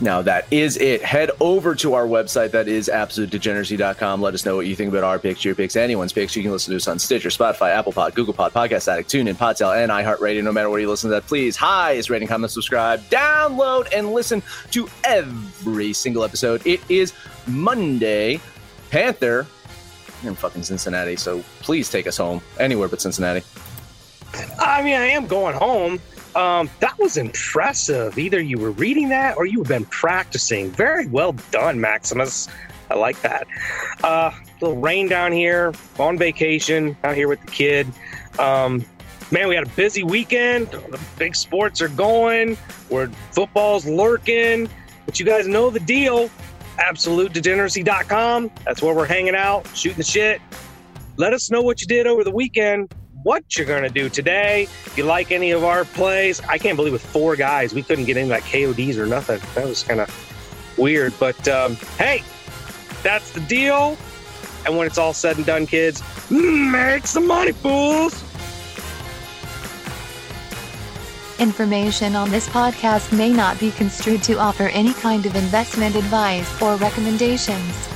Now 0.00 0.20
that 0.22 0.46
is 0.50 0.76
it. 0.76 1.02
Head 1.02 1.30
over 1.40 1.74
to 1.76 1.94
our 1.94 2.06
website. 2.06 2.50
That 2.50 2.68
is 2.68 2.90
absolutedegeneracy.com. 2.92 4.20
Let 4.20 4.34
us 4.34 4.44
know 4.44 4.56
what 4.56 4.66
you 4.66 4.76
think 4.76 4.90
about 4.90 5.04
our 5.04 5.18
picks, 5.18 5.44
your 5.44 5.54
picks, 5.54 5.74
anyone's 5.74 6.12
picks. 6.12 6.36
You 6.36 6.42
can 6.42 6.52
listen 6.52 6.72
to 6.72 6.76
us 6.76 6.86
on 6.86 6.98
Stitcher, 6.98 7.30
Spotify, 7.30 7.70
Apple 7.70 7.92
Pod, 7.92 8.14
Google 8.14 8.34
Pod, 8.34 8.52
Podcast 8.52 8.88
Addict, 8.88 9.10
TuneIn, 9.10 9.34
Podtail, 9.36 9.74
and 9.74 9.90
iHeartRadio. 9.90 10.42
No 10.44 10.52
matter 10.52 10.68
where 10.68 10.80
you 10.80 10.90
listen 10.90 11.08
to 11.08 11.14
that, 11.14 11.26
please 11.26 11.56
highest 11.56 12.10
rating, 12.10 12.28
comment, 12.28 12.52
subscribe, 12.52 13.00
download, 13.04 13.88
and 13.94 14.12
listen 14.12 14.42
to 14.72 14.86
every 15.04 15.94
single 15.94 16.24
episode. 16.24 16.66
It 16.66 16.80
is 16.90 17.14
Monday. 17.46 18.40
Panther. 18.90 19.46
In 20.24 20.34
fucking 20.34 20.62
Cincinnati, 20.62 21.16
so 21.16 21.42
please 21.60 21.90
take 21.90 22.06
us 22.06 22.16
home. 22.16 22.40
Anywhere 22.58 22.88
but 22.88 23.00
Cincinnati. 23.00 23.44
I 24.58 24.82
mean, 24.82 24.94
I 24.94 25.06
am 25.06 25.26
going 25.26 25.54
home. 25.54 26.00
Um, 26.36 26.68
that 26.80 26.98
was 26.98 27.16
impressive. 27.16 28.18
Either 28.18 28.38
you 28.38 28.58
were 28.58 28.72
reading 28.72 29.08
that 29.08 29.38
or 29.38 29.46
you've 29.46 29.68
been 29.68 29.86
practicing. 29.86 30.70
Very 30.70 31.06
well 31.06 31.32
done, 31.50 31.80
Maximus. 31.80 32.48
I 32.90 32.94
like 32.94 33.20
that. 33.22 33.46
Uh, 34.04 34.30
little 34.60 34.76
rain 34.76 35.08
down 35.08 35.32
here, 35.32 35.72
on 35.98 36.18
vacation, 36.18 36.94
out 37.04 37.16
here 37.16 37.26
with 37.26 37.40
the 37.40 37.50
kid. 37.50 37.86
Um, 38.38 38.84
man, 39.30 39.48
we 39.48 39.54
had 39.54 39.66
a 39.66 39.70
busy 39.70 40.04
weekend. 40.04 40.68
The 40.68 41.00
big 41.18 41.34
sports 41.34 41.80
are 41.80 41.88
going. 41.88 42.56
Where 42.90 43.08
football's 43.32 43.86
lurking. 43.86 44.68
But 45.06 45.18
you 45.18 45.24
guys 45.24 45.48
know 45.48 45.70
the 45.70 45.80
deal. 45.80 46.28
AbsoluteDegeneracy.com. 46.78 48.50
That's 48.66 48.82
where 48.82 48.94
we're 48.94 49.06
hanging 49.06 49.34
out, 49.34 49.66
shooting 49.74 49.96
the 49.96 50.04
shit. 50.04 50.42
Let 51.16 51.32
us 51.32 51.50
know 51.50 51.62
what 51.62 51.80
you 51.80 51.86
did 51.86 52.06
over 52.06 52.22
the 52.22 52.30
weekend, 52.30 52.94
what 53.26 53.56
you're 53.56 53.66
going 53.66 53.82
to 53.82 53.90
do 53.90 54.08
today. 54.08 54.62
If 54.62 54.96
you 54.96 55.02
like 55.02 55.32
any 55.32 55.50
of 55.50 55.64
our 55.64 55.84
plays, 55.84 56.40
I 56.42 56.58
can't 56.58 56.76
believe 56.76 56.92
with 56.92 57.04
four 57.04 57.34
guys, 57.34 57.74
we 57.74 57.82
couldn't 57.82 58.04
get 58.04 58.16
any 58.16 58.28
like 58.28 58.44
KODs 58.44 58.98
or 58.98 59.06
nothing. 59.06 59.40
That 59.56 59.66
was 59.66 59.82
kind 59.82 59.98
of 59.98 60.74
weird. 60.78 61.12
But 61.18 61.48
um, 61.48 61.74
hey, 61.98 62.22
that's 63.02 63.32
the 63.32 63.40
deal. 63.40 63.98
And 64.64 64.76
when 64.76 64.86
it's 64.86 64.96
all 64.96 65.12
said 65.12 65.38
and 65.38 65.44
done, 65.44 65.66
kids, 65.66 66.04
make 66.30 67.08
some 67.08 67.26
money, 67.26 67.50
fools. 67.50 68.22
Information 71.40 72.14
on 72.14 72.30
this 72.30 72.48
podcast 72.48 73.12
may 73.16 73.32
not 73.32 73.58
be 73.58 73.72
construed 73.72 74.22
to 74.22 74.38
offer 74.38 74.68
any 74.68 74.94
kind 74.94 75.26
of 75.26 75.34
investment 75.34 75.96
advice 75.96 76.62
or 76.62 76.76
recommendations. 76.76 77.95